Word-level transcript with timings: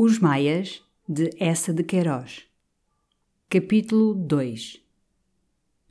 Os 0.00 0.20
Maias, 0.20 0.80
de 1.08 1.28
Essa 1.40 1.72
de 1.72 1.82
Queiroz. 1.82 2.44
Capítulo 3.50 4.14
2 4.14 4.80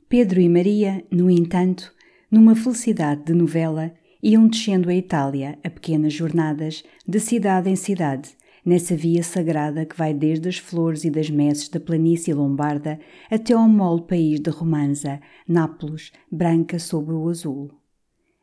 Pedro 0.08 0.40
e 0.40 0.48
Maria, 0.48 1.04
no 1.10 1.30
entanto, 1.30 1.92
numa 2.30 2.56
felicidade 2.56 3.24
de 3.24 3.34
novela, 3.34 3.92
iam 4.22 4.48
descendo 4.48 4.88
a 4.88 4.94
Itália 4.94 5.58
a 5.62 5.68
pequenas 5.68 6.14
jornadas, 6.14 6.82
de 7.06 7.20
cidade 7.20 7.68
em 7.68 7.76
cidade, 7.76 8.30
nessa 8.64 8.96
via 8.96 9.22
sagrada 9.22 9.84
que 9.84 9.94
vai 9.94 10.14
desde 10.14 10.48
as 10.48 10.56
flores 10.56 11.04
e 11.04 11.10
das 11.10 11.28
messes 11.28 11.68
da 11.68 11.78
planície 11.78 12.32
lombarda 12.32 12.98
até 13.30 13.52
ao 13.52 13.68
mole 13.68 14.04
país 14.04 14.40
de 14.40 14.48
Romanza, 14.48 15.20
Nápoles, 15.46 16.12
branca 16.32 16.78
sobre 16.78 17.12
o 17.12 17.28
azul. 17.28 17.70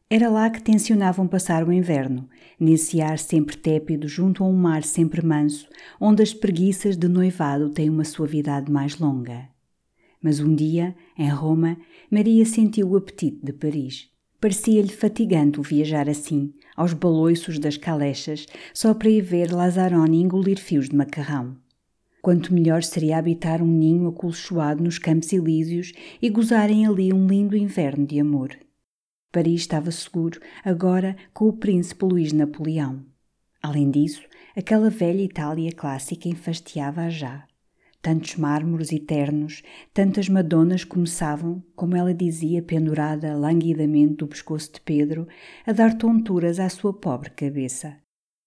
Era 0.07 0.29
lá 0.29 0.51
que 0.51 0.61
tencionavam 0.61 1.27
passar 1.27 1.67
o 1.67 1.73
inverno, 1.73 2.29
nesse 2.59 3.01
ar 3.01 3.17
sempre 3.17 3.57
tépido 3.57 4.07
junto 4.07 4.43
a 4.43 4.47
um 4.47 4.53
mar 4.53 4.83
sempre 4.83 5.25
manso, 5.25 5.67
onde 5.99 6.21
as 6.21 6.31
preguiças 6.31 6.95
de 6.95 7.07
noivado 7.07 7.71
têm 7.71 7.89
uma 7.89 8.03
suavidade 8.03 8.71
mais 8.71 8.99
longa. 8.99 9.49
Mas 10.21 10.39
um 10.39 10.53
dia, 10.53 10.95
em 11.17 11.27
Roma, 11.29 11.75
Maria 12.09 12.45
sentiu 12.45 12.89
o 12.89 12.97
apetite 12.97 13.39
de 13.43 13.51
Paris. 13.51 14.07
Parecia-lhe 14.39 14.89
fatigante 14.89 15.59
o 15.59 15.63
viajar 15.63 16.07
assim, 16.07 16.53
aos 16.75 16.93
baloiços 16.93 17.57
das 17.57 17.75
calechas, 17.75 18.45
só 18.75 18.93
para 18.93 19.09
ir 19.09 19.21
ver 19.21 19.51
Lazzaroni 19.51 20.21
engolir 20.21 20.59
fios 20.59 20.87
de 20.87 20.95
macarrão. 20.95 21.57
Quanto 22.21 22.53
melhor 22.53 22.83
seria 22.83 23.17
habitar 23.17 23.59
um 23.59 23.67
ninho 23.67 24.07
acolchoado 24.07 24.83
nos 24.83 24.99
Campos 24.99 25.33
Elíseos 25.33 25.93
e 26.21 26.29
gozarem 26.29 26.85
ali 26.85 27.11
um 27.11 27.25
lindo 27.25 27.57
inverno 27.57 28.05
de 28.05 28.19
amor. 28.19 28.55
Paris 29.31 29.61
estava 29.61 29.91
seguro, 29.91 30.39
agora 30.63 31.15
com 31.33 31.47
o 31.47 31.53
príncipe 31.53 32.05
Luís 32.05 32.31
Napoleão. 32.31 33.05
Além 33.61 33.89
disso, 33.89 34.21
aquela 34.55 34.89
velha 34.89 35.23
Itália 35.23 35.71
clássica 35.71 36.29
enfastiava-a 36.29 37.09
já. 37.09 37.47
Tantos 38.01 38.35
mármores 38.35 38.91
eternos, 38.91 39.63
tantas 39.91 40.29
madonas 40.29 40.83
começavam, 40.83 41.63
como 41.75 41.95
ela 41.95 42.13
dizia, 42.13 42.61
pendurada 42.61 43.35
languidamente 43.35 44.17
do 44.17 44.27
pescoço 44.27 44.73
de 44.73 44.81
Pedro, 44.81 45.27
a 45.65 45.71
dar 45.71 45.97
tonturas 45.97 46.59
à 46.59 46.69
sua 46.69 46.93
pobre 46.93 47.31
cabeça. 47.31 47.97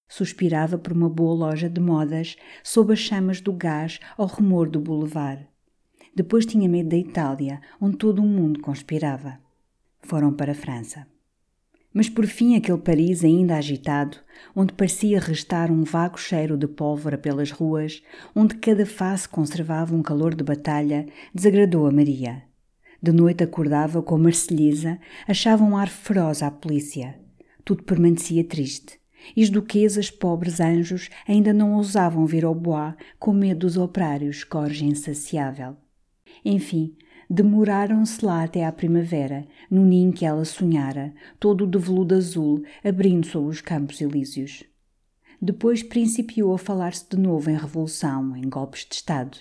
Suspirava 0.08 0.78
por 0.78 0.92
uma 0.92 1.10
boa 1.10 1.34
loja 1.34 1.68
de 1.68 1.80
modas, 1.80 2.36
sob 2.62 2.92
as 2.92 3.00
chamas 3.00 3.40
do 3.40 3.52
gás 3.52 3.98
ao 4.16 4.26
rumor 4.26 4.70
do 4.70 4.80
boulevard. 4.80 5.46
Depois 6.14 6.46
tinha 6.46 6.68
medo 6.68 6.90
da 6.90 6.96
Itália, 6.96 7.60
onde 7.80 7.96
todo 7.96 8.22
o 8.22 8.26
mundo 8.26 8.60
conspirava 8.60 9.46
foram 10.00 10.32
para 10.32 10.52
a 10.52 10.54
França. 10.54 11.06
Mas 11.92 12.08
por 12.08 12.26
fim 12.26 12.54
aquele 12.54 12.78
Paris 12.78 13.24
ainda 13.24 13.56
agitado, 13.56 14.18
onde 14.54 14.72
parecia 14.72 15.18
restar 15.18 15.70
um 15.70 15.82
vago 15.84 16.18
cheiro 16.18 16.56
de 16.56 16.68
pólvora 16.68 17.16
pelas 17.16 17.50
ruas, 17.50 18.02
onde 18.34 18.56
cada 18.56 18.84
face 18.84 19.28
conservava 19.28 19.94
um 19.94 20.02
calor 20.02 20.34
de 20.34 20.44
batalha, 20.44 21.06
desagradou 21.34 21.86
a 21.86 21.90
Maria. 21.90 22.42
De 23.00 23.12
noite 23.12 23.44
acordava 23.44 24.02
com 24.02 24.16
a 24.16 24.30
achava 25.26 25.64
um 25.64 25.76
ar 25.76 25.88
feroz 25.88 26.42
à 26.42 26.50
polícia. 26.50 27.18
Tudo 27.64 27.84
permanecia 27.84 28.44
triste. 28.44 28.98
E 29.36 29.42
os 29.42 29.50
duquesas, 29.50 30.10
pobres 30.10 30.60
anjos, 30.60 31.08
ainda 31.26 31.52
não 31.52 31.74
ousavam 31.74 32.26
vir 32.26 32.44
ao 32.44 32.54
bois 32.54 32.94
com 33.18 33.32
medo 33.32 33.60
dos 33.60 33.76
operários, 33.76 34.42
corja 34.44 34.84
insaciável. 34.84 35.76
Enfim, 36.44 36.96
Demoraram-se 37.30 38.24
lá 38.24 38.44
até 38.44 38.64
à 38.64 38.72
primavera, 38.72 39.46
no 39.70 39.84
ninho 39.84 40.14
que 40.14 40.24
ela 40.24 40.46
sonhara, 40.46 41.12
todo 41.38 41.66
de 41.66 41.78
veludo 41.78 42.14
azul, 42.14 42.62
abrindo 42.82 43.26
sobre 43.26 43.50
os 43.50 43.60
campos 43.60 44.00
elíseos. 44.00 44.64
Depois 45.40 45.82
principiou 45.82 46.54
a 46.54 46.58
falar-se 46.58 47.06
de 47.10 47.18
novo 47.18 47.50
em 47.50 47.56
revolução, 47.56 48.34
em 48.34 48.48
golpes 48.48 48.86
de 48.88 48.94
Estado. 48.94 49.36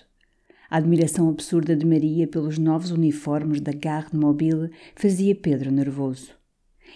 A 0.69 0.77
admiração 0.77 1.29
absurda 1.29 1.77
de 1.77 1.85
Maria 1.85 2.27
pelos 2.27 2.57
novos 2.57 2.91
uniformes 2.91 3.61
da 3.61 3.71
Garde 3.71 4.17
Mobile 4.17 4.69
fazia 4.93 5.33
Pedro 5.33 5.71
nervoso. 5.71 6.35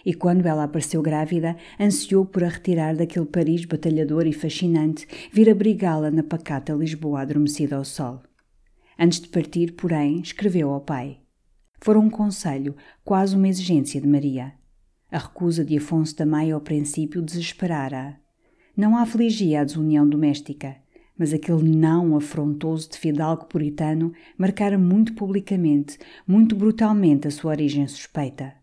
E 0.06 0.14
quando 0.14 0.46
ela 0.46 0.66
apareceu 0.66 1.02
grávida, 1.02 1.56
ansiou 1.80 2.26
por 2.26 2.44
a 2.44 2.50
retirar 2.50 2.98
daquele 2.98 3.26
Paris 3.26 3.64
batalhador 3.64 4.28
e 4.28 4.34
fascinante, 4.34 5.08
vir 5.32 5.50
abrigá-la 5.50 6.12
na 6.12 6.22
pacata 6.22 6.74
Lisboa 6.74 7.22
adormecida 7.22 7.78
ao 7.78 7.86
sol. 7.86 8.22
Antes 9.04 9.20
de 9.20 9.30
partir, 9.30 9.72
porém, 9.72 10.22
escreveu 10.22 10.70
ao 10.70 10.80
pai. 10.80 11.18
Fora 11.80 12.00
um 12.00 12.08
conselho, 12.08 12.76
quase 13.04 13.36
uma 13.36 13.48
exigência 13.48 14.00
de 14.00 14.08
Maria. 14.08 14.54
A 15.12 15.18
recusa 15.18 15.66
de 15.66 15.76
Afonso 15.76 16.16
da 16.16 16.24
Maia 16.24 16.54
ao 16.54 16.62
princípio 16.62 17.20
desesperara-a. 17.20 18.18
Não 18.78 18.96
a 18.96 19.02
afligia 19.02 19.62
a 19.62 19.64
desunião 19.64 20.08
doméstica, 20.08 20.76
mas 21.18 21.34
aquele 21.34 21.64
não 21.64 22.16
afrontoso 22.16 22.92
de 22.92 23.00
fidalgo 23.00 23.46
puritano 23.46 24.14
marcara 24.38 24.78
muito 24.78 25.16
publicamente, 25.16 25.98
muito 26.28 26.56
brutalmente 26.56 27.28
a 27.28 27.32
sua 27.32 27.54
origem 27.54 27.88
suspeita. 27.88 28.54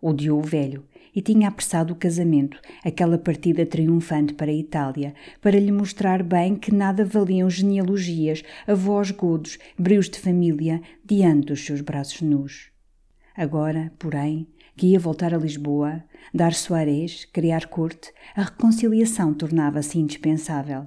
Odiou 0.00 0.38
o 0.38 0.42
velho 0.42 0.84
e 1.14 1.20
tinha 1.20 1.48
apressado 1.48 1.92
o 1.92 1.96
casamento, 1.96 2.60
aquela 2.84 3.18
partida 3.18 3.66
triunfante 3.66 4.34
para 4.34 4.50
a 4.50 4.54
Itália, 4.54 5.14
para 5.40 5.58
lhe 5.58 5.72
mostrar 5.72 6.22
bem 6.22 6.54
que 6.54 6.72
nada 6.72 7.04
valiam 7.04 7.50
genealogias, 7.50 8.42
avós 8.66 9.10
godos, 9.10 9.58
brios 9.78 10.08
de 10.08 10.18
família, 10.18 10.80
diante 11.04 11.46
dos 11.46 11.64
seus 11.64 11.80
braços 11.80 12.22
nus. 12.22 12.70
Agora, 13.36 13.92
porém, 13.98 14.46
que 14.76 14.88
ia 14.88 14.98
voltar 14.98 15.34
a 15.34 15.38
Lisboa, 15.38 16.02
dar 16.32 16.54
soarés, 16.54 17.24
criar 17.26 17.66
corte, 17.66 18.12
a 18.34 18.42
reconciliação 18.44 19.34
tornava-se 19.34 19.98
indispensável. 19.98 20.86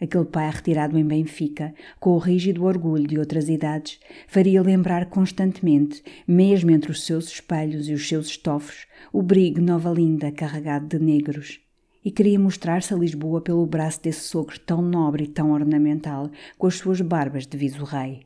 Aquele 0.00 0.24
pai 0.24 0.50
retirado 0.50 0.98
em 0.98 1.04
Benfica, 1.04 1.74
com 1.98 2.10
o 2.10 2.18
rígido 2.18 2.64
orgulho 2.64 3.06
de 3.06 3.18
outras 3.18 3.50
idades, 3.50 4.00
faria 4.26 4.62
lembrar 4.62 5.10
constantemente, 5.10 6.02
mesmo 6.26 6.70
entre 6.70 6.90
os 6.90 7.04
seus 7.04 7.26
espelhos 7.26 7.86
e 7.86 7.92
os 7.92 8.08
seus 8.08 8.28
estofos, 8.28 8.86
o 9.12 9.22
brigue 9.22 9.60
Nova 9.60 9.90
Linda 9.90 10.32
carregado 10.32 10.86
de 10.86 11.04
negros. 11.04 11.60
E 12.02 12.10
queria 12.10 12.40
mostrar-se 12.40 12.94
a 12.94 12.96
Lisboa 12.96 13.42
pelo 13.42 13.66
braço 13.66 14.02
desse 14.02 14.20
sogro 14.20 14.58
tão 14.60 14.80
nobre 14.80 15.24
e 15.24 15.28
tão 15.28 15.52
ornamental, 15.52 16.30
com 16.56 16.66
as 16.66 16.76
suas 16.76 17.02
barbas 17.02 17.46
de 17.46 17.58
viso-rei. 17.58 18.22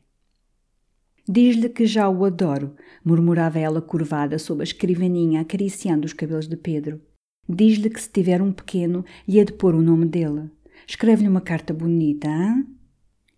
Diz-lhe 1.28 1.68
que 1.68 1.86
já 1.86 2.08
o 2.08 2.24
adoro, 2.24 2.76
murmurava 3.04 3.58
ela 3.58 3.82
curvada 3.82 4.38
sob 4.38 4.60
a 4.60 4.64
escrivaninha 4.64 5.40
acariciando 5.40 6.06
os 6.06 6.12
cabelos 6.12 6.46
de 6.46 6.56
Pedro. 6.56 7.00
Diz-lhe 7.48 7.90
que 7.90 8.00
se 8.00 8.10
tiver 8.10 8.40
um 8.40 8.52
pequeno, 8.52 9.04
lhe 9.26 9.40
há 9.40 9.44
de 9.44 9.54
pôr 9.54 9.74
o 9.74 9.82
nome 9.82 10.06
dele. 10.06 10.50
Escreve-lhe 10.86 11.28
uma 11.28 11.40
carta 11.40 11.72
bonita, 11.72 12.28
hein? 12.28 12.66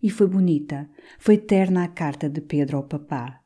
E 0.01 0.09
foi 0.09 0.27
bonita, 0.27 0.89
foi 1.17 1.37
terna 1.37 1.83
a 1.83 1.87
carta 1.87 2.29
de 2.29 2.41
Pedro 2.41 2.77
ao 2.77 2.83
papá. 2.83 3.39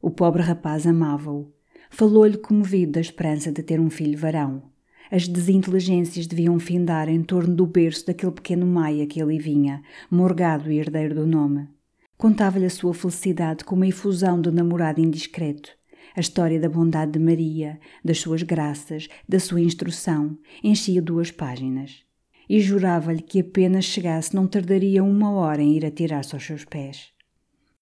O 0.00 0.10
pobre 0.10 0.42
rapaz 0.42 0.86
amava-o. 0.86 1.52
Falou-lhe 1.90 2.36
comovido 2.36 2.92
da 2.92 3.00
esperança 3.00 3.50
de 3.50 3.62
ter 3.62 3.80
um 3.80 3.90
filho 3.90 4.18
varão. 4.18 4.70
As 5.10 5.26
desinteligências 5.26 6.26
deviam 6.26 6.58
findar 6.58 7.08
em 7.08 7.22
torno 7.22 7.54
do 7.54 7.66
berço 7.66 8.06
daquele 8.06 8.32
pequeno 8.32 8.66
Maia 8.66 9.06
que 9.06 9.20
ali 9.20 9.38
vinha, 9.38 9.82
morgado 10.10 10.70
e 10.70 10.78
herdeiro 10.78 11.14
do 11.14 11.26
nome. 11.26 11.68
Contava-lhe 12.16 12.66
a 12.66 12.70
sua 12.70 12.94
felicidade 12.94 13.64
com 13.64 13.74
uma 13.74 13.86
efusão 13.86 14.40
de 14.40 14.50
namorado 14.50 15.00
indiscreto. 15.00 15.70
A 16.14 16.20
história 16.20 16.60
da 16.60 16.68
bondade 16.68 17.12
de 17.12 17.18
Maria, 17.18 17.78
das 18.04 18.20
suas 18.20 18.42
graças, 18.42 19.08
da 19.28 19.38
sua 19.38 19.60
instrução, 19.60 20.38
enchia 20.62 21.02
duas 21.02 21.30
páginas 21.30 22.05
e 22.48 22.60
jurava-lhe 22.60 23.22
que 23.22 23.40
apenas 23.40 23.84
chegasse 23.84 24.34
não 24.34 24.46
tardaria 24.46 25.02
uma 25.02 25.32
hora 25.32 25.62
em 25.62 25.76
ir 25.76 25.84
atirar-se 25.84 26.34
aos 26.34 26.44
seus 26.44 26.64
pés. 26.64 27.12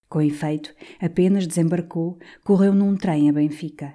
Com 0.08 0.20
efeito, 0.20 0.74
apenas 1.00 1.46
desembarcou, 1.46 2.18
correu 2.42 2.74
num 2.74 2.96
trem 2.96 3.28
a 3.28 3.32
Benfica. 3.32 3.94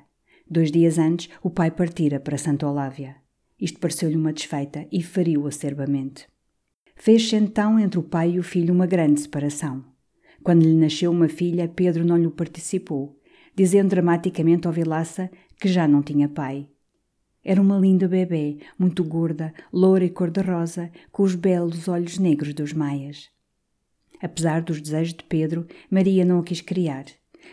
Dois 0.49 0.71
dias 0.71 0.97
antes, 0.97 1.29
o 1.41 1.49
pai 1.49 1.71
partira 1.71 2.19
para 2.19 2.37
Santa 2.37 2.67
Olávia. 2.67 3.15
Isto 3.59 3.79
pareceu-lhe 3.79 4.15
uma 4.15 4.33
desfeita 4.33 4.87
e 4.91 5.01
feriu 5.01 5.47
acerbamente. 5.47 6.27
Fez-se 6.95 7.35
então 7.35 7.79
entre 7.79 7.99
o 7.99 8.03
pai 8.03 8.31
e 8.31 8.39
o 8.39 8.43
filho 8.43 8.73
uma 8.73 8.85
grande 8.85 9.21
separação. 9.21 9.85
Quando 10.43 10.63
lhe 10.63 10.75
nasceu 10.75 11.11
uma 11.11 11.29
filha, 11.29 11.67
Pedro 11.67 12.05
não 12.05 12.17
lhe 12.17 12.29
participou, 12.29 13.17
dizendo 13.55 13.89
dramaticamente 13.89 14.67
ao 14.67 14.73
Vilaça 14.73 15.29
que 15.59 15.67
já 15.67 15.87
não 15.87 16.01
tinha 16.01 16.27
pai 16.27 16.69
era 17.49 17.59
uma 17.59 17.79
linda 17.79 18.07
bebê, 18.07 18.59
muito 18.77 19.03
gorda, 19.03 19.51
loura 19.73 20.05
e 20.05 20.09
cor-de-rosa, 20.11 20.91
com 21.11 21.23
os 21.23 21.33
belos 21.33 21.87
olhos 21.87 22.19
negros 22.19 22.53
dos 22.53 22.73
maias. 22.73 23.27
Apesar 24.21 24.61
dos 24.61 24.79
desejos 24.79 25.15
de 25.15 25.23
Pedro, 25.23 25.65
Maria 25.89 26.23
não 26.23 26.37
a 26.37 26.43
quis 26.43 26.61
criar, 26.61 27.05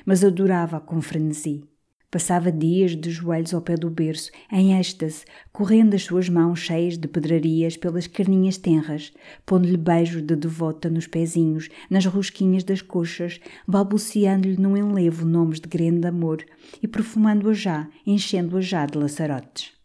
mas 0.05 0.23
adorava-a 0.23 0.81
com 0.81 1.01
frenesi. 1.01 1.65
Passava 2.11 2.53
dias 2.53 2.95
de 2.95 3.11
joelhos 3.11 3.55
ao 3.55 3.63
pé 3.63 3.75
do 3.75 3.89
berço, 3.89 4.31
em 4.53 4.79
êxtase, 4.79 5.25
correndo 5.51 5.95
as 5.95 6.03
suas 6.03 6.29
mãos 6.29 6.59
cheias 6.59 6.99
de 6.99 7.09
pedrarias 7.09 7.75
pelas 7.79 8.07
carninhas 8.07 8.59
tenras, 8.59 9.15
pondo-lhe 9.47 9.79
beijos 9.79 10.21
de 10.21 10.37
devota 10.37 10.91
nos 10.91 11.07
pezinhos, 11.07 11.71
nas 11.89 12.05
rosquinhas 12.05 12.65
das 12.65 12.83
coxas, 12.83 13.41
balbuciando-lhe 13.67 14.61
num 14.61 14.77
enlevo 14.77 15.25
nomes 15.25 15.59
de 15.59 15.71
grande 15.71 16.07
amor 16.07 16.45
e 16.83 16.87
perfumando-a 16.87 17.55
já, 17.55 17.89
enchendo-a 18.07 18.61
já 18.61 18.85
de 18.85 18.99
laçarotes. 18.99 19.76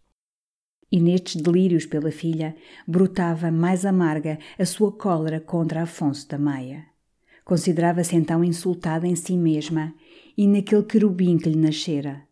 E 0.91 0.99
nestes 0.99 1.41
delírios 1.41 1.85
pela 1.85 2.11
filha 2.11 2.55
brotava 2.85 3.49
mais 3.49 3.85
amarga 3.85 4.38
a 4.59 4.65
sua 4.65 4.91
cólera 4.91 5.39
contra 5.39 5.83
Afonso 5.83 6.27
da 6.27 6.38
Maia. 6.38 6.85
Considerava-se 7.45 8.15
então 8.15 8.43
insultada 8.43 9.07
em 9.07 9.15
si 9.15 9.38
mesma 9.38 9.93
e 10.38 10.45
naquele 10.45 10.83
querubim 10.83 11.38
que 11.38 11.49
lhe 11.49 11.57
nascera. 11.57 12.23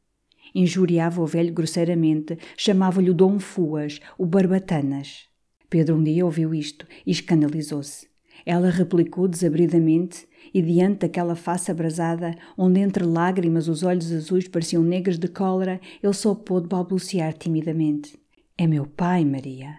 Injuriava 0.54 1.22
o 1.22 1.26
velho 1.26 1.54
grosseiramente, 1.54 2.38
chamava-lhe 2.58 3.10
o 3.10 3.14
Dom 3.14 3.40
Fuas, 3.40 4.00
o 4.18 4.26
Barbatanas. 4.26 5.28
Pedro 5.70 5.96
um 5.96 6.04
dia 6.04 6.26
ouviu 6.26 6.54
isto 6.54 6.86
e 7.06 7.12
escandalizou-se. 7.12 8.08
Ela 8.46 8.70
replicou 8.70 9.28
desabridamente 9.28 10.28
e 10.54 10.62
diante 10.62 11.00
daquela 11.00 11.36
face 11.36 11.70
abrasada, 11.70 12.36
onde 12.58 12.80
entre 12.80 13.06
lágrimas 13.06 13.68
os 13.68 13.84
olhos 13.84 14.12
azuis 14.12 14.48
pareciam 14.48 14.82
negros 14.82 15.20
de 15.20 15.28
cólera, 15.28 15.80
ele 16.02 16.14
só 16.14 16.34
pôde 16.34 16.68
balbuciar 16.68 17.34
timidamente. 17.34 18.18
É 18.62 18.68
meu 18.68 18.86
pai, 18.86 19.24
Maria. 19.24 19.74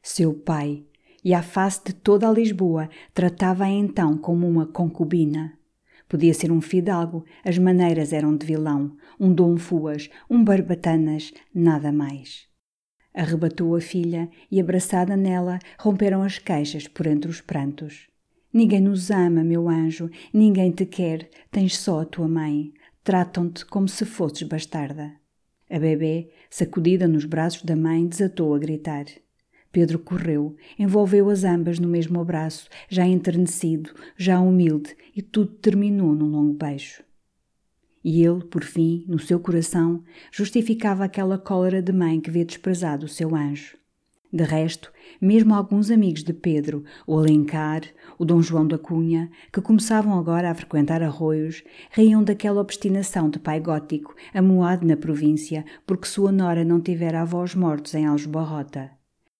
Seu 0.00 0.32
pai. 0.32 0.84
E 1.24 1.34
à 1.34 1.42
face 1.42 1.82
de 1.86 1.92
toda 1.92 2.28
a 2.28 2.32
Lisboa, 2.32 2.88
tratava-a 3.12 3.68
então 3.68 4.16
como 4.16 4.46
uma 4.46 4.66
concubina. 4.66 5.58
Podia 6.08 6.32
ser 6.32 6.52
um 6.52 6.60
fidalgo, 6.60 7.24
as 7.44 7.58
maneiras 7.58 8.12
eram 8.12 8.36
de 8.36 8.46
vilão, 8.46 8.96
um 9.18 9.34
Dom 9.34 9.56
Fuas, 9.56 10.08
um 10.30 10.44
Barbatanas, 10.44 11.32
nada 11.52 11.90
mais. 11.90 12.46
Arrebatou 13.12 13.74
a 13.74 13.80
filha 13.80 14.30
e, 14.48 14.60
abraçada 14.60 15.16
nela, 15.16 15.58
romperam 15.76 16.22
as 16.22 16.38
queixas 16.38 16.86
por 16.86 17.08
entre 17.08 17.28
os 17.28 17.40
prantos. 17.40 18.06
Ninguém 18.52 18.80
nos 18.80 19.10
ama, 19.10 19.42
meu 19.42 19.68
anjo, 19.68 20.08
ninguém 20.32 20.70
te 20.70 20.86
quer, 20.86 21.28
tens 21.50 21.76
só 21.76 22.02
a 22.02 22.04
tua 22.04 22.28
mãe. 22.28 22.72
Tratam-te 23.02 23.66
como 23.66 23.88
se 23.88 24.04
fosses 24.04 24.44
bastarda. 24.44 25.19
A 25.70 25.78
bebê, 25.78 26.30
sacudida 26.50 27.06
nos 27.06 27.24
braços 27.24 27.62
da 27.62 27.76
mãe, 27.76 28.04
desatou 28.04 28.52
a 28.54 28.58
gritar. 28.58 29.04
Pedro 29.70 30.00
correu, 30.00 30.56
envolveu-as 30.76 31.44
ambas 31.44 31.78
no 31.78 31.86
mesmo 31.86 32.20
abraço, 32.20 32.68
já 32.88 33.06
enternecido, 33.06 33.94
já 34.16 34.40
humilde, 34.40 34.96
e 35.14 35.22
tudo 35.22 35.52
terminou 35.54 36.12
num 36.12 36.28
longo 36.28 36.54
beijo. 36.54 37.04
E 38.02 38.24
ele, 38.24 38.42
por 38.44 38.64
fim, 38.64 39.04
no 39.06 39.20
seu 39.20 39.38
coração, 39.38 40.02
justificava 40.32 41.04
aquela 41.04 41.38
cólera 41.38 41.80
de 41.80 41.92
mãe 41.92 42.20
que 42.20 42.30
vê 42.30 42.44
desprezado 42.44 43.06
o 43.06 43.08
seu 43.08 43.36
anjo. 43.36 43.79
De 44.32 44.44
resto, 44.44 44.92
mesmo 45.20 45.54
alguns 45.54 45.90
amigos 45.90 46.22
de 46.22 46.32
Pedro, 46.32 46.84
o 47.04 47.18
Alencar, 47.18 47.82
o 48.16 48.24
Dom 48.24 48.40
João 48.40 48.64
da 48.64 48.78
Cunha, 48.78 49.28
que 49.52 49.60
começavam 49.60 50.16
agora 50.16 50.48
a 50.48 50.54
frequentar 50.54 51.02
arroios, 51.02 51.64
riam 51.90 52.22
daquela 52.22 52.60
obstinação 52.60 53.28
de 53.28 53.40
pai 53.40 53.58
gótico, 53.58 54.14
amuado 54.32 54.86
na 54.86 54.96
província, 54.96 55.64
porque 55.84 56.06
sua 56.06 56.30
nora 56.30 56.64
não 56.64 56.80
tivera 56.80 57.22
avós 57.22 57.56
mortos 57.56 57.92
em 57.94 58.06
Aljubarrota. 58.06 58.92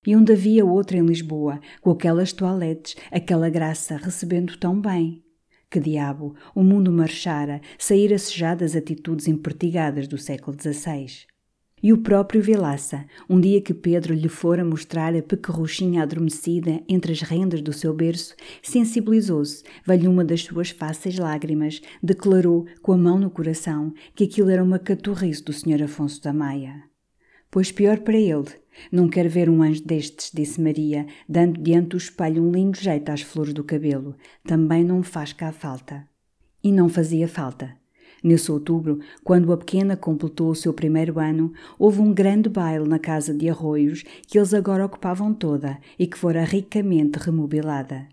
E 0.04 0.16
onde 0.16 0.32
havia 0.32 0.66
outro 0.66 0.96
em 0.96 1.06
Lisboa, 1.06 1.60
com 1.80 1.92
aquelas 1.92 2.32
toaletes, 2.32 2.96
aquela 3.12 3.48
graça, 3.48 3.96
recebendo 3.96 4.56
tão 4.56 4.80
bem. 4.80 5.22
Que 5.70 5.78
diabo, 5.78 6.34
o 6.52 6.64
mundo 6.64 6.90
marchara, 6.90 7.60
saíra-se 7.78 8.36
já 8.36 8.56
das 8.56 8.74
atitudes 8.74 9.28
impertigadas 9.28 10.08
do 10.08 10.18
século 10.18 10.56
XVI. 10.60 11.29
E 11.82 11.94
o 11.94 11.98
próprio 11.98 12.42
Vilaça, 12.42 13.06
um 13.28 13.40
dia 13.40 13.60
que 13.60 13.72
Pedro 13.72 14.12
lhe 14.12 14.28
fora 14.28 14.62
mostrar 14.62 15.16
a 15.16 15.22
pequerruchinha 15.22 16.02
adormecida 16.02 16.82
entre 16.86 17.12
as 17.12 17.22
rendas 17.22 17.62
do 17.62 17.72
seu 17.72 17.94
berço, 17.94 18.34
sensibilizou-se, 18.62 19.64
veio 19.86 20.10
uma 20.10 20.22
das 20.24 20.42
suas 20.42 20.70
fáceis 20.70 21.18
lágrimas, 21.18 21.80
declarou, 22.02 22.66
com 22.82 22.92
a 22.92 22.98
mão 22.98 23.18
no 23.18 23.30
coração, 23.30 23.94
que 24.14 24.24
aquilo 24.24 24.50
era 24.50 24.62
uma 24.62 24.78
caturrice 24.78 25.42
do 25.42 25.54
Sr. 25.54 25.84
Afonso 25.84 26.22
da 26.22 26.34
Maia. 26.34 26.84
Pois 27.50 27.72
pior 27.72 28.00
para 28.00 28.16
ele, 28.16 28.44
não 28.92 29.08
quer 29.08 29.26
ver 29.26 29.48
um 29.48 29.62
anjo 29.62 29.82
destes, 29.82 30.30
disse 30.32 30.60
Maria, 30.60 31.06
dando 31.28 31.60
diante 31.60 31.88
do 31.88 31.96
espelho 31.96 32.42
um 32.42 32.52
lindo 32.52 32.78
jeito 32.78 33.10
às 33.10 33.22
flores 33.22 33.54
do 33.54 33.64
cabelo. 33.64 34.14
Também 34.44 34.84
não 34.84 35.02
faz 35.02 35.32
cá 35.32 35.50
falta. 35.50 36.06
E 36.62 36.70
não 36.70 36.88
fazia 36.88 37.26
falta. 37.26 37.79
Nesse 38.22 38.52
outubro, 38.52 39.00
quando 39.24 39.52
a 39.52 39.56
pequena 39.56 39.96
completou 39.96 40.50
o 40.50 40.54
seu 40.54 40.74
primeiro 40.74 41.18
ano, 41.18 41.52
houve 41.78 42.00
um 42.00 42.12
grande 42.12 42.48
baile 42.48 42.86
na 42.86 42.98
casa 42.98 43.32
de 43.32 43.48
arroios 43.48 44.04
que 44.26 44.38
eles 44.38 44.52
agora 44.52 44.84
ocupavam 44.84 45.32
toda 45.32 45.78
e 45.98 46.06
que 46.06 46.18
fora 46.18 46.44
ricamente 46.44 47.18
remobilada. 47.18 48.06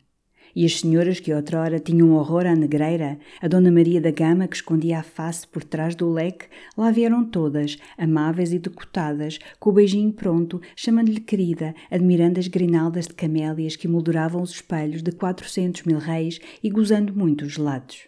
E 0.56 0.66
as 0.66 0.80
senhoras 0.80 1.20
que 1.20 1.32
outrora 1.32 1.80
tinham 1.80 2.14
horror 2.14 2.48
à 2.48 2.56
negreira, 2.56 3.20
a 3.40 3.48
Dona 3.48 3.70
Maria 3.70 4.02
da 4.02 4.10
Gama 4.10 4.48
que 4.48 4.56
escondia 4.56 5.00
a 5.00 5.04
face 5.04 5.46
por 5.46 5.64
trás 5.64 5.94
do 5.94 6.10
leque, 6.10 6.48
lá 6.76 6.90
vieram 6.90 7.24
todas, 7.26 7.78
amáveis 7.96 8.52
e 8.54 8.58
decotadas, 8.58 9.38
com 9.60 9.70
o 9.70 9.74
beijinho 9.74 10.12
pronto, 10.12 10.60
chamando-lhe 10.76 11.20
querida, 11.20 11.76
admirando 11.92 12.40
as 12.40 12.48
grinaldas 12.48 13.08
de 13.08 13.14
camélias 13.14 13.76
que 13.76 13.88
molduravam 13.88 14.42
os 14.42 14.52
espelhos 14.52 15.04
de 15.04 15.12
quatrocentos 15.12 15.84
mil 15.84 16.00
reis 16.00 16.40
e 16.64 16.72
gozando 16.72 17.14
muito 17.14 17.46
os 17.46 17.54
gelados. 17.54 18.07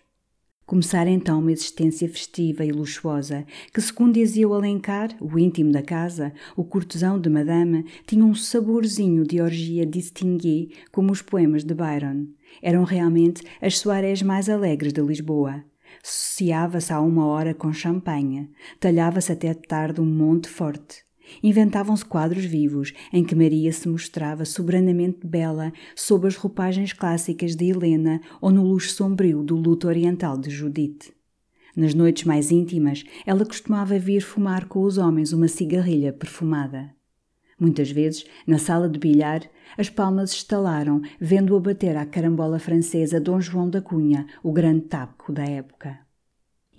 Começara 0.70 1.10
então 1.10 1.40
uma 1.40 1.52
existência 1.52 2.08
festiva 2.08 2.64
e 2.64 2.72
luxuosa, 2.72 3.44
que, 3.74 3.82
segundo 3.82 4.14
dizia 4.14 4.48
o 4.48 4.54
Alencar, 4.54 5.10
o 5.20 5.40
íntimo 5.40 5.72
da 5.72 5.82
casa, 5.82 6.32
o 6.56 6.64
cortesão 6.64 7.20
de 7.20 7.28
Madame, 7.28 7.88
tinha 8.06 8.24
um 8.24 8.36
saborzinho 8.36 9.26
de 9.26 9.42
orgia 9.42 9.84
distinguée, 9.84 10.70
como 10.92 11.12
os 11.12 11.24
poemas 11.24 11.64
de 11.64 11.74
Byron. 11.74 12.28
Eram 12.62 12.84
realmente 12.84 13.42
as 13.60 13.80
soirées 13.80 14.22
mais 14.22 14.48
alegres 14.48 14.94
de 14.94 15.02
Lisboa. 15.02 15.66
Sociava-se 16.04 16.94
a 16.94 17.02
uma 17.02 17.26
hora 17.26 17.56
com 17.56 17.74
champanhe, 17.74 18.48
talhava-se 18.80 19.32
até 19.32 19.56
tarde 19.56 20.00
um 20.00 20.06
monte 20.06 20.48
forte. 20.48 21.09
Inventavam-se 21.42 22.06
quadros 22.06 22.46
vivos 22.46 22.94
em 23.14 23.24
que 23.24 23.36
Maria 23.36 23.72
se 23.72 23.88
mostrava 23.88 24.46
soberanamente 24.46 25.26
bela 25.26 25.72
sob 25.96 26.28
as 26.28 26.36
roupagens 26.36 26.94
clássicas 26.94 27.56
de 27.56 27.66
Helena 27.66 28.20
ou 28.42 28.52
no 28.52 28.64
luxo 28.64 28.94
sombrio 28.94 29.44
do 29.44 29.56
luto 29.56 29.88
oriental 29.88 30.38
de 30.38 30.50
Judite. 30.50 31.14
Nas 31.76 31.94
noites 31.94 32.24
mais 32.24 32.52
íntimas, 32.52 33.04
ela 33.26 33.46
costumava 33.46 33.98
vir 33.98 34.22
fumar 34.22 34.68
com 34.68 34.82
os 34.82 34.98
homens 34.98 35.32
uma 35.32 35.48
cigarrilha 35.48 36.12
perfumada. 36.12 36.90
Muitas 37.60 37.92
vezes, 37.92 38.26
na 38.48 38.58
sala 38.58 38.90
de 38.90 38.98
bilhar, 38.98 39.42
as 39.78 39.90
palmas 39.90 40.32
estalaram, 40.32 41.02
vendo-a 41.20 41.60
bater 41.60 41.96
à 41.98 42.06
carambola 42.06 42.58
francesa 42.58 43.20
Dom 43.20 43.42
João 43.42 43.70
da 43.70 43.82
Cunha, 43.82 44.26
o 44.42 44.52
grande 44.52 44.82
taco 44.82 45.32
da 45.32 45.44
época. 45.44 46.09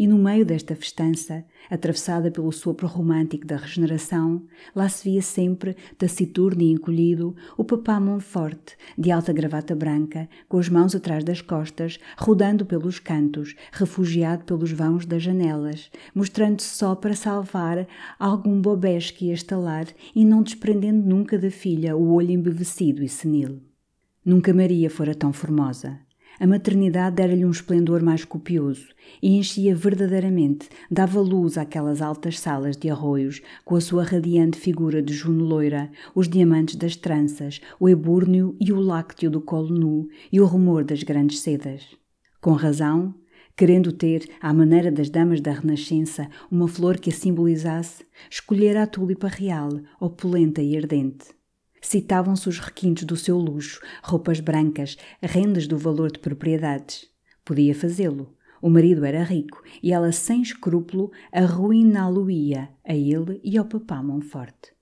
E 0.01 0.07
no 0.07 0.17
meio 0.17 0.47
desta 0.47 0.75
festança, 0.75 1.45
atravessada 1.69 2.31
pelo 2.31 2.51
sopro 2.51 2.87
romântico 2.87 3.47
da 3.47 3.59
regeneração, 3.59 4.43
lá 4.75 4.89
se 4.89 5.11
via 5.11 5.21
sempre, 5.21 5.77
taciturno 5.99 6.63
e 6.63 6.71
encolhido, 6.73 7.37
o 7.55 7.63
papá 7.63 8.01
Monforte, 8.01 8.79
de 8.97 9.11
alta 9.11 9.31
gravata 9.31 9.75
branca, 9.77 10.27
com 10.49 10.59
as 10.59 10.71
mãos 10.71 10.95
atrás 10.95 11.23
das 11.23 11.43
costas, 11.43 11.99
rodando 12.17 12.65
pelos 12.65 12.99
cantos, 12.99 13.55
refugiado 13.71 14.45
pelos 14.45 14.73
vãos 14.73 15.05
das 15.05 15.23
janelas, 15.23 15.91
mostrando-se 16.15 16.75
só 16.75 16.95
para 16.95 17.15
salvar 17.15 17.87
algum 18.19 18.59
bobés 18.59 19.11
que 19.11 19.27
ia 19.27 19.35
estalar 19.35 19.85
e 20.15 20.25
não 20.25 20.43
desprendendo 20.43 21.07
nunca 21.07 21.39
da 21.39 21.51
filha 21.51 21.95
o 21.95 22.15
olho 22.15 22.31
embevecido 22.31 23.05
e 23.05 23.09
senil. 23.11 23.61
Nunca 24.25 24.55
Maria 24.55 24.89
fora 24.89 25.15
tão 25.15 25.31
formosa. 25.31 26.01
A 26.41 26.47
maternidade 26.47 27.17
dera-lhe 27.17 27.45
um 27.45 27.51
esplendor 27.51 28.03
mais 28.03 28.25
copioso 28.25 28.89
e 29.23 29.37
enchia 29.37 29.75
verdadeiramente, 29.75 30.71
dava 30.91 31.21
luz 31.21 31.59
àquelas 31.59 32.01
altas 32.01 32.41
salas 32.41 32.79
de 32.79 32.89
arroios, 32.89 33.43
com 33.63 33.77
a 33.77 33.81
sua 33.81 34.03
radiante 34.03 34.59
figura 34.59 35.03
de 35.03 35.13
Juno 35.13 35.45
loira, 35.45 35.91
os 36.15 36.27
diamantes 36.27 36.77
das 36.77 36.97
tranças, 36.97 37.61
o 37.79 37.91
ebúrneo 37.91 38.57
e 38.59 38.73
o 38.73 38.81
lácteo 38.81 39.31
do 39.31 39.43
colo 39.43 39.69
nu 39.69 40.09
e 40.33 40.41
o 40.41 40.47
rumor 40.47 40.83
das 40.83 41.03
grandes 41.03 41.41
sedas. 41.41 41.85
Com 42.41 42.53
razão, 42.53 43.15
querendo 43.55 43.93
ter, 43.93 44.27
à 44.41 44.55
maneira 44.55 44.91
das 44.91 45.11
damas 45.11 45.43
da 45.43 45.53
Renascença, 45.53 46.27
uma 46.51 46.67
flor 46.67 46.99
que 46.99 47.11
a 47.11 47.13
simbolizasse, 47.13 48.03
escolhera 48.31 48.85
a 48.85 48.87
tulipa 48.87 49.29
real, 49.29 49.69
opulenta 50.01 50.63
e 50.63 50.75
ardente. 50.75 51.39
Citavam-se 51.81 52.49
os 52.49 52.59
requintos 52.59 53.05
do 53.05 53.17
seu 53.17 53.39
luxo, 53.39 53.81
roupas 54.03 54.41
brancas, 54.41 54.97
rendas 55.23 55.67
do 55.67 55.79
valor 55.79 56.11
de 56.11 56.19
propriedades. 56.19 57.09
Podia 57.45 57.75
fazê-lo. 57.75 58.35
O 58.61 58.69
marido 58.69 59.05
era 59.05 59.23
rico 59.23 59.63
e 59.83 59.93
ela, 59.93 60.13
sem 60.13 60.43
escrúpulo, 60.43 61.11
arruiná-lo-ia 61.33 62.69
a 62.85 62.95
ele 62.95 63.41
e 63.43 63.57
ao 63.57 63.65
papá 63.65 64.03
Monforte. 64.03 64.73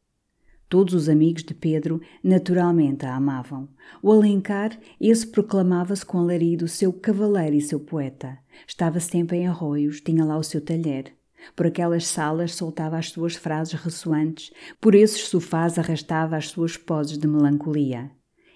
Todos 0.69 0.93
os 0.93 1.09
amigos 1.09 1.43
de 1.43 1.55
Pedro 1.55 2.01
naturalmente 2.23 3.07
a 3.07 3.15
amavam. 3.15 3.69
O 4.03 4.13
Alencar, 4.13 4.79
esse 5.01 5.27
proclamava-se 5.27 6.05
com 6.05 6.19
alarido 6.19 6.69
seu 6.69 6.93
cavaleiro 6.93 7.57
e 7.57 7.61
seu 7.61 7.81
poeta. 7.81 8.39
Estava 8.67 9.01
sempre 9.01 9.39
em 9.39 9.47
arroios, 9.47 10.01
tinha 10.01 10.25
lá 10.25 10.37
o 10.37 10.43
seu 10.43 10.61
talher. 10.61 11.18
Por 11.55 11.67
aquelas 11.67 12.07
salas 12.07 12.55
soltava 12.55 12.99
as 12.99 13.11
suas 13.11 13.35
frases 13.35 13.75
ressoantes, 13.75 14.53
por 14.81 14.95
esses 14.95 15.29
sofás 15.29 15.79
arrastava 15.79 16.37
as 16.37 16.49
suas 16.49 16.77
poses 16.77 17.19
de 17.19 17.27
melancolia. 17.27 18.11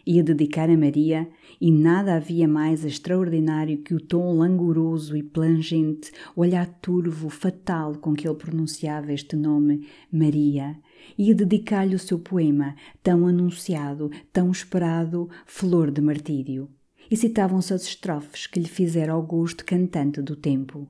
Ia 0.04 0.22
dedicar 0.24 0.68
a 0.68 0.76
Maria, 0.76 1.28
e 1.60 1.70
nada 1.70 2.16
havia 2.16 2.48
mais 2.48 2.84
extraordinário 2.84 3.82
que 3.82 3.94
o 3.94 4.00
tom 4.00 4.36
langoroso 4.36 5.16
e 5.16 5.22
plangente, 5.22 6.10
o 6.34 6.40
olhar 6.40 6.66
turvo, 6.80 7.30
fatal 7.30 7.94
com 7.94 8.12
que 8.12 8.26
ele 8.26 8.36
pronunciava 8.36 9.12
este 9.12 9.36
nome, 9.36 9.86
Maria, 10.10 10.76
ia 11.16 11.34
dedicar-lhe 11.34 11.94
o 11.94 12.00
seu 12.00 12.18
poema, 12.18 12.74
tão 13.00 13.26
anunciado, 13.28 14.10
tão 14.32 14.50
esperado, 14.50 15.28
Flor 15.46 15.90
de 15.90 16.00
Martírio. 16.00 16.68
E 17.08 17.16
citavam-se 17.16 17.72
as 17.72 17.82
estrofes 17.82 18.46
que 18.48 18.58
lhe 18.58 18.68
fizera 18.68 19.12
ao 19.12 19.22
gosto 19.22 19.64
cantante 19.64 20.20
do 20.20 20.34
tempo. 20.34 20.88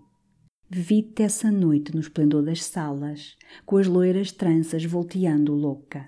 Vi-te 0.74 1.22
essa 1.22 1.52
noite 1.52 1.92
no 1.92 2.00
esplendor 2.00 2.42
das 2.42 2.64
salas, 2.64 3.36
com 3.66 3.76
as 3.76 3.86
loiras 3.86 4.32
tranças 4.32 4.82
volteando 4.82 5.52
louca. 5.52 6.06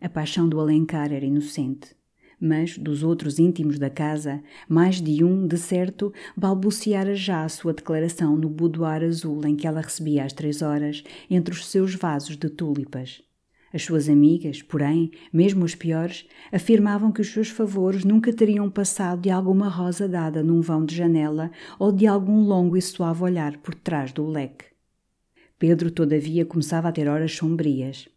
A 0.00 0.08
paixão 0.08 0.48
do 0.48 0.58
Alencar 0.58 1.12
era 1.12 1.26
inocente 1.26 1.94
mas 2.44 2.76
dos 2.76 3.04
outros 3.04 3.38
íntimos 3.38 3.78
da 3.78 3.88
casa, 3.88 4.42
mais 4.68 5.00
de 5.00 5.22
um, 5.22 5.46
de 5.46 5.56
certo, 5.56 6.12
balbuciara 6.36 7.14
já 7.14 7.44
a 7.44 7.48
sua 7.48 7.72
declaração 7.72 8.36
no 8.36 8.48
boudoir 8.48 9.04
azul 9.04 9.46
em 9.46 9.54
que 9.54 9.64
ela 9.64 9.80
recebia 9.80 10.24
às 10.24 10.32
três 10.32 10.60
horas, 10.60 11.04
entre 11.30 11.54
os 11.54 11.68
seus 11.68 11.94
vasos 11.94 12.36
de 12.36 12.50
tulipas. 12.50 13.22
As 13.72 13.82
suas 13.82 14.08
amigas, 14.08 14.60
porém, 14.60 15.10
mesmo 15.32 15.64
as 15.64 15.74
piores, 15.74 16.26
afirmavam 16.52 17.10
que 17.10 17.22
os 17.22 17.32
seus 17.32 17.48
favores 17.48 18.04
nunca 18.04 18.32
teriam 18.32 18.68
passado 18.70 19.22
de 19.22 19.30
alguma 19.30 19.68
rosa 19.68 20.06
dada 20.06 20.42
num 20.42 20.60
vão 20.60 20.84
de 20.84 20.94
janela 20.94 21.50
ou 21.78 21.90
de 21.90 22.06
algum 22.06 22.42
longo 22.42 22.76
e 22.76 22.82
suave 22.82 23.22
olhar 23.22 23.56
por 23.58 23.74
trás 23.74 24.12
do 24.12 24.26
leque. 24.26 24.66
Pedro, 25.58 25.90
todavia, 25.90 26.44
começava 26.44 26.88
a 26.88 26.92
ter 26.92 27.08
horas 27.08 27.32
sombrias. 27.32 28.08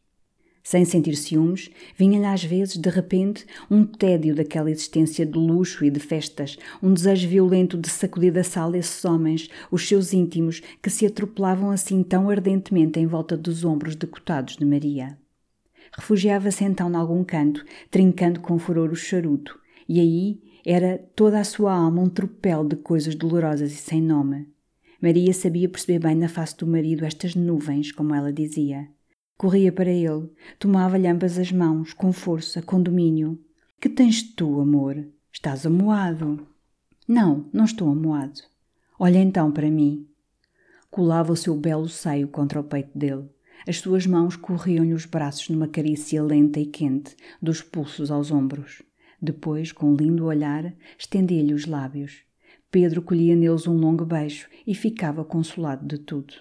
Sem 0.62 0.84
sentir 0.84 1.16
ciúmes, 1.16 1.70
vinha-lhe 1.96 2.26
às 2.26 2.44
vezes, 2.44 2.76
de 2.76 2.90
repente, 2.90 3.46
um 3.70 3.86
tédio 3.86 4.34
daquela 4.34 4.72
existência 4.72 5.24
de 5.24 5.38
luxo 5.38 5.86
e 5.86 5.92
de 5.92 6.00
festas, 6.00 6.58
um 6.82 6.92
desejo 6.92 7.30
violento 7.30 7.78
de 7.78 7.88
sacudir 7.88 8.34
da 8.34 8.44
sala 8.44 8.78
esses 8.78 9.06
homens, 9.06 9.48
os 9.70 9.88
seus 9.88 10.12
íntimos, 10.12 10.64
que 10.82 10.90
se 10.90 11.06
atropelavam 11.06 11.70
assim 11.70 12.02
tão 12.02 12.32
ardentemente 12.32 13.00
em 13.00 13.06
volta 13.06 13.38
dos 13.38 13.64
ombros 13.64 13.96
decotados 13.96 14.58
de 14.58 14.66
Maria. 14.66 15.16
Refugiava-se 15.98 16.64
então 16.64 16.90
em 16.92 16.96
algum 16.96 17.24
canto, 17.24 17.66
trincando 17.90 18.42
com 18.42 18.60
furor 18.60 18.92
o 18.92 18.96
charuto, 18.96 19.58
e 19.88 20.00
aí 20.00 20.42
era 20.66 20.98
toda 21.16 21.40
a 21.40 21.44
sua 21.44 21.74
alma 21.74 22.02
um 22.02 22.10
tropel 22.10 22.66
de 22.66 22.76
coisas 22.76 23.16
dolorosas 23.16 23.72
e 23.72 23.76
sem 23.76 24.02
nome. 24.02 24.48
Maria 25.02 25.34
sabia 25.34 25.70
perceber 25.70 26.00
bem 26.00 26.16
na 26.16 26.28
face 26.28 26.58
do 26.58 26.66
marido 26.66 27.06
estas 27.06 27.36
nuvens, 27.36 27.92
como 27.92 28.14
ela 28.14 28.34
dizia. 28.34 28.90
Corria 29.38 29.72
para 29.72 29.92
ele, 29.92 30.30
tomava-lhe 30.58 31.08
ambas 31.08 31.38
as 31.38 31.52
mãos, 31.52 31.94
com 31.94 32.12
força, 32.12 32.62
com 32.62 32.82
domínio. 32.82 33.40
Que 33.80 33.90
tens 33.90 34.24
tu, 34.24 34.60
amor? 34.60 35.06
Estás 35.32 35.66
amoado. 35.66 36.48
Não, 37.08 37.48
não 37.54 37.66
estou 37.66 37.90
amoado. 37.90 38.42
Olha 38.98 39.20
então 39.20 39.52
para 39.52 39.70
mim. 39.70 40.08
Colava 40.90 41.34
o 41.34 41.38
seu 41.38 41.56
belo 41.56 41.88
seio 41.88 42.28
contra 42.28 42.60
o 42.60 42.64
peito 42.64 42.98
dele. 42.98 43.30
As 43.68 43.80
suas 43.80 44.06
mãos 44.06 44.36
corriam-lhe 44.36 44.94
os 44.94 45.06
braços 45.06 45.50
numa 45.50 45.68
carícia 45.68 46.22
lenta 46.22 46.60
e 46.60 46.68
quente, 46.68 47.16
dos 47.42 47.64
pulsos 47.64 48.12
aos 48.12 48.30
ombros. 48.30 48.84
Depois, 49.20 49.72
com 49.72 49.96
lindo 49.96 50.26
olhar, 50.26 50.72
estendia-lhe 51.00 51.54
os 51.54 51.66
lábios. 51.66 52.24
Pedro 52.70 53.02
colhia 53.02 53.36
neles 53.36 53.66
um 53.66 53.76
longo 53.76 54.06
beijo 54.06 54.48
e 54.68 54.76
ficava 54.76 55.26
consolado 55.26 55.86
de 55.88 55.98
tudo. 55.98 56.34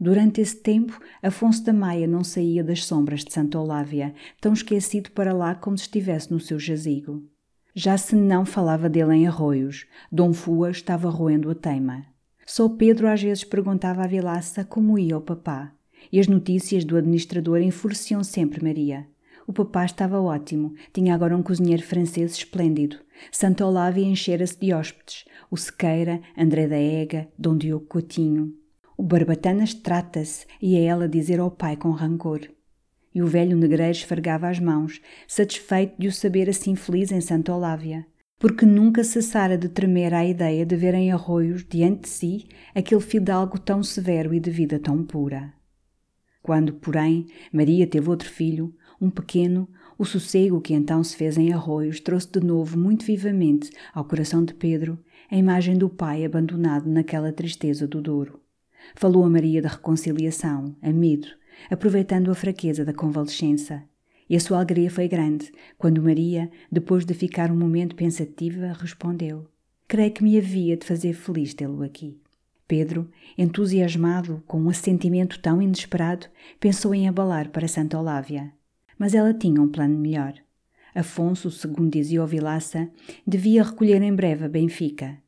Durante 0.00 0.40
esse 0.40 0.56
tempo, 0.56 0.98
Afonso 1.22 1.62
da 1.64 1.72
Maia 1.72 2.06
não 2.06 2.24
saía 2.24 2.64
das 2.64 2.84
sombras 2.84 3.24
de 3.24 3.32
Santa 3.32 3.58
Olávia, 3.58 4.14
tão 4.40 4.52
esquecido 4.52 5.10
para 5.10 5.34
lá 5.34 5.54
como 5.54 5.76
se 5.76 5.84
estivesse 5.84 6.30
no 6.32 6.40
seu 6.40 6.58
jazigo. 6.58 7.22
Já 7.74 7.98
se 7.98 8.16
não 8.16 8.46
falava 8.46 8.88
dele 8.88 9.14
em 9.14 9.26
arroios, 9.26 9.86
Dom 10.10 10.32
Fua 10.32 10.70
estava 10.70 11.10
roendo 11.10 11.50
a 11.50 11.54
teima. 11.54 12.06
Só 12.46 12.68
Pedro 12.68 13.08
às 13.08 13.22
vezes 13.22 13.44
perguntava 13.44 14.04
à 14.04 14.06
Vilaça 14.06 14.64
como 14.64 14.98
ia 14.98 15.18
o 15.18 15.20
papá, 15.20 15.75
e 16.12 16.20
as 16.20 16.26
notícias 16.26 16.84
do 16.84 16.96
administrador 16.96 17.60
enfureciam 17.60 18.22
sempre 18.22 18.62
Maria. 18.62 19.06
O 19.46 19.52
papá 19.52 19.84
estava 19.84 20.20
ótimo, 20.20 20.74
tinha 20.92 21.14
agora 21.14 21.36
um 21.36 21.42
cozinheiro 21.42 21.82
francês 21.82 22.32
esplêndido. 22.32 22.96
Santa 23.30 23.64
Olávia 23.64 24.04
enchera-se 24.04 24.58
de 24.58 24.74
hóspedes, 24.74 25.24
o 25.50 25.56
Sequeira, 25.56 26.20
André 26.36 26.66
da 26.66 26.78
Ega, 26.78 27.28
Dom 27.38 27.56
Diogo 27.56 27.86
Coutinho. 27.86 28.52
O 28.96 29.02
Barbatanas 29.02 29.72
trata-se 29.72 30.46
e 30.60 30.76
é 30.76 30.84
ela 30.84 31.08
dizer 31.08 31.38
ao 31.38 31.50
pai 31.50 31.76
com 31.76 31.90
rancor. 31.90 32.40
E 33.14 33.22
o 33.22 33.26
velho 33.26 33.56
negreiro 33.56 33.92
esfregava 33.92 34.48
as 34.48 34.58
mãos, 34.58 35.00
satisfeito 35.28 35.94
de 35.98 36.08
o 36.08 36.12
saber 36.12 36.50
assim 36.50 36.74
feliz 36.74 37.12
em 37.12 37.20
Santa 37.20 37.54
Olávia, 37.54 38.04
porque 38.38 38.66
nunca 38.66 39.04
cessara 39.04 39.56
de 39.56 39.68
tremer 39.68 40.12
à 40.12 40.24
ideia 40.24 40.66
de 40.66 40.76
ver 40.76 40.94
em 40.94 41.12
arroios, 41.12 41.64
diante 41.64 42.02
de 42.02 42.08
si, 42.08 42.48
aquele 42.74 43.00
fidalgo 43.00 43.58
tão 43.58 43.82
severo 43.82 44.34
e 44.34 44.40
de 44.40 44.50
vida 44.50 44.78
tão 44.78 45.04
pura. 45.04 45.55
Quando, 46.46 46.74
porém, 46.74 47.26
Maria 47.52 47.88
teve 47.88 48.08
outro 48.08 48.30
filho, 48.30 48.72
um 49.00 49.10
pequeno, 49.10 49.68
o 49.98 50.04
sossego 50.04 50.60
que 50.60 50.74
então 50.74 51.02
se 51.02 51.16
fez 51.16 51.36
em 51.36 51.52
arroios 51.52 51.98
trouxe 51.98 52.30
de 52.30 52.38
novo 52.38 52.78
muito 52.78 53.04
vivamente 53.04 53.68
ao 53.92 54.04
coração 54.04 54.44
de 54.44 54.54
Pedro 54.54 54.96
a 55.28 55.36
imagem 55.36 55.76
do 55.76 55.88
pai 55.88 56.24
abandonado 56.24 56.88
naquela 56.88 57.32
tristeza 57.32 57.84
do 57.88 58.00
Douro. 58.00 58.40
Falou 58.94 59.24
a 59.24 59.28
Maria 59.28 59.60
da 59.60 59.70
reconciliação, 59.70 60.76
amido, 60.80 61.26
aproveitando 61.68 62.30
a 62.30 62.34
fraqueza 62.36 62.84
da 62.84 62.94
convalescença. 62.94 63.82
E 64.30 64.36
a 64.36 64.40
sua 64.40 64.58
alegria 64.58 64.88
foi 64.88 65.08
grande 65.08 65.50
quando 65.76 66.00
Maria, 66.00 66.48
depois 66.70 67.04
de 67.04 67.12
ficar 67.12 67.50
um 67.50 67.58
momento 67.58 67.96
pensativa, 67.96 68.72
respondeu: 68.72 69.48
Creio 69.88 70.12
que 70.12 70.22
me 70.22 70.38
havia 70.38 70.76
de 70.76 70.86
fazer 70.86 71.12
feliz 71.12 71.54
tê-lo 71.54 71.82
aqui. 71.82 72.20
Pedro, 72.68 73.10
entusiasmado 73.38 74.42
com 74.46 74.60
um 74.60 74.68
assentimento 74.68 75.40
tão 75.40 75.62
inesperado, 75.62 76.26
pensou 76.58 76.94
em 76.94 77.08
abalar 77.08 77.50
para 77.50 77.68
Santa 77.68 77.98
Olávia. 77.98 78.52
Mas 78.98 79.14
ela 79.14 79.32
tinha 79.32 79.60
um 79.60 79.68
plano 79.68 79.96
melhor. 79.98 80.34
Afonso, 80.94 81.50
segundo 81.50 81.92
dizia 81.92 82.22
o 82.22 82.26
Vilaça, 82.26 82.90
devia 83.26 83.62
recolher 83.62 84.02
em 84.02 84.14
breve 84.14 84.46
a 84.46 84.48
Benfica. 84.48 85.18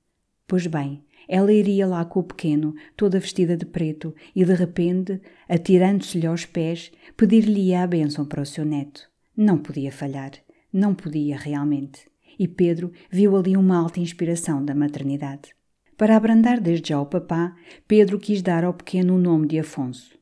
Pois 0.46 0.66
bem, 0.66 1.04
ela 1.28 1.52
iria 1.52 1.86
lá 1.86 2.04
com 2.04 2.20
o 2.20 2.24
pequeno, 2.24 2.74
toda 2.96 3.20
vestida 3.20 3.56
de 3.56 3.66
preto, 3.66 4.14
e 4.34 4.44
de 4.44 4.54
repente, 4.54 5.20
atirando-se-lhe 5.46 6.26
aos 6.26 6.46
pés, 6.46 6.90
pedir-lhe-ia 7.16 7.82
a 7.82 7.86
bênção 7.86 8.24
para 8.24 8.40
o 8.40 8.46
seu 8.46 8.64
neto. 8.64 9.08
Não 9.36 9.58
podia 9.58 9.92
falhar. 9.92 10.32
Não 10.72 10.94
podia 10.94 11.36
realmente. 11.36 12.06
E 12.38 12.48
Pedro 12.48 12.92
viu 13.10 13.36
ali 13.36 13.56
uma 13.56 13.76
alta 13.76 14.00
inspiração 14.00 14.64
da 14.64 14.74
maternidade. 14.74 15.57
Para 15.98 16.16
abrandar 16.16 16.60
desde 16.60 16.90
já 16.90 17.00
o 17.00 17.06
papá, 17.06 17.56
Pedro 17.88 18.20
quis 18.20 18.40
dar 18.40 18.62
ao 18.62 18.72
pequeno 18.72 19.16
o 19.16 19.18
nome 19.18 19.48
de 19.48 19.58
Afonso. 19.58 20.16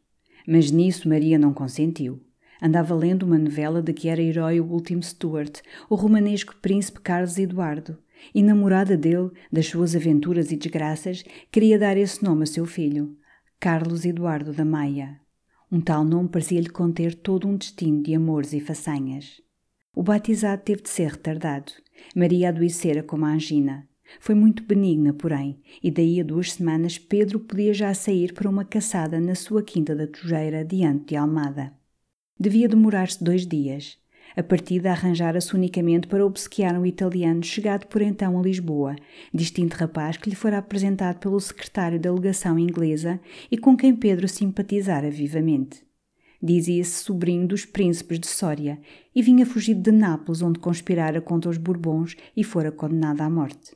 Mas 0.48 0.70
nisso 0.70 1.06
Maria 1.06 1.38
não 1.38 1.52
consentiu. 1.52 2.18
Andava 2.62 2.94
lendo 2.94 3.24
uma 3.24 3.36
novela 3.36 3.82
de 3.82 3.92
que 3.92 4.08
era 4.08 4.22
herói 4.22 4.58
o 4.58 4.64
último 4.64 5.02
Stuart, 5.02 5.60
o 5.90 5.94
romanesco 5.94 6.56
príncipe 6.62 7.00
Carlos 7.00 7.36
Eduardo, 7.36 7.98
e 8.34 8.42
namorada 8.42 8.96
dele, 8.96 9.30
das 9.52 9.66
suas 9.66 9.94
aventuras 9.94 10.50
e 10.50 10.56
desgraças, 10.56 11.22
queria 11.52 11.78
dar 11.78 11.98
esse 11.98 12.24
nome 12.24 12.44
a 12.44 12.46
seu 12.46 12.64
filho, 12.64 13.14
Carlos 13.60 14.06
Eduardo 14.06 14.54
da 14.54 14.64
Maia. 14.64 15.20
Um 15.70 15.82
tal 15.82 16.04
nome 16.04 16.30
parecia-lhe 16.30 16.70
conter 16.70 17.14
todo 17.14 17.46
um 17.46 17.54
destino 17.54 18.02
de 18.02 18.14
amores 18.14 18.54
e 18.54 18.60
façanhas. 18.60 19.42
O 19.94 20.02
batizado 20.02 20.62
teve 20.62 20.80
de 20.80 20.88
ser 20.88 21.10
retardado. 21.10 21.70
Maria 22.14 22.48
adoecera 22.48 23.02
como 23.02 23.26
a 23.26 23.30
angina. 23.30 23.86
Foi 24.20 24.34
muito 24.34 24.62
benigna, 24.62 25.12
porém, 25.12 25.60
e 25.82 25.90
daí 25.90 26.20
a 26.20 26.24
duas 26.24 26.52
semanas 26.52 26.98
Pedro 26.98 27.40
podia 27.40 27.74
já 27.74 27.92
sair 27.94 28.32
para 28.32 28.48
uma 28.48 28.64
caçada 28.64 29.20
na 29.20 29.34
sua 29.34 29.62
quinta 29.62 29.94
da 29.94 30.06
Tujeira, 30.06 30.64
diante 30.64 31.06
de 31.06 31.16
Almada. 31.16 31.72
Devia 32.38 32.68
demorar-se 32.68 33.22
dois 33.22 33.46
dias. 33.46 33.98
A 34.36 34.42
partida 34.42 34.90
arranjara-se 34.90 35.54
unicamente 35.54 36.06
para 36.08 36.24
obsequiar 36.24 36.78
um 36.78 36.84
italiano 36.84 37.42
chegado 37.42 37.86
por 37.86 38.02
então 38.02 38.38
a 38.38 38.42
Lisboa, 38.42 38.96
distinto 39.32 39.76
rapaz 39.76 40.16
que 40.16 40.28
lhe 40.28 40.36
fora 40.36 40.58
apresentado 40.58 41.18
pelo 41.18 41.40
secretário 41.40 41.98
da 41.98 42.12
legação 42.12 42.58
inglesa 42.58 43.20
e 43.50 43.56
com 43.56 43.76
quem 43.76 43.94
Pedro 43.94 44.28
simpatizara 44.28 45.10
vivamente. 45.10 45.86
Dizia-se 46.42 47.02
sobrinho 47.04 47.46
dos 47.46 47.64
príncipes 47.64 48.20
de 48.20 48.26
Sória 48.26 48.78
e 49.14 49.22
vinha 49.22 49.46
fugido 49.46 49.80
de 49.80 49.90
Nápoles, 49.90 50.42
onde 50.42 50.58
conspirara 50.58 51.20
contra 51.20 51.50
os 51.50 51.56
Bourbons 51.56 52.14
e 52.36 52.44
fora 52.44 52.70
condenado 52.70 53.22
à 53.22 53.30
morte. 53.30 53.74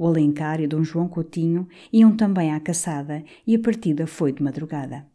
O 0.00 0.06
Alencar 0.06 0.62
e 0.62 0.66
Dom 0.66 0.82
João 0.82 1.06
Coutinho 1.06 1.68
iam 1.92 2.16
também 2.16 2.54
à 2.54 2.58
caçada 2.58 3.22
e 3.46 3.54
a 3.54 3.58
partida 3.58 4.06
foi 4.06 4.32
de 4.32 4.42
madrugada. 4.42 5.06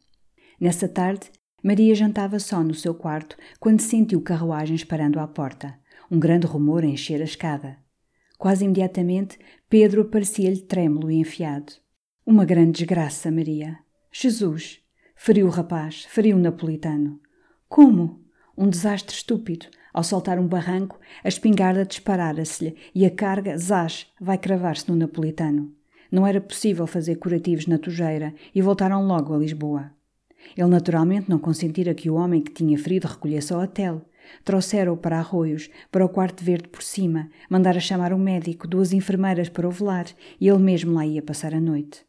Nessa 0.62 0.88
tarde, 0.88 1.32
Maria 1.64 1.96
jantava 1.96 2.38
só 2.38 2.64
no 2.64 2.76
seu 2.76 2.94
quarto 2.94 3.36
quando 3.60 3.80
sentiu 3.80 4.22
carruagens 4.22 4.84
parando 4.84 5.20
à 5.20 5.28
porta. 5.28 5.76
Um 6.12 6.20
grande 6.20 6.46
rumor 6.46 6.84
encher 6.84 7.20
a 7.20 7.24
escada. 7.24 7.80
Quase 8.38 8.64
imediatamente, 8.64 9.40
Pedro 9.68 10.04
aparecia-lhe 10.04 10.62
trêmulo 10.62 11.10
e 11.10 11.16
enfiado. 11.16 11.74
Uma 12.24 12.46
grande 12.46 12.74
desgraça, 12.74 13.32
Maria. 13.32 13.80
Jesus! 14.12 14.82
Feriu 15.16 15.48
o 15.48 15.50
rapaz, 15.50 16.06
feriu 16.08 16.38
o 16.38 16.40
napolitano. 16.40 17.20
Como? 17.68 18.24
Um 18.56 18.70
desastre 18.70 19.16
estúpido. 19.16 19.66
Ao 19.96 20.04
saltar 20.04 20.38
um 20.38 20.46
barranco, 20.46 21.00
a 21.24 21.30
espingarda 21.30 21.86
disparara-se-lhe 21.86 22.76
e 22.94 23.06
a 23.06 23.10
carga, 23.10 23.58
zás, 23.58 24.08
vai 24.20 24.38
cravar-se 24.38 24.90
no 24.92 24.96
napolitano. 24.98 25.74
Não 26.12 26.28
era 26.28 26.42
possível 26.42 26.86
fazer 26.86 27.16
curativos 27.16 27.66
na 27.66 27.78
tujeira 27.78 28.36
e 28.54 28.62
voltaram 28.62 29.08
logo 29.08 29.34
a 29.34 29.38
Lisboa. 29.38 29.94
Ele 30.58 30.68
naturalmente 30.68 31.30
não 31.30 31.40
consentira 31.40 31.94
que 31.94 32.10
o 32.10 32.16
homem 32.16 32.42
que 32.42 32.52
tinha 32.52 32.78
ferido 32.78 33.08
recolhesse 33.08 33.54
ao 33.54 33.62
hotel. 33.62 34.02
Trouxeram-o 34.44 34.98
para 34.98 35.18
Arroios, 35.18 35.70
para 35.90 36.04
o 36.04 36.10
quarto 36.10 36.44
verde 36.44 36.68
por 36.68 36.84
cima, 36.84 37.30
mandara 37.50 37.80
chamar 37.80 38.12
um 38.12 38.20
médico, 38.20 38.68
duas 38.68 38.92
enfermeiras 38.92 39.48
para 39.48 39.66
o 39.66 39.72
velar, 39.72 40.08
e 40.42 40.50
ele 40.50 40.60
mesmo 40.60 40.92
lá 40.94 41.06
ia 41.06 41.22
passar 41.22 41.56
a 41.56 41.62
noite. 41.62 42.06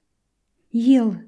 E 0.74 0.96
ele? 0.96 1.20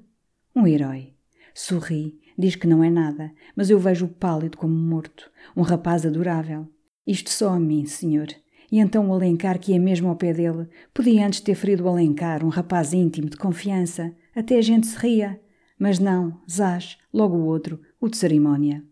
Um 0.53 0.67
herói. 0.67 1.13
Sorri, 1.53 2.19
diz 2.39 2.55
que 2.55 2.65
não 2.65 2.81
é 2.81 2.89
nada, 2.89 3.33
mas 3.53 3.69
eu 3.69 3.77
vejo-o 3.77 4.07
pálido 4.07 4.57
como 4.57 4.73
morto, 4.73 5.29
um 5.57 5.61
rapaz 5.61 6.05
adorável. 6.05 6.67
Isto 7.05 7.29
só 7.29 7.49
a 7.49 7.59
mim, 7.59 7.85
senhor. 7.85 8.27
E 8.71 8.79
então 8.79 9.09
o 9.09 9.13
Alencar, 9.13 9.59
que 9.59 9.73
é 9.73 9.79
mesmo 9.79 10.07
ao 10.07 10.15
pé 10.15 10.31
dele, 10.31 10.67
podia 10.93 11.25
antes 11.25 11.41
ter 11.41 11.55
ferido 11.55 11.83
o 11.83 11.89
Alencar, 11.89 12.45
um 12.45 12.49
rapaz 12.49 12.93
íntimo, 12.93 13.29
de 13.29 13.35
confiança. 13.35 14.15
Até 14.33 14.57
a 14.57 14.61
gente 14.61 14.87
se 14.87 14.97
ria. 14.97 15.41
Mas 15.77 15.99
não, 15.99 16.39
Zaz, 16.49 16.97
logo 17.13 17.35
o 17.35 17.45
outro, 17.45 17.81
o 17.99 18.07
de 18.07 18.15
cerimónia. 18.15 18.85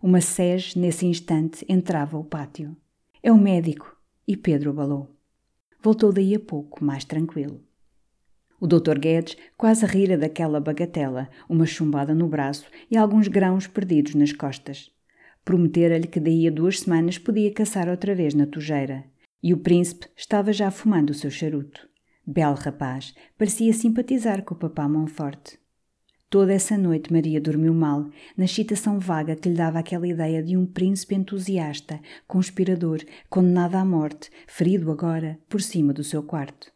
Uma 0.00 0.20
sege, 0.20 0.78
nesse 0.78 1.06
instante, 1.06 1.66
entrava 1.68 2.16
o 2.16 2.24
pátio. 2.24 2.76
É 3.22 3.32
o 3.32 3.36
médico. 3.36 3.96
E 4.26 4.36
Pedro 4.36 4.70
abalou. 4.70 5.14
Voltou 5.82 6.12
daí 6.12 6.34
a 6.34 6.40
pouco, 6.40 6.84
mais 6.84 7.04
tranquilo. 7.04 7.60
O 8.60 8.66
Dr. 8.66 8.98
Guedes 8.98 9.36
quase 9.56 9.84
rira 9.84 10.16
daquela 10.16 10.60
bagatela, 10.60 11.28
uma 11.48 11.66
chumbada 11.66 12.14
no 12.14 12.28
braço 12.28 12.66
e 12.90 12.96
alguns 12.96 13.28
grãos 13.28 13.66
perdidos 13.66 14.14
nas 14.14 14.32
costas. 14.32 14.90
Prometera-lhe 15.44 16.06
que 16.06 16.18
daí 16.18 16.48
a 16.48 16.50
duas 16.50 16.80
semanas 16.80 17.18
podia 17.18 17.52
caçar 17.52 17.88
outra 17.88 18.14
vez 18.14 18.34
na 18.34 18.46
tujeira. 18.46 19.04
E 19.42 19.52
o 19.52 19.58
príncipe 19.58 20.08
estava 20.16 20.52
já 20.52 20.70
fumando 20.70 21.10
o 21.10 21.14
seu 21.14 21.30
charuto. 21.30 21.86
Belo 22.26 22.56
rapaz, 22.56 23.14
parecia 23.38 23.72
simpatizar 23.72 24.42
com 24.42 24.54
o 24.54 24.58
papá 24.58 24.88
Monforte. 24.88 25.58
Toda 26.28 26.52
essa 26.52 26.76
noite 26.76 27.12
Maria 27.12 27.40
dormiu 27.40 27.72
mal, 27.72 28.10
na 28.36 28.46
excitação 28.46 28.98
vaga 28.98 29.36
que 29.36 29.48
lhe 29.48 29.54
dava 29.54 29.78
aquela 29.78 30.08
ideia 30.08 30.42
de 30.42 30.56
um 30.56 30.66
príncipe 30.66 31.14
entusiasta, 31.14 32.00
conspirador, 32.26 32.98
condenado 33.30 33.76
à 33.76 33.84
morte, 33.84 34.28
ferido 34.48 34.90
agora, 34.90 35.38
por 35.48 35.62
cima 35.62 35.92
do 35.92 36.02
seu 36.02 36.24
quarto. 36.24 36.72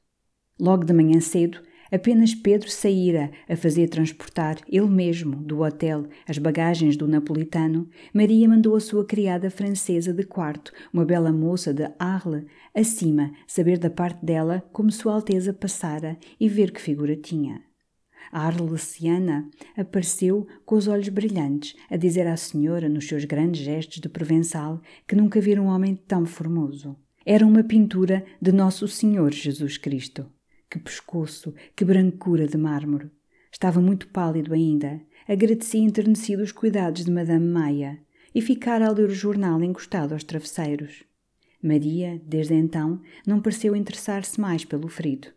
Logo 0.61 0.85
de 0.85 0.93
manhã 0.93 1.21
cedo, 1.21 1.61
apenas 1.91 2.35
Pedro 2.35 2.71
saíra 2.71 3.31
a 3.49 3.57
fazer 3.57 3.89
transportar, 3.89 4.59
ele 4.69 4.87
mesmo, 4.89 5.37
do 5.37 5.63
hotel, 5.63 6.07
as 6.29 6.39
bagagens 6.39 6.97
do 6.97 7.09
napolitano, 7.09 7.89
Maria 8.13 8.49
mandou 8.49 8.77
a 8.77 8.81
sua 8.81 9.05
criada 9.05 9.51
francesa 9.51 10.13
de 10.13 10.25
quarto, 10.25 10.73
uma 10.93 11.05
bela 11.05 11.33
moça 11.33 11.73
de 11.73 11.91
Arles, 11.99 12.45
acima, 12.75 13.33
saber 13.47 13.79
da 13.79 13.91
parte 13.91 14.25
dela 14.25 14.63
como 14.73 14.93
Sua 14.93 15.15
Alteza 15.15 15.53
passara 15.53 16.19
e 16.39 16.49
ver 16.49 16.71
que 16.73 16.81
figura 16.81 17.17
tinha. 17.17 17.63
A 18.33 18.47
arlesiana 18.47 19.49
apareceu 19.77 20.47
com 20.65 20.77
os 20.77 20.87
olhos 20.87 21.09
brilhantes, 21.09 21.75
a 21.91 21.97
dizer 21.97 22.27
à 22.27 22.37
senhora, 22.37 22.89
nos 22.89 23.09
seus 23.09 23.25
grandes 23.25 23.63
gestos 23.63 24.01
de 24.01 24.09
provençal, 24.09 24.81
que 25.07 25.17
nunca 25.17 25.41
vira 25.41 25.61
um 25.61 25.67
homem 25.67 25.97
tão 25.97 26.25
formoso. 26.25 26.97
Era 27.27 27.47
uma 27.47 27.65
pintura 27.65 28.25
de 28.41 28.53
Nosso 28.53 28.87
Senhor 28.87 29.33
Jesus 29.33 29.77
Cristo. 29.77 30.31
Que 30.71 30.79
pescoço, 30.79 31.53
que 31.75 31.85
brancura 31.85 32.47
de 32.47 32.57
mármore! 32.57 33.11
Estava 33.50 33.81
muito 33.81 34.07
pálido 34.07 34.55
ainda. 34.55 35.00
Agradecia 35.27 35.81
enternecido 35.81 36.45
os 36.45 36.53
cuidados 36.53 37.05
de 37.05 37.11
Madame 37.11 37.45
Maia 37.45 37.99
e 38.33 38.41
ficara 38.41 38.87
a 38.87 38.93
ler 38.93 39.09
o 39.09 39.15
jornal 39.15 39.61
encostado 39.65 40.12
aos 40.12 40.23
travesseiros. 40.23 41.03
Maria, 41.61 42.23
desde 42.25 42.55
então, 42.55 43.03
não 43.27 43.43
pareceu 43.43 43.75
interessar-se 43.75 44.41
mais 44.41 44.65
pelo 44.65 44.87
ferido. 44.87 45.29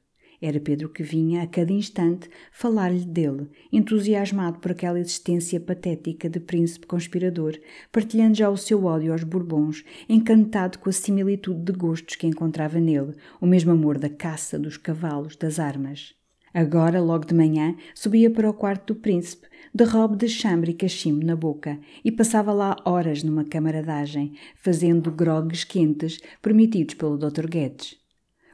Era 0.45 0.59
Pedro 0.59 0.89
que 0.89 1.03
vinha, 1.03 1.41
a 1.41 1.47
cada 1.47 1.71
instante, 1.71 2.29
falar-lhe 2.51 3.05
dele, 3.05 3.47
entusiasmado 3.71 4.59
por 4.59 4.71
aquela 4.71 4.99
existência 4.99 5.57
patética 5.57 6.29
de 6.29 6.37
príncipe 6.37 6.85
conspirador, 6.85 7.57
partilhando 7.93 8.35
já 8.35 8.49
o 8.49 8.57
seu 8.57 8.83
ódio 8.83 9.13
aos 9.13 9.23
Bourbons, 9.23 9.85
encantado 10.09 10.79
com 10.79 10.89
a 10.89 10.91
similitude 10.91 11.61
de 11.61 11.71
gostos 11.71 12.17
que 12.17 12.27
encontrava 12.27 12.77
nele, 12.77 13.15
o 13.39 13.45
mesmo 13.45 13.71
amor 13.71 13.97
da 13.97 14.09
caça, 14.09 14.59
dos 14.59 14.75
cavalos, 14.75 15.37
das 15.37 15.59
armas. 15.59 16.13
Agora, 16.53 16.99
logo 16.99 17.25
de 17.25 17.33
manhã, 17.33 17.77
subia 17.95 18.29
para 18.29 18.49
o 18.49 18.53
quarto 18.53 18.93
do 18.93 18.99
príncipe, 18.99 19.47
de 19.73 19.85
robe 19.85 20.17
de 20.17 20.27
chambre 20.27 20.71
e 20.71 20.75
cachimbo 20.75 21.25
na 21.25 21.37
boca, 21.37 21.79
e 22.03 22.11
passava 22.11 22.51
lá 22.51 22.75
horas 22.83 23.23
numa 23.23 23.45
camaradagem, 23.45 24.33
fazendo 24.57 25.09
grogues 25.09 25.63
quentes 25.63 26.19
permitidos 26.41 26.95
pelo 26.95 27.17
Dr. 27.17 27.47
Guedes. 27.47 28.02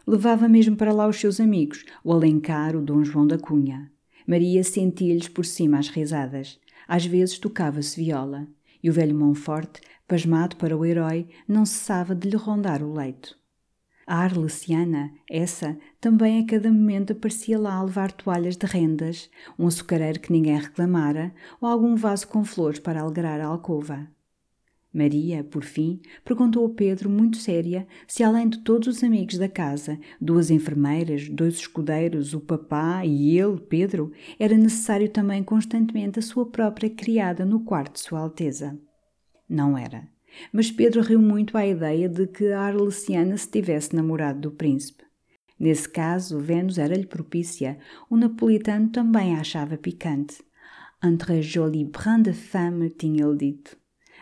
Levava 0.09 0.49
mesmo 0.49 0.75
para 0.75 0.91
lá 0.91 1.07
os 1.07 1.17
seus 1.17 1.39
amigos, 1.39 1.85
o 2.03 2.11
Alencar, 2.11 2.75
o 2.75 2.81
Dom 2.81 3.03
João 3.03 3.27
da 3.27 3.37
Cunha. 3.37 3.91
Maria 4.25 4.63
sentia-lhes 4.63 5.27
por 5.27 5.45
cima 5.45 5.77
as 5.77 5.87
risadas. 5.87 6.59
Às 6.87 7.05
vezes 7.05 7.37
tocava-se 7.37 8.03
viola. 8.03 8.47
E 8.81 8.89
o 8.89 8.93
velho 8.93 9.13
Monforte, 9.15 9.81
pasmado 10.07 10.55
para 10.55 10.75
o 10.75 10.83
herói, 10.83 11.27
não 11.47 11.63
cessava 11.63 12.15
de 12.15 12.27
lhe 12.27 12.35
rondar 12.35 12.81
o 12.81 12.91
leito. 12.91 13.37
A 14.07 14.23
Arlesiana, 14.23 15.11
essa, 15.29 15.77
também 16.01 16.39
a 16.39 16.47
cada 16.47 16.71
momento 16.71 17.13
aparecia 17.13 17.59
lá 17.59 17.75
a 17.75 17.83
levar 17.83 18.11
toalhas 18.11 18.57
de 18.57 18.65
rendas, 18.65 19.29
um 19.59 19.67
açucareiro 19.67 20.19
que 20.19 20.31
ninguém 20.31 20.57
reclamara, 20.57 21.31
ou 21.61 21.69
algum 21.69 21.95
vaso 21.95 22.27
com 22.27 22.43
flores 22.43 22.79
para 22.79 23.01
alegrar 23.01 23.39
a 23.39 23.45
alcova. 23.45 24.07
Maria, 24.91 25.43
por 25.43 25.63
fim, 25.63 26.01
perguntou 26.25 26.65
a 26.65 26.69
Pedro, 26.69 27.09
muito 27.09 27.37
séria, 27.37 27.87
se 28.07 28.23
além 28.23 28.49
de 28.49 28.59
todos 28.63 28.87
os 28.87 29.03
amigos 29.03 29.37
da 29.37 29.47
casa, 29.47 29.99
duas 30.19 30.49
enfermeiras, 30.49 31.29
dois 31.29 31.55
escudeiros, 31.55 32.33
o 32.33 32.39
papá 32.39 33.05
e 33.05 33.37
ele, 33.37 33.59
Pedro, 33.59 34.11
era 34.39 34.57
necessário 34.57 35.07
também 35.07 35.43
constantemente 35.43 36.17
a 36.17 36.23
sua 36.23 36.49
própria 36.49 36.89
criada 36.89 37.45
no 37.45 37.59
quarto 37.59 37.93
de 37.93 37.99
Sua 37.99 38.19
Alteza. 38.19 38.79
Não 39.47 39.77
era. 39.77 40.07
Mas 40.51 40.71
Pedro 40.71 41.01
riu 41.01 41.21
muito 41.21 41.57
à 41.57 41.65
ideia 41.65 42.09
de 42.09 42.25
que 42.25 42.47
a 42.47 42.61
Arlesiana 42.61 43.37
se 43.37 43.49
tivesse 43.49 43.95
namorado 43.95 44.39
do 44.39 44.51
príncipe. 44.51 45.03
Nesse 45.59 45.89
caso, 45.89 46.39
Vênus 46.39 46.77
era-lhe 46.77 47.05
propícia. 47.05 47.77
O 48.09 48.15
napolitano 48.15 48.89
também 48.89 49.35
a 49.35 49.41
achava 49.41 49.77
picante. 49.77 50.41
Entre 51.03 51.41
jolie 51.41 51.85
brin 51.85 52.21
de 52.21 52.33
femme, 52.33 52.89
tinha-lhe 52.89 53.37
dito. 53.37 53.77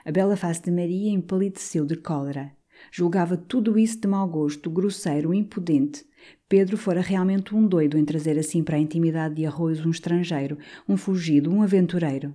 A 0.08 0.12
bela 0.12 0.38
face 0.38 0.64
de 0.64 0.72
Maria 0.72 1.12
empalideceu 1.12 1.86
de 1.86 1.98
cólera. 1.98 2.54
Julgava 2.90 3.36
tudo 3.36 3.78
isso 3.78 4.00
de 4.00 4.08
mau 4.08 4.26
gosto, 4.26 4.70
grosseiro, 4.70 5.34
impudente. 5.34 6.06
Pedro 6.48 6.78
fora 6.78 7.02
realmente 7.02 7.54
um 7.54 7.68
doido 7.68 7.98
em 7.98 8.06
trazer 8.06 8.40
assim 8.40 8.64
para 8.64 8.78
a 8.78 8.80
intimidade 8.80 9.36
de 9.36 9.46
arroz 9.46 9.86
um 9.86 9.90
estrangeiro, 9.90 10.58
um 10.88 10.96
fugido, 10.96 11.52
um 11.52 11.62
aventureiro. 11.62 12.34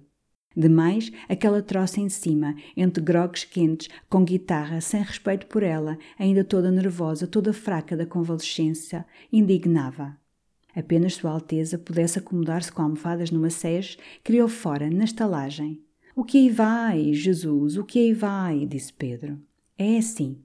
Demais, 0.54 1.10
aquela 1.30 1.62
troça 1.62 1.98
em 1.98 2.10
cima, 2.10 2.54
entre 2.76 3.02
grogues 3.02 3.44
quentes, 3.44 3.88
com 4.06 4.22
guitarra, 4.22 4.82
sem 4.82 5.00
respeito 5.02 5.46
por 5.46 5.62
ela, 5.62 5.96
ainda 6.18 6.44
toda 6.44 6.70
nervosa, 6.70 7.26
toda 7.26 7.54
fraca 7.54 7.96
da 7.96 8.04
convalescência, 8.04 9.06
indignava. 9.32 10.14
Apenas 10.76 11.14
Sua 11.14 11.30
Alteza 11.30 11.78
pudesse 11.78 12.18
acomodar-se 12.18 12.70
com 12.70 12.82
almofadas 12.82 13.30
numa 13.30 13.48
sege, 13.48 13.96
criou 14.22 14.46
fora, 14.46 14.90
na 14.90 15.04
estalagem. 15.04 15.82
O 16.14 16.24
que 16.24 16.36
aí 16.36 16.50
vai, 16.50 17.14
Jesus, 17.14 17.78
o 17.78 17.84
que 17.84 17.98
aí 17.98 18.12
vai? 18.12 18.66
disse 18.66 18.92
Pedro. 18.92 19.40
É 19.78 19.96
assim. 19.96 20.36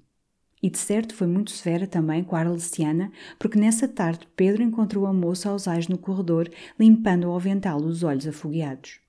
E 0.64 0.70
de 0.70 0.78
certo 0.78 1.14
foi 1.14 1.28
muito 1.28 1.52
severa 1.52 1.86
também 1.86 2.24
com 2.24 2.38
a 2.38 2.40
Arlesiana, 2.40 3.12
porque 3.38 3.60
nessa 3.60 3.86
tarde 3.86 4.28
Pedro 4.34 4.64
encontrou 4.64 5.06
a 5.06 5.12
moça 5.12 5.50
aos 5.50 5.68
ais 5.68 5.90
no 5.90 5.98
corredor, 5.98 6.50
limpando 6.80 7.28
ao 7.28 7.36
avental 7.36 7.82
os 7.82 8.02
olhos 8.02 8.26
afogueados. 8.26 9.02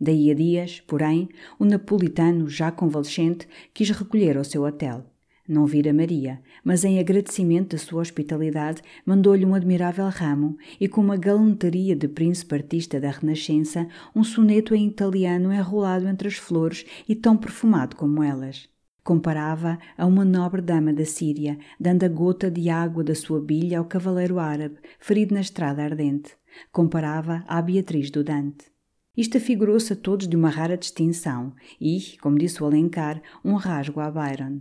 Daí 0.00 0.30
a 0.30 0.34
dias, 0.34 0.80
porém, 0.80 1.28
o 1.58 1.64
napolitano, 1.64 2.48
já 2.48 2.70
convalescente, 2.70 3.48
quis 3.74 3.90
recolher 3.90 4.36
ao 4.36 4.44
seu 4.44 4.62
hotel. 4.62 5.11
Não 5.48 5.66
vira 5.66 5.92
Maria, 5.92 6.40
mas 6.62 6.84
em 6.84 7.00
agradecimento 7.00 7.70
da 7.70 7.78
sua 7.78 8.00
hospitalidade 8.00 8.80
mandou-lhe 9.04 9.44
um 9.44 9.54
admirável 9.54 10.08
ramo 10.08 10.56
e 10.80 10.86
com 10.86 11.00
uma 11.00 11.16
galanteria 11.16 11.96
de 11.96 12.06
príncipe 12.06 12.54
artista 12.54 13.00
da 13.00 13.10
Renascença, 13.10 13.88
um 14.14 14.22
soneto 14.22 14.72
em 14.72 14.86
italiano 14.86 15.52
enrolado 15.52 16.06
entre 16.06 16.28
as 16.28 16.36
flores 16.36 16.86
e 17.08 17.16
tão 17.16 17.36
perfumado 17.36 17.96
como 17.96 18.22
elas. 18.22 18.68
Comparava 19.02 19.80
a 19.98 20.06
uma 20.06 20.24
nobre 20.24 20.60
dama 20.60 20.92
da 20.92 21.04
Síria, 21.04 21.58
dando 21.78 22.04
a 22.04 22.08
gota 22.08 22.48
de 22.48 22.70
água 22.70 23.02
da 23.02 23.16
sua 23.16 23.40
bilha 23.40 23.80
ao 23.80 23.84
cavaleiro 23.84 24.38
árabe, 24.38 24.76
ferido 25.00 25.34
na 25.34 25.40
estrada 25.40 25.82
ardente. 25.82 26.36
Comparava 26.70 27.42
à 27.48 27.60
Beatriz 27.60 28.12
do 28.12 28.22
Dante. 28.22 28.66
Isto 29.16 29.38
afigurou-se 29.38 29.92
a 29.92 29.96
todos 29.96 30.28
de 30.28 30.36
uma 30.36 30.50
rara 30.50 30.76
distinção 30.76 31.52
e, 31.80 32.16
como 32.20 32.38
disse 32.38 32.62
o 32.62 32.66
Alencar, 32.66 33.20
um 33.44 33.54
rasgo 33.54 33.98
a 33.98 34.08
Byron. 34.08 34.60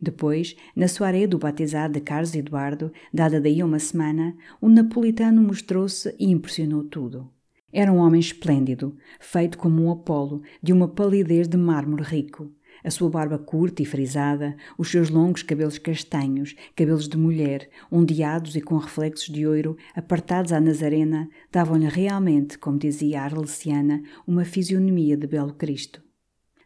Depois, 0.00 0.56
na 0.74 0.88
soirée 0.88 1.26
do 1.26 1.38
batizado 1.38 1.94
de 1.94 2.00
Carlos 2.00 2.34
Eduardo, 2.34 2.90
dada 3.12 3.40
daí 3.40 3.62
uma 3.62 3.78
semana, 3.78 4.34
o 4.60 4.68
napolitano 4.68 5.42
mostrou-se 5.42 6.14
e 6.18 6.30
impressionou 6.30 6.84
tudo. 6.84 7.28
Era 7.72 7.92
um 7.92 7.98
homem 7.98 8.18
esplêndido, 8.18 8.96
feito 9.20 9.58
como 9.58 9.84
um 9.84 9.90
Apolo, 9.90 10.42
de 10.62 10.72
uma 10.72 10.88
palidez 10.88 11.46
de 11.46 11.56
mármore 11.56 12.02
rico. 12.02 12.50
A 12.82 12.90
sua 12.90 13.10
barba 13.10 13.38
curta 13.38 13.82
e 13.82 13.84
frisada, 13.84 14.56
os 14.78 14.90
seus 14.90 15.10
longos 15.10 15.42
cabelos 15.42 15.76
castanhos, 15.76 16.56
cabelos 16.74 17.06
de 17.06 17.18
mulher, 17.18 17.68
ondeados 17.92 18.56
e 18.56 18.60
com 18.60 18.78
reflexos 18.78 19.28
de 19.28 19.46
ouro, 19.46 19.76
apartados 19.94 20.50
à 20.50 20.58
nazarena, 20.58 21.28
davam-lhe 21.52 21.88
realmente, 21.88 22.58
como 22.58 22.78
dizia 22.78 23.20
a 23.20 23.24
Arlesiana, 23.24 24.02
uma 24.26 24.46
fisionomia 24.46 25.16
de 25.16 25.26
belo 25.26 25.52
Cristo. 25.52 26.02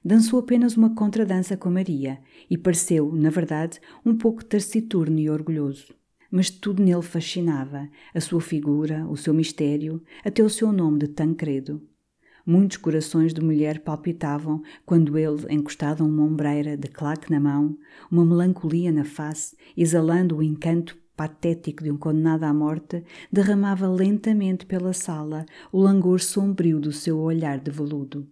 Dançou 0.07 0.41
apenas 0.41 0.77
uma 0.77 0.95
contradança 0.95 1.57
com 1.57 1.71
Maria 1.71 2.19
e 2.51 2.59
pareceu, 2.59 3.11
na 3.15 3.31
verdade, 3.31 3.81
um 4.05 4.15
pouco 4.15 4.45
taciturno 4.45 5.19
e 5.19 5.31
orgulhoso. 5.31 5.95
Mas 6.31 6.51
tudo 6.51 6.83
nele 6.83 7.01
fascinava, 7.01 7.89
a 8.13 8.21
sua 8.21 8.43
figura, 8.43 9.07
o 9.09 9.17
seu 9.17 9.33
mistério, 9.33 10.03
até 10.23 10.43
o 10.43 10.51
seu 10.51 10.71
nome 10.73 10.99
de 10.99 11.09
Tancredo. 11.09 11.81
Muitos 12.45 12.77
corações 12.77 13.33
de 13.33 13.41
mulher 13.41 13.81
palpitavam 13.81 14.63
quando 14.85 15.17
ele, 15.17 15.47
encostado 15.49 16.05
a 16.05 16.07
uma 16.07 16.25
ombreira 16.25 16.77
de 16.77 16.89
claque 16.89 17.31
na 17.31 17.41
mão, 17.41 17.75
uma 18.11 18.27
melancolia 18.27 18.93
na 18.93 19.07
face, 19.07 19.57
exalando 19.75 20.37
o 20.37 20.43
encanto 20.43 20.99
patético 21.17 21.83
de 21.83 21.91
um 21.91 21.97
condenado 21.97 22.45
à 22.45 22.53
morte, 22.53 23.03
derramava 23.33 23.89
lentamente 23.89 24.67
pela 24.67 24.93
sala 24.93 25.47
o 25.73 25.81
langor 25.81 26.21
sombrio 26.21 26.79
do 26.79 26.93
seu 26.93 27.19
olhar 27.19 27.59
de 27.59 27.71
veludo. 27.71 28.29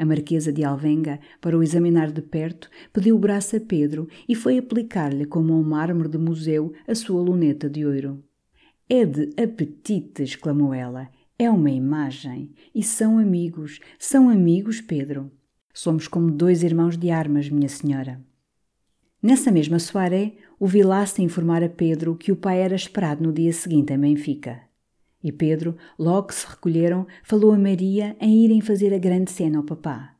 A 0.00 0.04
Marquesa 0.06 0.50
de 0.50 0.64
Alvenga, 0.64 1.20
para 1.42 1.58
o 1.58 1.62
examinar 1.62 2.10
de 2.10 2.22
perto, 2.22 2.70
pediu 2.90 3.16
o 3.16 3.18
braço 3.18 3.54
a 3.54 3.60
Pedro 3.60 4.08
e 4.26 4.34
foi 4.34 4.56
aplicar-lhe, 4.56 5.26
como 5.26 5.52
um 5.52 5.62
mármore 5.62 6.08
de 6.08 6.16
museu, 6.16 6.72
a 6.88 6.94
sua 6.94 7.20
luneta 7.20 7.68
de 7.68 7.84
ouro. 7.84 8.24
É 8.88 9.04
de 9.04 9.28
apetite! 9.36 10.22
exclamou 10.22 10.72
ela. 10.72 11.10
É 11.38 11.50
uma 11.50 11.70
imagem. 11.70 12.50
E 12.74 12.82
são 12.82 13.18
amigos. 13.18 13.78
São 13.98 14.30
amigos, 14.30 14.80
Pedro. 14.80 15.30
Somos 15.74 16.08
como 16.08 16.30
dois 16.30 16.62
irmãos 16.62 16.96
de 16.96 17.10
armas, 17.10 17.50
minha 17.50 17.68
senhora. 17.68 18.24
Nessa 19.22 19.52
mesma 19.52 19.78
soirée, 19.78 20.38
o 20.58 20.66
Vilaça 20.66 21.20
informar 21.20 21.62
a 21.62 21.68
Pedro 21.68 22.16
que 22.16 22.32
o 22.32 22.36
pai 22.36 22.62
era 22.62 22.74
esperado 22.74 23.22
no 23.22 23.34
dia 23.34 23.52
seguinte 23.52 23.92
em 23.92 23.98
Benfica. 23.98 24.69
E 25.22 25.30
Pedro, 25.30 25.76
logo 25.98 26.28
que 26.28 26.34
se 26.34 26.46
recolheram, 26.46 27.06
falou 27.22 27.52
a 27.52 27.58
Maria 27.58 28.16
em 28.20 28.42
irem 28.44 28.60
fazer 28.60 28.94
a 28.94 28.98
grande 28.98 29.30
cena 29.30 29.58
ao 29.58 29.64
papá. 29.64 30.16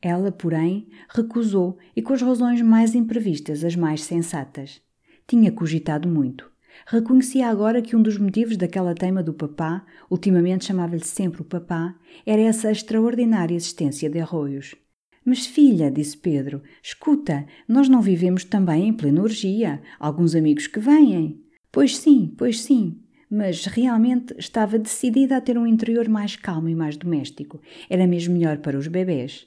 Ela, 0.00 0.32
porém, 0.32 0.88
recusou 1.10 1.76
e 1.94 2.00
com 2.00 2.14
as 2.14 2.22
razões 2.22 2.62
mais 2.62 2.94
imprevistas, 2.94 3.62
as 3.62 3.76
mais 3.76 4.02
sensatas. 4.02 4.80
Tinha 5.26 5.52
cogitado 5.52 6.08
muito. 6.08 6.50
Reconhecia 6.86 7.48
agora 7.48 7.82
que 7.82 7.94
um 7.94 8.00
dos 8.00 8.16
motivos 8.16 8.56
daquela 8.56 8.94
teima 8.94 9.22
do 9.22 9.34
papá, 9.34 9.84
ultimamente 10.10 10.64
chamava-lhe 10.64 11.04
sempre 11.04 11.42
o 11.42 11.44
papá, 11.44 11.94
era 12.24 12.40
essa 12.40 12.70
extraordinária 12.70 13.54
existência 13.54 14.08
de 14.08 14.20
arroios. 14.20 14.74
Mas 15.22 15.44
filha, 15.44 15.90
disse 15.90 16.16
Pedro, 16.16 16.62
escuta, 16.82 17.44
nós 17.68 17.90
não 17.90 18.00
vivemos 18.00 18.42
também 18.42 18.88
em 18.88 18.92
plena 18.94 19.20
orgia. 19.20 19.82
Alguns 19.98 20.34
amigos 20.34 20.66
que 20.66 20.80
vêm. 20.80 21.44
Pois 21.70 21.98
sim, 21.98 22.34
pois 22.38 22.62
sim 22.62 22.98
mas 23.30 23.64
realmente 23.66 24.34
estava 24.36 24.78
decidida 24.78 25.36
a 25.36 25.40
ter 25.40 25.56
um 25.56 25.66
interior 25.66 26.08
mais 26.08 26.34
calmo 26.34 26.68
e 26.68 26.74
mais 26.74 26.96
doméstico. 26.96 27.60
Era 27.88 28.06
mesmo 28.06 28.34
melhor 28.34 28.58
para 28.58 28.76
os 28.76 28.88
bebês. 28.88 29.46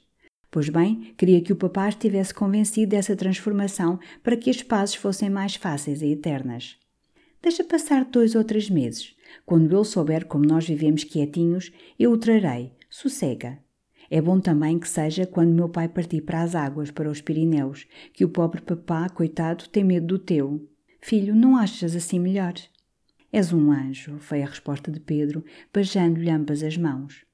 Pois 0.50 0.68
bem, 0.68 1.12
queria 1.18 1.40
que 1.40 1.52
o 1.52 1.56
papá 1.56 1.88
estivesse 1.88 2.32
convencido 2.32 2.90
dessa 2.90 3.14
transformação 3.14 3.98
para 4.22 4.36
que 4.36 4.48
as 4.48 4.62
pazes 4.62 4.94
fossem 4.94 5.28
mais 5.28 5.56
fáceis 5.56 6.00
e 6.00 6.12
eternas. 6.12 6.76
Deixa 7.42 7.62
passar 7.62 8.04
dois 8.04 8.34
ou 8.34 8.42
três 8.42 8.70
meses. 8.70 9.14
Quando 9.44 9.74
ele 9.74 9.84
souber 9.84 10.26
como 10.26 10.46
nós 10.46 10.66
vivemos 10.66 11.04
quietinhos, 11.04 11.70
eu 11.98 12.12
o 12.12 12.16
trarei. 12.16 12.72
Sossega. 12.88 13.58
É 14.08 14.20
bom 14.20 14.38
também 14.38 14.78
que 14.78 14.88
seja 14.88 15.26
quando 15.26 15.52
meu 15.52 15.68
pai 15.68 15.88
partir 15.88 16.20
para 16.20 16.42
as 16.42 16.54
águas, 16.54 16.90
para 16.90 17.10
os 17.10 17.20
Pirineus, 17.20 17.86
que 18.12 18.24
o 18.24 18.28
pobre 18.28 18.60
papá, 18.60 19.08
coitado, 19.08 19.68
tem 19.68 19.82
medo 19.82 20.06
do 20.06 20.18
teu. 20.18 20.66
Filho, 21.00 21.34
não 21.34 21.56
achas 21.56 21.96
assim 21.96 22.20
melhor? 22.20 22.54
És 23.36 23.52
um 23.52 23.72
anjo, 23.72 24.20
foi 24.20 24.44
a 24.44 24.46
resposta 24.46 24.92
de 24.92 25.00
Pedro, 25.00 25.44
beijando-lhe 25.72 26.30
ambas 26.30 26.62
as 26.62 26.76
mãos. 26.76 27.26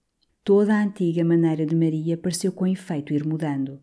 Toda 0.42 0.72
a 0.72 0.82
antiga 0.82 1.22
maneira 1.22 1.66
de 1.66 1.76
Maria 1.76 2.16
pareceu 2.16 2.52
com 2.52 2.66
efeito 2.66 3.12
ir 3.12 3.22
mudando. 3.26 3.78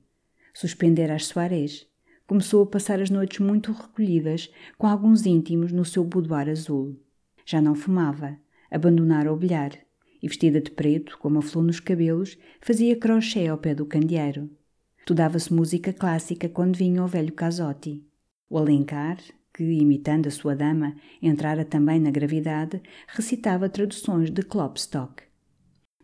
Suspendera 0.52 1.14
as 1.14 1.28
soarés. 1.28 1.86
Começou 2.26 2.64
a 2.64 2.66
passar 2.66 3.00
as 3.00 3.12
noites 3.12 3.38
muito 3.38 3.72
recolhidas, 3.72 4.52
com 4.80 4.88
alguns 4.88 5.28
íntimos 5.28 5.72
no 5.72 5.86
seu 5.86 6.04
boudoir 6.04 6.50
azul. 6.50 7.00
Já 7.46 7.62
não 7.62 7.76
fumava, 7.76 8.36
abandonara 8.72 9.32
o 9.32 9.38
bilhar, 9.38 9.74
e 10.20 10.28
vestida 10.28 10.60
de 10.60 10.72
preto, 10.72 11.20
com 11.20 11.28
uma 11.28 11.44
flor 11.44 11.66
nos 11.66 11.80
cabelos, 11.80 12.36
fazia 12.60 12.96
crochê 12.96 13.46
ao 13.46 13.60
pé 13.60 13.76
do 13.76 13.86
candeeiro. 13.86 14.50
Estudava-se 14.98 15.54
música 15.54 15.94
clássica 15.94 16.50
quando 16.50 16.78
vinha 16.78 17.04
o 17.04 17.08
velho 17.08 17.32
Casotti. 17.32 18.04
O 18.50 18.58
Alencar, 18.58 19.20
que, 19.58 19.64
imitando 19.64 20.28
a 20.28 20.32
sua 20.32 20.56
dama, 20.56 20.96
entrara 21.20 21.66
também 21.66 22.00
na 22.00 22.12
gravidade, 22.12 22.80
recitava 23.08 23.68
traduções 23.68 24.30
de 24.30 24.44
Klopstock. 24.44 25.24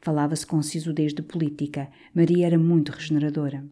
Falava-se 0.02 0.46
com 0.46 0.60
sisudez 0.64 1.14
de 1.14 1.22
política, 1.22 1.92
Maria 2.16 2.48
era 2.48 2.58
muito 2.58 2.92
regeneradora. 2.92 3.64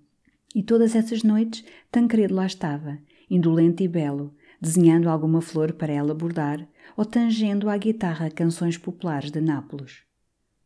E 0.54 0.62
todas 0.62 0.96
essas 0.96 1.24
noites 1.24 1.66
Tancredo 1.92 2.36
lá 2.36 2.46
estava, 2.46 3.00
indolente 3.28 3.84
e 3.84 3.88
belo, 3.88 4.36
desenhando 4.62 5.10
alguma 5.10 5.42
flor 5.42 5.74
para 5.74 5.92
ela 5.92 6.14
bordar 6.14 6.68
ou 6.96 7.04
tangendo 7.04 7.68
à 7.68 7.76
guitarra 7.76 8.30
canções 8.30 8.78
populares 8.78 9.32
de 9.32 9.42
Nápoles. 9.42 10.04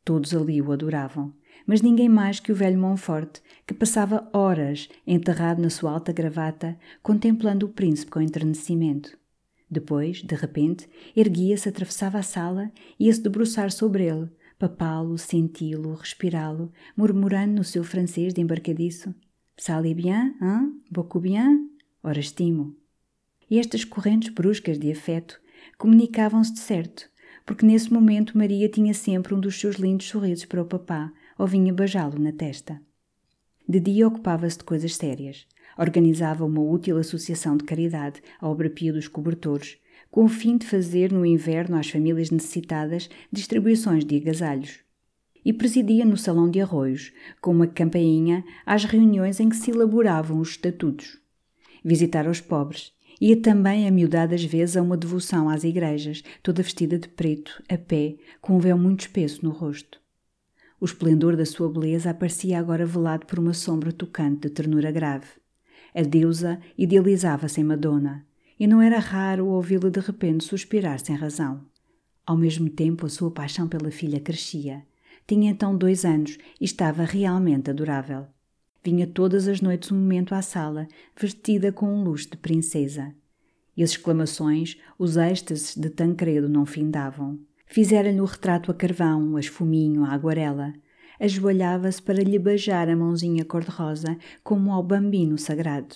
Todos 0.04 0.36
ali 0.36 0.62
o 0.62 0.74
adoravam, 0.74 1.34
mas 1.66 1.82
ninguém 1.82 2.10
mais 2.10 2.40
que 2.40 2.52
o 2.52 2.56
velho 2.56 2.80
Monforte, 2.80 3.42
que 3.66 3.74
passava 3.74 4.30
horas 4.34 4.90
enterrado 5.06 5.62
na 5.62 5.70
sua 5.70 5.92
alta 5.92 6.12
gravata, 6.12 6.78
contemplando 7.02 7.66
o 7.66 7.70
príncipe 7.70 8.12
com 8.12 8.22
enternecimento. 8.22 9.18
Depois, 9.70 10.22
de 10.22 10.36
repente, 10.36 10.88
erguia-se, 11.16 11.68
atravessava 11.68 12.20
a 12.20 12.24
sala 12.24 12.72
e 13.00 13.08
ia-se 13.08 13.22
debruçar 13.22 13.72
sobre 13.72 14.06
ele, 14.06 14.30
papá-lo, 14.60 15.18
senti-lo, 15.18 15.96
respirá-lo, 15.96 16.72
murmurando 16.96 17.56
no 17.56 17.64
seu 17.64 17.84
francês 17.84 18.34
de 18.34 18.42
embarcadiço: 18.42 19.14
allait 19.68 19.96
bien, 19.96 20.36
hein? 20.42 20.82
Beaucoup 20.92 21.22
bien? 21.22 21.70
Ora, 22.04 22.20
estimo. 22.20 22.76
E 23.50 23.60
estas 23.60 23.84
correntes 23.84 24.30
bruscas 24.30 24.78
de 24.78 24.92
afeto 24.92 25.40
comunicavam-se 25.78 26.54
de 26.54 26.60
certo, 26.60 27.10
porque 27.46 27.66
nesse 27.66 27.92
momento 27.92 28.38
Maria 28.38 28.70
tinha 28.70 28.94
sempre 28.94 29.34
um 29.34 29.40
dos 29.40 29.60
seus 29.60 29.76
lindos 29.76 30.08
sorrisos 30.08 30.46
para 30.46 30.62
o 30.62 30.66
papá, 30.66 31.12
ou 31.38 31.48
vinha 31.48 31.74
beijá-lo 31.74 32.20
na 32.20 32.32
testa. 32.32 32.82
De 33.68 33.80
dia 33.80 34.08
ocupava-se 34.08 34.60
de 34.60 34.64
coisas 34.64 34.96
sérias. 34.96 35.48
Organizava 35.78 36.46
uma 36.46 36.62
útil 36.62 36.98
associação 36.98 37.58
de 37.58 37.64
caridade, 37.64 38.22
a 38.40 38.48
obra 38.48 38.70
pia 38.70 38.94
dos 38.94 39.08
cobertores, 39.08 39.78
com 40.12 40.24
o 40.24 40.30
fim 40.30 40.58
de 40.58 40.68
fazer 40.68 41.12
no 41.12 41.26
inverno 41.26 41.76
às 41.76 41.90
famílias 41.90 42.30
necessitadas 42.30 43.10
distribuições 43.32 44.06
de 44.06 44.16
agasalhos. 44.18 44.80
E 45.44 45.52
presidia 45.52 46.06
no 46.06 46.16
salão 46.16 46.50
de 46.50 46.62
arroios, 46.62 47.12
com 47.42 47.52
uma 47.52 47.68
campainha, 47.68 48.44
às 48.66 48.86
reuniões 48.86 49.40
em 49.40 49.50
que 49.50 49.56
se 49.56 49.72
elaboravam 49.72 50.40
os 50.40 50.52
estatutos. 50.52 51.20
Visitar 51.84 52.28
os 52.28 52.40
pobres. 52.40 52.94
Ia 53.20 53.42
também 53.42 53.88
a 53.88 53.92
miudadas 53.92 54.44
vezes 54.44 54.78
a 54.78 54.82
uma 54.82 54.98
devoção 54.98 55.50
às 55.50 55.64
igrejas, 55.64 56.24
toda 56.44 56.64
vestida 56.64 57.00
de 57.00 57.08
preto, 57.08 57.64
a 57.68 57.78
pé, 57.78 58.16
com 58.42 58.56
um 58.56 58.60
véu 58.60 58.78
muito 58.78 59.02
espesso 59.02 59.44
no 59.44 59.52
rosto. 59.52 60.05
O 60.86 60.88
esplendor 60.88 61.36
da 61.36 61.48
sua 61.48 61.68
beleza 61.68 62.12
aparecia 62.12 62.60
agora 62.60 62.86
velado 62.86 63.26
por 63.26 63.40
uma 63.40 63.56
sombra 63.56 63.92
tocante 63.92 64.42
de 64.42 64.52
ternura 64.52 64.92
grave. 64.92 65.26
A 65.96 66.04
deusa 66.04 66.60
idealizava-se 66.78 67.60
em 67.60 67.64
Madonna, 67.64 68.24
e 68.60 68.68
não 68.68 68.80
era 68.80 69.00
raro 69.00 69.48
ouvi-la 69.48 69.90
de 69.90 70.00
repente 70.00 70.44
suspirar 70.44 71.00
sem 71.00 71.16
razão. 71.16 71.66
Ao 72.24 72.38
mesmo 72.38 72.70
tempo, 72.70 73.08
a 73.08 73.10
sua 73.10 73.32
paixão 73.32 73.68
pela 73.68 73.90
filha 73.90 74.20
crescia. 74.20 74.86
Tinha 75.26 75.50
então 75.50 75.76
dois 75.76 76.06
anos 76.06 76.38
e 76.62 76.66
estava 76.66 77.04
realmente 77.04 77.72
adorável. 77.72 78.28
Vinha 78.84 79.08
todas 79.08 79.48
as 79.48 79.62
noites 79.62 79.92
um 79.92 79.96
momento 79.96 80.36
à 80.36 80.42
sala, 80.44 80.88
vestida 81.20 81.72
com 81.72 81.88
um 81.88 82.04
luxo 82.04 82.30
de 82.30 82.38
princesa. 82.38 83.12
E 83.76 83.82
as 83.82 83.90
exclamações, 83.90 84.78
os 85.00 85.18
êxtases 85.18 85.76
de 85.76 85.90
Tancredo 85.90 86.48
não 86.48 86.64
findavam. 86.64 87.40
Fizera-lhe 87.66 88.22
o 88.22 88.26
retrato 88.26 88.72
a 88.72 88.74
carvão, 88.74 89.36
a 89.36 89.40
esfuminho, 89.40 90.06
a 90.06 90.10
aguarela. 90.10 90.74
Ajoelhava-se 91.20 92.02
para 92.02 92.24
lhe 92.24 92.38
beijar 92.38 92.90
a 92.90 92.96
mãozinha 92.96 93.46
cor-de-rosa 93.46 94.18
como 94.44 94.72
ao 94.72 94.84
bambino 94.84 95.38
sagrado. 95.38 95.96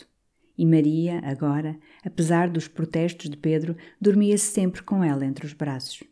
E 0.58 0.66
Maria, 0.66 1.22
agora, 1.24 1.78
apesar 2.04 2.50
dos 2.50 2.68
protestos 2.68 3.30
de 3.30 3.38
Pedro, 3.38 3.78
dormia-se 4.00 4.52
sempre 4.52 4.84
com 4.84 5.04
ela 5.04 5.26
entre 5.26 5.46
os 5.46 5.54
braços. 5.54 6.04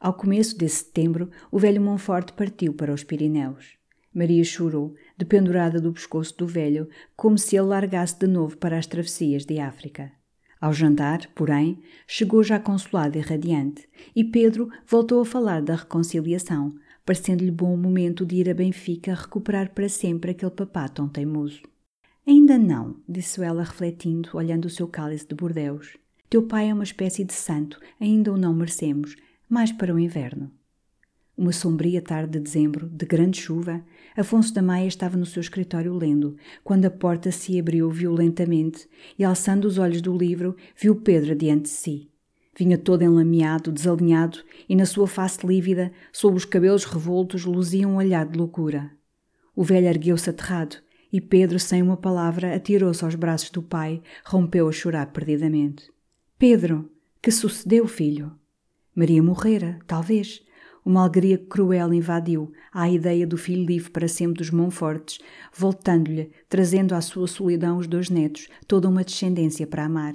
Ao 0.00 0.14
começo 0.14 0.56
de 0.56 0.68
setembro, 0.68 1.30
o 1.50 1.58
velho 1.58 1.80
Monforte 1.80 2.32
partiu 2.32 2.72
para 2.72 2.92
os 2.92 3.04
Pirineus. 3.04 3.76
Maria 4.12 4.42
chorou, 4.42 4.94
dependurada 5.16 5.80
do 5.80 5.92
pescoço 5.92 6.36
do 6.36 6.46
velho, 6.46 6.88
como 7.16 7.38
se 7.38 7.56
ele 7.56 7.66
largasse 7.66 8.18
de 8.18 8.26
novo 8.26 8.56
para 8.56 8.78
as 8.78 8.86
travessias 8.86 9.44
de 9.44 9.60
África. 9.60 10.17
Ao 10.60 10.72
jantar, 10.72 11.26
porém, 11.34 11.78
chegou 12.06 12.42
já 12.42 12.58
consolado 12.58 13.16
e 13.16 13.20
radiante, 13.20 13.88
e 14.14 14.24
Pedro 14.24 14.68
voltou 14.86 15.20
a 15.20 15.24
falar 15.24 15.62
da 15.62 15.76
reconciliação, 15.76 16.74
parecendo-lhe 17.04 17.50
bom 17.50 17.76
momento 17.76 18.26
de 18.26 18.36
ir 18.36 18.50
a 18.50 18.54
Benfica 18.54 19.14
recuperar 19.14 19.70
para 19.70 19.88
sempre 19.88 20.32
aquele 20.32 20.50
papá 20.50 20.88
tão 20.88 21.08
teimoso. 21.08 21.62
Ainda 22.26 22.58
não, 22.58 22.96
disse 23.08 23.42
ela 23.42 23.62
refletindo, 23.62 24.30
olhando 24.34 24.66
o 24.66 24.70
seu 24.70 24.88
cálice 24.88 25.26
de 25.26 25.34
bordeus. 25.34 25.96
Teu 26.28 26.42
pai 26.42 26.68
é 26.68 26.74
uma 26.74 26.84
espécie 26.84 27.24
de 27.24 27.32
santo, 27.32 27.80
ainda 27.98 28.32
o 28.32 28.36
não 28.36 28.52
merecemos, 28.52 29.16
mais 29.48 29.72
para 29.72 29.94
o 29.94 29.98
inverno. 29.98 30.50
Uma 31.38 31.52
sombria 31.52 32.02
tarde 32.02 32.32
de 32.32 32.40
dezembro, 32.40 32.88
de 32.88 33.06
grande 33.06 33.40
chuva, 33.40 33.80
Afonso 34.16 34.52
da 34.52 34.60
Maia 34.60 34.88
estava 34.88 35.16
no 35.16 35.24
seu 35.24 35.40
escritório 35.40 35.94
lendo, 35.94 36.36
quando 36.64 36.84
a 36.86 36.90
porta 36.90 37.30
se 37.30 37.60
abriu 37.60 37.88
violentamente 37.92 38.88
e, 39.16 39.22
alçando 39.22 39.68
os 39.68 39.78
olhos 39.78 40.02
do 40.02 40.18
livro, 40.18 40.56
viu 40.76 40.96
Pedro 40.96 41.36
diante 41.36 41.62
de 41.62 41.68
si. 41.68 42.10
Vinha 42.58 42.76
todo 42.76 43.02
enlameado, 43.02 43.70
desalinhado, 43.70 44.40
e 44.68 44.74
na 44.74 44.84
sua 44.84 45.06
face 45.06 45.46
lívida, 45.46 45.92
sob 46.12 46.36
os 46.36 46.44
cabelos 46.44 46.84
revoltos, 46.84 47.44
luzia 47.44 47.86
um 47.86 47.98
olhar 47.98 48.26
de 48.26 48.36
loucura. 48.36 48.90
O 49.54 49.62
velho 49.62 49.86
ergueu-se 49.86 50.28
aterrado, 50.28 50.78
e 51.12 51.20
Pedro, 51.20 51.60
sem 51.60 51.80
uma 51.80 51.96
palavra, 51.96 52.52
atirou-se 52.52 53.04
aos 53.04 53.14
braços 53.14 53.50
do 53.50 53.62
pai, 53.62 54.02
rompeu 54.24 54.68
a 54.68 54.72
chorar 54.72 55.12
perdidamente. 55.12 55.88
Pedro, 56.36 56.90
que 57.22 57.30
sucedeu, 57.30 57.86
filho? 57.86 58.32
Maria 58.92 59.22
morrera, 59.22 59.78
talvez. 59.86 60.42
Uma 60.88 61.02
alegria 61.02 61.36
cruel 61.36 61.92
invadiu 61.92 62.50
a 62.72 62.88
ideia 62.88 63.26
do 63.26 63.36
filho 63.36 63.62
livre 63.62 63.90
para 63.90 64.08
sempre 64.08 64.38
dos 64.38 64.50
Monfortes, 64.50 65.18
voltando-lhe, 65.54 66.30
trazendo 66.48 66.94
à 66.94 67.02
sua 67.02 67.26
solidão 67.26 67.76
os 67.76 67.86
dois 67.86 68.08
netos, 68.08 68.48
toda 68.66 68.88
uma 68.88 69.04
descendência 69.04 69.66
para 69.66 69.84
amar. 69.84 70.14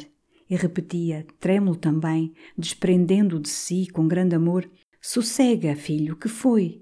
E 0.49 0.55
repetia, 0.55 1.27
trêmulo 1.39 1.75
também, 1.75 2.33
desprendendo 2.57 3.39
de 3.39 3.49
si 3.49 3.85
com 3.93 4.07
grande 4.07 4.33
amor: 4.33 4.67
Sossega, 4.99 5.75
filho, 5.75 6.15
que 6.15 6.27
foi? 6.27 6.81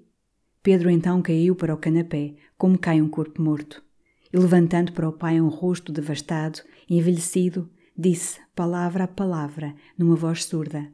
Pedro 0.64 0.90
então 0.90 1.22
caiu 1.22 1.54
para 1.54 1.74
o 1.74 1.78
canapé, 1.78 2.36
como 2.58 2.80
cai 2.80 3.02
um 3.02 3.10
corpo 3.10 3.42
morto 3.42 3.84
e 4.32 4.38
levantando 4.38 4.94
para 4.94 5.10
o 5.10 5.12
pai 5.12 5.42
um 5.42 5.50
rosto 5.50 5.92
devastado, 5.92 6.62
envelhecido, 6.90 7.70
disse, 7.98 8.40
palavra 8.56 9.04
a 9.04 9.08
palavra, 9.10 9.76
numa 9.98 10.16
voz 10.16 10.46
surda: 10.46 10.90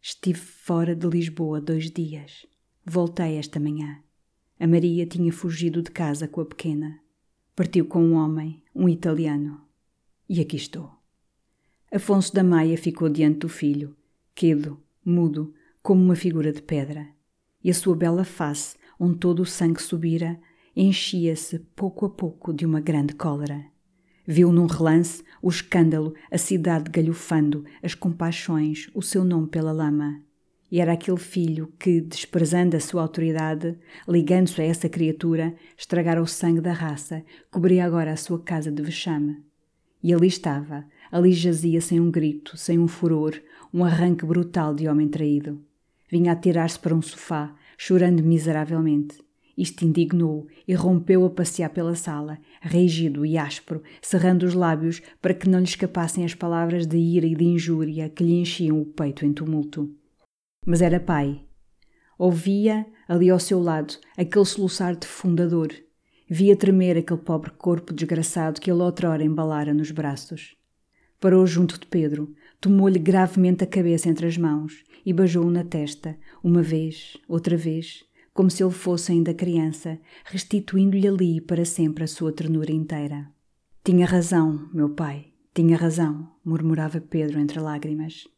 Estive 0.00 0.38
fora 0.38 0.94
de 0.94 1.06
Lisboa 1.08 1.60
dois 1.60 1.90
dias. 1.90 2.46
Voltei 2.84 3.36
esta 3.36 3.58
manhã. 3.58 4.00
A 4.58 4.66
Maria 4.66 5.04
tinha 5.06 5.32
fugido 5.32 5.82
de 5.82 5.90
casa 5.90 6.28
com 6.28 6.40
a 6.40 6.46
pequena. 6.46 7.00
Partiu 7.54 7.84
com 7.84 8.02
um 8.02 8.14
homem, 8.14 8.62
um 8.74 8.88
italiano. 8.88 9.60
E 10.28 10.40
aqui 10.40 10.56
estou. 10.56 10.90
Afonso 11.92 12.32
da 12.32 12.44
Maia 12.44 12.76
ficou 12.78 13.08
diante 13.08 13.38
do 13.38 13.48
filho, 13.48 13.96
quedo, 14.34 14.80
mudo, 15.04 15.54
como 15.82 16.02
uma 16.02 16.14
figura 16.14 16.52
de 16.52 16.62
pedra. 16.62 17.08
E 17.64 17.70
a 17.70 17.74
sua 17.74 17.96
bela 17.96 18.24
face, 18.24 18.76
onde 19.00 19.18
todo 19.18 19.40
o 19.40 19.46
sangue 19.46 19.82
subira, 19.82 20.38
enchia-se 20.76 21.58
pouco 21.74 22.06
a 22.06 22.10
pouco 22.10 22.52
de 22.52 22.64
uma 22.64 22.80
grande 22.80 23.14
cólera. 23.14 23.64
Viu 24.30 24.52
num 24.52 24.66
relance 24.66 25.24
o 25.40 25.48
escândalo, 25.48 26.12
a 26.30 26.36
cidade 26.36 26.90
galhofando, 26.90 27.64
as 27.82 27.94
compaixões, 27.94 28.90
o 28.92 29.00
seu 29.00 29.24
nome 29.24 29.46
pela 29.46 29.72
lama. 29.72 30.20
E 30.70 30.82
era 30.82 30.92
aquele 30.92 31.16
filho 31.16 31.72
que, 31.78 32.02
desprezando 32.02 32.76
a 32.76 32.80
sua 32.80 33.00
autoridade, 33.00 33.78
ligando-se 34.06 34.60
a 34.60 34.66
essa 34.66 34.86
criatura, 34.86 35.54
estragara 35.78 36.20
o 36.20 36.26
sangue 36.26 36.60
da 36.60 36.74
raça, 36.74 37.24
cobria 37.50 37.86
agora 37.86 38.12
a 38.12 38.18
sua 38.18 38.38
casa 38.38 38.70
de 38.70 38.82
vexame. 38.82 39.42
E 40.02 40.12
ali 40.12 40.26
estava, 40.26 40.84
ali 41.10 41.32
jazia 41.32 41.80
sem 41.80 41.98
um 41.98 42.10
grito, 42.10 42.54
sem 42.54 42.78
um 42.78 42.86
furor, 42.86 43.32
um 43.72 43.82
arranque 43.82 44.26
brutal 44.26 44.74
de 44.74 44.86
homem 44.88 45.08
traído. 45.08 45.58
Vinha 46.10 46.32
a 46.32 46.36
tirar-se 46.36 46.78
para 46.78 46.94
um 46.94 47.00
sofá, 47.00 47.56
chorando 47.78 48.22
miseravelmente. 48.22 49.26
Isto 49.58 49.84
indignou 49.84 50.46
e 50.68 50.72
rompeu 50.72 51.26
a 51.26 51.30
passear 51.30 51.70
pela 51.70 51.96
sala, 51.96 52.38
rígido 52.62 53.26
e 53.26 53.36
áspero, 53.36 53.82
cerrando 54.00 54.44
os 54.44 54.54
lábios 54.54 55.02
para 55.20 55.34
que 55.34 55.48
não 55.48 55.58
lhe 55.58 55.64
escapassem 55.64 56.24
as 56.24 56.32
palavras 56.32 56.86
de 56.86 56.96
ira 56.96 57.26
e 57.26 57.34
de 57.34 57.44
injúria 57.44 58.08
que 58.08 58.22
lhe 58.22 58.40
enchiam 58.40 58.80
o 58.80 58.86
peito 58.86 59.26
em 59.26 59.32
tumulto. 59.32 59.92
Mas 60.64 60.80
era 60.80 61.00
pai. 61.00 61.42
Ouvia, 62.16 62.86
ali 63.08 63.30
ao 63.30 63.40
seu 63.40 63.60
lado, 63.60 63.94
aquele 64.16 64.44
soluçar 64.44 64.94
de 64.94 65.08
fundador. 65.08 65.74
Via 66.30 66.54
tremer 66.54 66.96
aquele 66.96 67.20
pobre 67.20 67.50
corpo 67.50 67.92
desgraçado 67.92 68.60
que 68.60 68.70
ele 68.70 68.82
outrora 68.82 69.24
embalara 69.24 69.74
nos 69.74 69.90
braços. 69.90 70.54
Parou 71.18 71.44
junto 71.44 71.80
de 71.80 71.86
Pedro, 71.86 72.32
tomou-lhe 72.60 72.98
gravemente 73.00 73.64
a 73.64 73.66
cabeça 73.66 74.08
entre 74.08 74.28
as 74.28 74.38
mãos 74.38 74.84
e 75.04 75.12
beijou-o 75.12 75.50
na 75.50 75.64
testa, 75.64 76.16
uma 76.44 76.62
vez, 76.62 77.16
outra 77.26 77.56
vez, 77.56 78.04
como 78.38 78.52
se 78.52 78.62
ele 78.62 78.70
fosse 78.70 79.10
ainda 79.10 79.34
criança, 79.34 79.98
restituindo-lhe 80.24 81.08
ali 81.08 81.40
para 81.40 81.64
sempre 81.64 82.04
a 82.04 82.06
sua 82.06 82.32
ternura 82.32 82.70
inteira. 82.70 83.28
Tinha 83.82 84.06
razão, 84.06 84.70
meu 84.72 84.90
pai, 84.90 85.32
tinha 85.52 85.76
razão, 85.76 86.30
murmurava 86.44 87.00
Pedro 87.00 87.40
entre 87.40 87.58
lágrimas. 87.58 88.28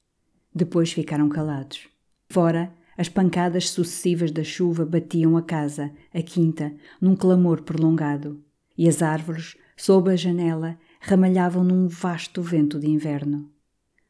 Depois 0.55 0.91
ficaram 0.91 1.29
calados. 1.29 1.87
Fora, 2.31 2.73
as 2.97 3.11
pancadas 3.11 3.69
sucessivas 3.69 4.31
da 4.31 4.43
chuva 4.43 4.87
batiam 4.87 5.37
a 5.37 5.43
casa, 5.43 5.93
a 6.15 6.23
quinta, 6.23 6.75
num 6.99 7.15
clamor 7.15 7.61
prolongado, 7.61 8.43
e 8.79 8.89
as 8.89 9.03
árvores, 9.03 9.55
sob 9.77 10.11
a 10.11 10.17
janela, 10.17 10.79
ramalhavam 10.99 11.63
num 11.63 11.87
vasto 11.89 12.41
vento 12.41 12.79
de 12.79 12.89
inverno. 12.89 13.53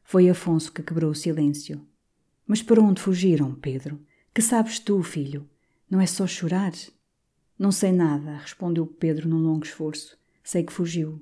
Foi 0.05 0.29
Afonso 0.29 0.71
que 0.71 0.83
quebrou 0.83 1.11
o 1.11 1.15
silêncio. 1.15 1.85
Mas 2.47 2.63
para 2.63 2.79
onde 2.79 3.01
fugiram, 3.01 3.53
Pedro? 3.55 3.99
Que 4.33 4.41
sabes 4.41 4.79
tu, 4.79 5.03
filho? 5.03 5.50
Não 5.91 5.99
é 5.99 6.05
só 6.05 6.25
chorar? 6.25 6.71
Não 7.59 7.69
sei 7.69 7.91
nada, 7.91 8.37
respondeu 8.37 8.87
Pedro 8.87 9.27
num 9.27 9.43
longo 9.43 9.65
esforço. 9.65 10.17
Sei 10.41 10.63
que 10.63 10.71
fugiu. 10.71 11.21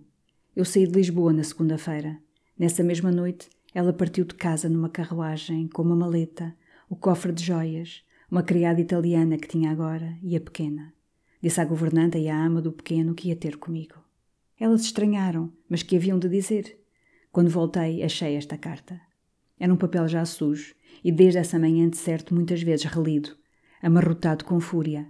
Eu 0.55 0.63
saí 0.63 0.85
de 0.85 0.93
Lisboa 0.93 1.33
na 1.33 1.43
segunda-feira. 1.43 2.19
Nessa 2.55 2.83
mesma 2.83 3.11
noite, 3.11 3.49
ela 3.73 3.91
partiu 3.91 4.23
de 4.23 4.35
casa 4.35 4.69
numa 4.69 4.87
carruagem 4.87 5.67
com 5.67 5.81
uma 5.81 5.95
maleta, 5.95 6.55
o 6.87 6.95
cofre 6.95 7.31
de 7.31 7.43
joias, 7.43 8.03
uma 8.29 8.43
criada 8.43 8.79
italiana 8.79 9.39
que 9.39 9.47
tinha 9.47 9.71
agora 9.71 10.15
e 10.21 10.35
a 10.35 10.39
pequena. 10.39 10.93
Disse 11.41 11.59
à 11.59 11.65
governanta 11.65 12.19
e 12.19 12.29
à 12.29 12.39
ama 12.39 12.61
do 12.61 12.71
pequeno 12.71 13.15
que 13.15 13.29
ia 13.29 13.35
ter 13.35 13.57
comigo. 13.57 13.95
Elas 14.59 14.81
estranharam, 14.81 15.51
mas 15.67 15.81
que 15.81 15.95
haviam 15.95 16.19
de 16.19 16.29
dizer. 16.29 16.79
Quando 17.31 17.49
voltei, 17.49 18.03
achei 18.03 18.35
esta 18.35 18.55
carta. 18.55 19.01
Era 19.59 19.73
um 19.73 19.77
papel 19.77 20.07
já 20.07 20.23
sujo 20.25 20.75
e 21.03 21.11
desde 21.11 21.39
essa 21.39 21.57
manhã 21.57 21.89
de 21.89 21.97
certo 21.97 22.35
muitas 22.35 22.61
vezes 22.61 22.85
relido, 22.85 23.35
amarrotado 23.81 24.45
com 24.45 24.59
fúria, 24.59 25.07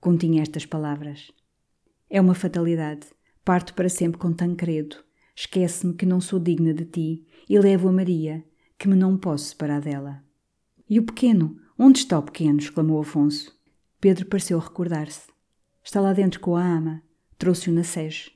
continha 0.00 0.42
estas 0.42 0.66
palavras: 0.66 1.30
É 2.08 2.20
uma 2.20 2.34
fatalidade. 2.34 3.06
Parto 3.44 3.74
para 3.74 3.88
sempre 3.88 4.18
com 4.18 4.32
Tancredo. 4.32 4.96
Esquece-me 5.34 5.94
que 5.94 6.04
não 6.04 6.20
sou 6.20 6.38
digna 6.38 6.74
de 6.74 6.84
ti 6.84 7.26
e 7.48 7.58
levo 7.58 7.88
a 7.88 7.92
Maria, 7.92 8.44
que 8.78 8.86
me 8.86 8.94
não 8.94 9.16
posso 9.16 9.46
separar 9.46 9.80
dela. 9.80 10.22
E 10.88 10.98
o 10.98 11.02
pequeno? 11.02 11.56
Onde 11.78 12.00
está 12.00 12.18
o 12.18 12.22
pequeno? 12.22 12.58
exclamou 12.58 13.00
Afonso. 13.00 13.58
Pedro 14.00 14.26
pareceu 14.26 14.58
recordar-se. 14.58 15.30
Está 15.82 16.00
lá 16.00 16.12
dentro 16.12 16.40
com 16.40 16.56
a 16.56 16.64
ama. 16.64 17.02
Trouxe-o 17.38 17.72
na 17.72 17.82
sege. 17.82 18.32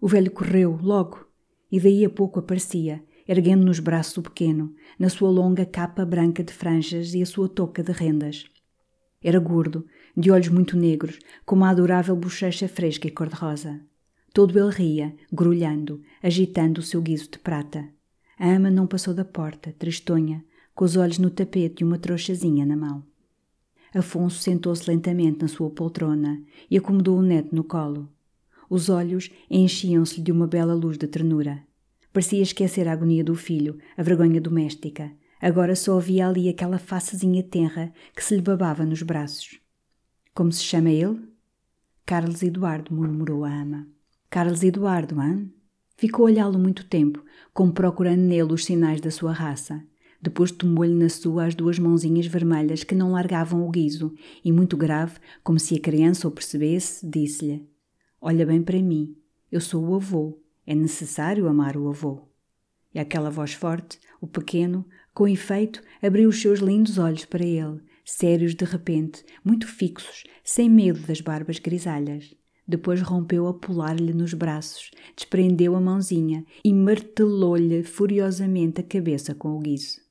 O 0.00 0.06
velho 0.06 0.30
correu, 0.30 0.78
logo, 0.80 1.26
e 1.70 1.80
daí 1.80 2.04
a 2.04 2.10
pouco 2.10 2.38
aparecia, 2.38 3.04
erguendo 3.26 3.64
nos 3.64 3.80
braços 3.80 4.16
o 4.18 4.22
pequeno, 4.22 4.74
na 4.98 5.08
sua 5.08 5.30
longa 5.30 5.66
capa 5.66 6.04
branca 6.04 6.44
de 6.44 6.52
franjas 6.52 7.12
e 7.14 7.22
a 7.22 7.26
sua 7.26 7.48
touca 7.48 7.82
de 7.82 7.92
rendas. 7.92 8.44
Era 9.26 9.40
gordo, 9.40 9.84
de 10.16 10.30
olhos 10.30 10.46
muito 10.46 10.76
negros, 10.76 11.18
com 11.44 11.56
uma 11.56 11.70
adorável 11.70 12.14
bochecha 12.14 12.68
fresca 12.68 13.08
e 13.08 13.10
cor-de-rosa. 13.10 13.80
Todo 14.32 14.56
ele 14.56 14.70
ria, 14.70 15.16
grulhando, 15.32 16.00
agitando 16.22 16.78
o 16.78 16.82
seu 16.84 17.02
guiso 17.02 17.28
de 17.28 17.40
prata. 17.40 17.88
A 18.38 18.48
ama 18.48 18.70
não 18.70 18.86
passou 18.86 19.12
da 19.12 19.24
porta, 19.24 19.74
tristonha, 19.76 20.44
com 20.76 20.84
os 20.84 20.96
olhos 20.96 21.18
no 21.18 21.28
tapete 21.28 21.80
e 21.80 21.84
uma 21.84 21.98
trouxazinha 21.98 22.64
na 22.64 22.76
mão. 22.76 23.02
Afonso 23.92 24.40
sentou-se 24.40 24.88
lentamente 24.88 25.42
na 25.42 25.48
sua 25.48 25.70
poltrona 25.70 26.40
e 26.70 26.78
acomodou 26.78 27.18
o 27.18 27.22
neto 27.22 27.52
no 27.52 27.64
colo. 27.64 28.08
Os 28.70 28.88
olhos 28.88 29.28
enchiam-se-lhe 29.50 30.22
de 30.22 30.30
uma 30.30 30.46
bela 30.46 30.72
luz 30.72 30.96
de 30.96 31.08
ternura. 31.08 31.64
Parecia 32.12 32.42
esquecer 32.42 32.86
a 32.86 32.92
agonia 32.92 33.24
do 33.24 33.34
filho, 33.34 33.76
a 33.96 34.04
vergonha 34.04 34.40
doméstica, 34.40 35.10
Agora 35.40 35.76
só 35.76 35.98
havia 35.98 36.28
ali 36.28 36.48
aquela 36.48 36.78
facezinha 36.78 37.42
tenra 37.42 37.92
que 38.14 38.24
se 38.24 38.34
lhe 38.34 38.42
babava 38.42 38.84
nos 38.84 39.02
braços. 39.02 39.60
Como 40.34 40.50
se 40.50 40.62
chama 40.62 40.90
ele? 40.90 41.20
Carlos 42.04 42.42
Eduardo, 42.42 42.94
murmurou 42.94 43.44
a 43.44 43.50
ama. 43.50 43.86
Carlos 44.30 44.62
Eduardo, 44.62 45.20
hã? 45.20 45.46
Ficou 45.96 46.26
a 46.26 46.30
olhá-lo 46.30 46.58
muito 46.58 46.84
tempo, 46.84 47.24
como 47.52 47.72
procurando 47.72 48.20
nele 48.20 48.52
os 48.52 48.64
sinais 48.64 49.00
da 49.00 49.10
sua 49.10 49.32
raça. 49.32 49.82
Depois 50.20 50.50
tomou-lhe 50.50 50.94
na 50.94 51.08
sua 51.08 51.46
as 51.46 51.54
duas 51.54 51.78
mãozinhas 51.78 52.26
vermelhas 52.26 52.84
que 52.84 52.94
não 52.94 53.12
largavam 53.12 53.66
o 53.66 53.70
guiso 53.70 54.14
e, 54.44 54.52
muito 54.52 54.76
grave, 54.76 55.18
como 55.42 55.58
se 55.58 55.74
a 55.74 55.80
criança 55.80 56.28
o 56.28 56.30
percebesse, 56.30 57.06
disse-lhe: 57.06 57.66
Olha 58.20 58.44
bem 58.44 58.62
para 58.62 58.80
mim, 58.80 59.16
eu 59.50 59.60
sou 59.60 59.84
o 59.86 59.94
avô, 59.94 60.38
é 60.66 60.74
necessário 60.74 61.48
amar 61.48 61.76
o 61.76 61.88
avô. 61.88 62.22
E 62.94 62.98
aquela 62.98 63.30
voz 63.30 63.52
forte, 63.52 63.98
o 64.20 64.26
pequeno, 64.26 64.84
com 65.16 65.26
efeito, 65.26 65.80
abriu 66.02 66.28
os 66.28 66.42
seus 66.42 66.58
lindos 66.58 66.98
olhos 66.98 67.24
para 67.24 67.42
ele, 67.42 67.80
sérios 68.04 68.54
de 68.54 68.66
repente, 68.66 69.24
muito 69.42 69.66
fixos, 69.66 70.24
sem 70.44 70.68
medo 70.68 71.00
das 71.06 71.22
barbas 71.22 71.58
grisalhas. 71.58 72.34
Depois 72.68 73.00
rompeu 73.00 73.46
a 73.46 73.54
pular-lhe 73.54 74.12
nos 74.12 74.34
braços, 74.34 74.90
desprendeu 75.16 75.74
a 75.74 75.80
mãozinha 75.80 76.44
e 76.62 76.70
martelou-lhe 76.70 77.82
furiosamente 77.82 78.82
a 78.82 78.84
cabeça 78.84 79.34
com 79.34 79.56
o 79.56 79.58
guiso. 79.58 80.02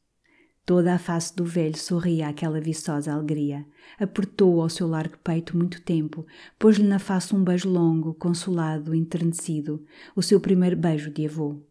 Toda 0.65 0.96
a 0.96 0.98
face 0.98 1.36
do 1.36 1.46
velho 1.46 1.78
sorria 1.78 2.28
àquela 2.28 2.60
viçosa 2.60 3.13
alegria. 3.13 3.63
Apertou-o 4.00 4.60
ao 4.60 4.70
seu 4.70 4.88
largo 4.88 5.20
peito 5.24 5.56
muito 5.56 5.84
tempo, 5.84 6.26
pôs-lhe 6.58 6.84
na 6.84 6.98
face 6.98 7.36
um 7.36 7.44
beijo 7.44 7.70
longo, 7.70 8.15
consolado, 8.15 8.96
enternecido, 8.96 9.86
o 10.15 10.24
seu 10.24 10.39
primeiro 10.39 10.76
beijo 10.76 11.12
de 11.12 11.28
avô. 11.28 11.62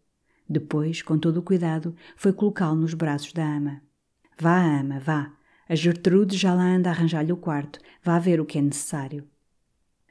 Depois, 0.49 1.03
com 1.03 1.19
todo 1.19 1.39
o 1.39 1.43
cuidado, 1.43 1.95
foi 2.17 2.33
colocá-lo 2.33 2.77
nos 2.77 2.95
braços 2.95 3.33
da 3.33 3.45
ama. 3.45 3.83
Vá, 4.39 4.63
ama, 4.63 5.01
vá. 5.01 5.33
A 5.69 5.75
Gertrude 5.75 6.37
já 6.37 6.53
lá 6.53 6.65
anda 6.65 6.91
a 6.91 6.93
arranjar-lhe 6.93 7.33
o 7.33 7.37
quarto. 7.37 7.79
Vá 8.03 8.19
ver 8.19 8.41
o 8.41 8.45
que 8.45 8.59
é 8.59 8.63
necessário. 8.63 9.27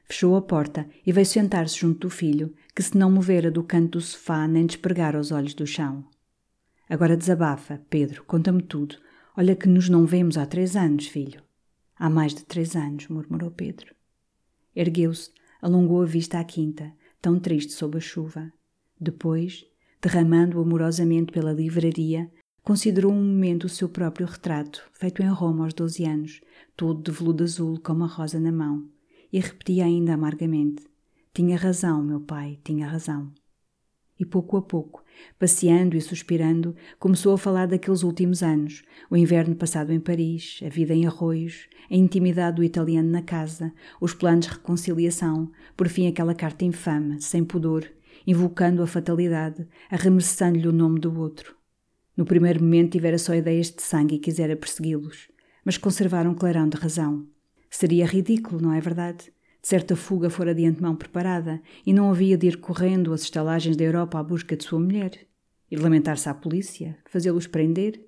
Fechou 0.05 0.35
a 0.35 0.41
porta 0.41 0.87
e 1.05 1.11
veio 1.11 1.25
sentar-se 1.25 1.79
junto 1.79 2.01
do 2.01 2.09
filho, 2.09 2.53
que 2.75 2.83
se 2.83 2.97
não 2.97 3.11
movera 3.11 3.49
do 3.49 3.63
canto 3.63 3.93
do 3.97 4.01
sofá 4.01 4.47
nem 4.47 4.65
despregara 4.65 5.19
os 5.19 5.31
olhos 5.31 5.53
do 5.53 5.65
chão. 5.65 6.05
Agora 6.89 7.17
desabafa, 7.17 7.81
Pedro, 7.89 8.23
conta-me 8.23 8.61
tudo. 8.61 8.97
Olha 9.35 9.55
que 9.55 9.67
nos 9.67 9.89
não 9.89 10.05
vemos 10.05 10.37
há 10.37 10.45
três 10.45 10.75
anos, 10.75 11.07
filho. 11.07 11.41
Há 11.95 12.09
mais 12.09 12.33
de 12.33 12.43
três 12.43 12.75
anos, 12.75 13.07
murmurou 13.07 13.49
Pedro. 13.49 13.95
Ergueu-se, 14.75 15.31
alongou 15.61 16.01
a 16.01 16.05
vista 16.05 16.39
à 16.39 16.43
quinta, 16.43 16.91
tão 17.21 17.39
triste 17.39 17.73
sob 17.73 17.97
a 17.97 18.01
chuva. 18.01 18.51
Depois, 18.99 19.65
derramando 20.03 20.59
amorosamente 20.59 21.31
pela 21.31 21.53
livraria, 21.53 22.29
considerou 22.61 23.13
um 23.13 23.23
momento 23.23 23.63
o 23.63 23.69
seu 23.69 23.87
próprio 23.87 24.27
retrato, 24.27 24.83
feito 24.91 25.23
em 25.23 25.29
Roma 25.29 25.63
aos 25.63 25.73
doze 25.73 26.03
anos, 26.03 26.41
todo 26.75 27.01
de 27.01 27.17
veludo 27.17 27.41
azul 27.41 27.79
com 27.79 27.93
uma 27.93 28.05
rosa 28.05 28.37
na 28.37 28.51
mão, 28.51 28.83
e 29.31 29.39
repetia 29.39 29.85
ainda 29.85 30.13
amargamente: 30.13 30.83
Tinha 31.33 31.55
razão, 31.55 32.03
meu 32.03 32.19
pai, 32.19 32.59
tinha 32.65 32.85
razão. 32.85 33.31
E 34.19 34.25
pouco 34.25 34.57
a 34.57 34.61
pouco, 34.61 35.03
passeando 35.39 35.95
e 35.95 36.01
suspirando, 36.01 36.75
começou 36.99 37.33
a 37.33 37.37
falar 37.37 37.65
daqueles 37.65 38.03
últimos 38.03 38.43
anos, 38.43 38.83
o 39.09 39.15
inverno 39.15 39.55
passado 39.55 39.93
em 39.93 40.01
Paris, 40.01 40.59
a 40.65 40.69
vida 40.69 40.93
em 40.93 41.07
arroios, 41.07 41.67
a 41.89 41.95
intimidade 41.95 42.57
do 42.57 42.63
italiano 42.63 43.09
na 43.09 43.21
casa, 43.21 43.73
os 44.01 44.13
planos 44.13 44.47
de 44.47 44.51
reconciliação, 44.51 45.49
por 45.77 45.87
fim 45.87 46.07
aquela 46.07 46.35
carta 46.35 46.65
infame, 46.65 47.21
sem 47.21 47.43
pudor, 47.43 47.89
invocando 48.25 48.81
a 48.81 48.87
fatalidade, 48.87 49.67
arremessando-lhe 49.89 50.67
o 50.67 50.73
nome 50.73 50.99
do 50.99 51.19
outro. 51.19 51.55
No 52.15 52.25
primeiro 52.25 52.61
momento 52.61 52.91
tivera 52.91 53.17
só 53.17 53.33
ideias 53.33 53.71
de 53.71 53.81
sangue 53.81 54.15
e 54.15 54.19
quisera 54.19 54.55
persegui-los, 54.55 55.29
mas 55.65 55.77
conservara 55.77 56.29
um 56.29 56.35
clarão 56.35 56.69
de 56.69 56.77
razão. 56.77 57.27
Seria 57.69 58.05
ridículo, 58.05 58.61
não 58.61 58.73
é 58.73 58.79
verdade? 58.79 59.33
De 59.61 59.67
certa 59.67 59.95
fuga 59.95 60.29
fora 60.29 60.53
de 60.53 60.65
antemão 60.65 60.95
preparada 60.95 61.61
e 61.85 61.91
não 61.91 62.11
havia 62.11 62.37
de 62.37 62.47
ir 62.47 62.57
correndo 62.57 63.13
às 63.13 63.23
estalagens 63.23 63.75
da 63.75 63.83
Europa 63.83 64.19
à 64.19 64.23
busca 64.23 64.55
de 64.55 64.63
sua 64.63 64.79
mulher. 64.79 65.25
Ir 65.71 65.79
lamentar-se 65.79 66.29
à 66.29 66.33
polícia, 66.33 66.97
fazê-los 67.09 67.47
prender. 67.47 67.99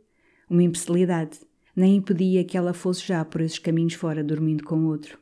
Uma 0.47 0.61
imbecilidade. 0.61 1.39
Nem 1.75 1.95
impedia 1.95 2.43
que 2.43 2.55
ela 2.55 2.73
fosse 2.73 3.07
já 3.07 3.25
por 3.25 3.41
esses 3.41 3.57
caminhos 3.57 3.95
fora 3.95 4.23
dormindo 4.23 4.63
com 4.63 4.85
outro. 4.85 5.17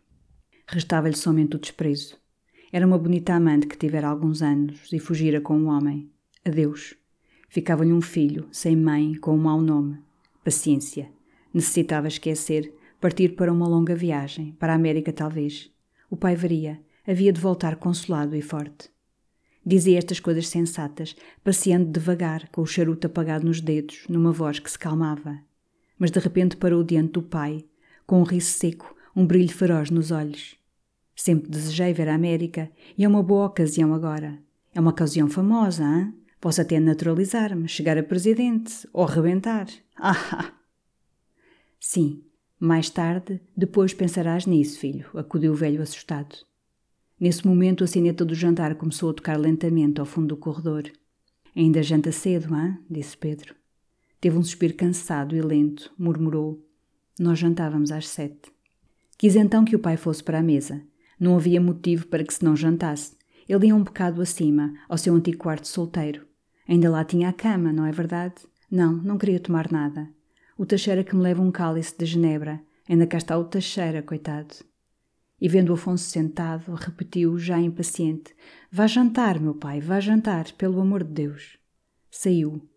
Restava-lhe 0.67 1.15
somente 1.15 1.55
o 1.55 1.59
desprezo. 1.59 2.17
Era 2.75 2.87
uma 2.87 2.97
bonita 2.97 3.35
amante 3.35 3.67
que 3.67 3.77
tivera 3.77 4.07
alguns 4.07 4.41
anos 4.41 4.91
e 4.91 4.97
fugira 4.97 5.39
com 5.39 5.55
um 5.55 5.67
homem. 5.67 6.09
Adeus. 6.43 6.95
Ficava-lhe 7.47 7.93
um 7.93 8.01
filho, 8.01 8.47
sem 8.51 8.75
mãe, 8.75 9.13
com 9.13 9.35
um 9.35 9.37
mau 9.37 9.61
nome. 9.61 9.99
Paciência. 10.43 11.07
Necessitava 11.53 12.07
esquecer, 12.07 12.73
partir 12.99 13.35
para 13.35 13.53
uma 13.53 13.67
longa 13.67 13.95
viagem, 13.95 14.53
para 14.53 14.73
a 14.73 14.75
América 14.75 15.13
talvez. 15.13 15.71
O 16.09 16.17
pai 16.17 16.35
varia, 16.35 16.81
havia 17.07 17.31
de 17.31 17.39
voltar 17.39 17.75
consolado 17.75 18.35
e 18.35 18.41
forte. 18.41 18.89
Dizia 19.63 19.99
estas 19.99 20.19
coisas 20.19 20.47
sensatas, 20.47 21.15
passeando 21.43 21.91
devagar, 21.91 22.49
com 22.49 22.63
o 22.63 22.65
charuto 22.65 23.05
apagado 23.05 23.45
nos 23.45 23.61
dedos, 23.61 24.03
numa 24.09 24.31
voz 24.31 24.57
que 24.57 24.71
se 24.71 24.79
calmava. 24.79 25.37
Mas 25.99 26.09
de 26.09 26.17
repente 26.17 26.57
parou 26.57 26.83
diante 26.83 27.11
do 27.11 27.21
pai, 27.21 27.63
com 28.07 28.19
um 28.19 28.23
riso 28.23 28.47
seco, 28.47 28.95
um 29.15 29.27
brilho 29.27 29.53
feroz 29.53 29.91
nos 29.91 30.09
olhos. 30.09 30.62
Sempre 31.15 31.49
desejei 31.49 31.93
ver 31.93 32.09
a 32.09 32.15
América, 32.15 32.71
e 32.97 33.03
é 33.03 33.07
uma 33.07 33.23
boa 33.23 33.47
ocasião 33.47 33.93
agora. 33.93 34.39
É 34.73 34.79
uma 34.79 34.91
ocasião 34.91 35.29
famosa, 35.29 35.83
hein? 35.83 36.13
Posso 36.41 36.59
até 36.59 36.79
naturalizar-me, 36.79 37.67
chegar 37.67 37.97
a 37.97 38.03
presidente, 38.03 38.87
ou 38.91 39.05
arrebentar. 39.05 39.67
Ah! 39.95 40.51
Sim, 41.79 42.23
mais 42.59 42.89
tarde, 42.89 43.39
depois 43.55 43.93
pensarás 43.93 44.45
nisso, 44.45 44.79
filho, 44.79 45.05
acudiu 45.13 45.51
o 45.51 45.55
velho 45.55 45.81
assustado. 45.81 46.35
Nesse 47.19 47.45
momento, 47.45 47.83
a 47.83 47.87
sineta 47.87 48.25
do 48.25 48.33
jantar 48.33 48.75
começou 48.75 49.11
a 49.11 49.13
tocar 49.13 49.37
lentamente 49.37 49.99
ao 49.99 50.05
fundo 50.05 50.29
do 50.29 50.37
corredor. 50.37 50.91
Ainda 51.55 51.83
janta 51.83 52.11
cedo, 52.11 52.53
hã? 52.53 52.77
disse 52.89 53.15
Pedro. 53.15 53.55
Teve 54.19 54.37
um 54.37 54.43
suspiro 54.43 54.73
cansado 54.73 55.35
e 55.35 55.41
lento, 55.41 55.93
murmurou. 55.97 56.65
Nós 57.19 57.37
jantávamos 57.37 57.91
às 57.91 58.07
sete. 58.07 58.51
Quis 59.17 59.35
então 59.35 59.63
que 59.63 59.75
o 59.75 59.79
pai 59.79 59.95
fosse 59.95 60.23
para 60.23 60.39
a 60.39 60.43
mesa. 60.43 60.81
Não 61.19 61.35
havia 61.35 61.61
motivo 61.61 62.07
para 62.07 62.23
que 62.23 62.33
se 62.33 62.43
não 62.43 62.55
jantasse. 62.55 63.15
Ele 63.47 63.67
ia 63.67 63.75
um 63.75 63.83
bocado 63.83 64.21
acima, 64.21 64.73
ao 64.87 64.97
seu 64.97 65.13
antigo 65.13 65.37
quarto 65.37 65.67
solteiro. 65.67 66.25
Ainda 66.67 66.89
lá 66.89 67.03
tinha 67.03 67.29
a 67.29 67.33
cama, 67.33 67.73
não 67.73 67.85
é 67.85 67.91
verdade? 67.91 68.35
Não, 68.71 68.93
não 68.93 69.17
queria 69.17 69.39
tomar 69.39 69.71
nada. 69.71 70.09
O 70.57 70.65
Teixeira 70.65 71.03
que 71.03 71.15
me 71.15 71.21
leva 71.21 71.41
um 71.41 71.51
cálice 71.51 71.97
de 71.97 72.05
genebra. 72.05 72.61
Ainda 72.87 73.07
cá 73.07 73.17
está 73.17 73.37
o 73.37 73.43
Teixeira, 73.43 74.01
coitado. 74.01 74.55
E 75.39 75.49
vendo 75.49 75.73
Afonso 75.73 76.05
sentado, 76.05 76.73
repetiu, 76.73 77.37
já 77.37 77.59
impaciente: 77.59 78.33
Vá 78.71 78.87
jantar, 78.87 79.39
meu 79.39 79.53
pai, 79.53 79.81
vá 79.81 79.99
jantar, 79.99 80.51
pelo 80.53 80.79
amor 80.79 81.03
de 81.03 81.11
Deus. 81.11 81.57
Saiu. 82.09 82.67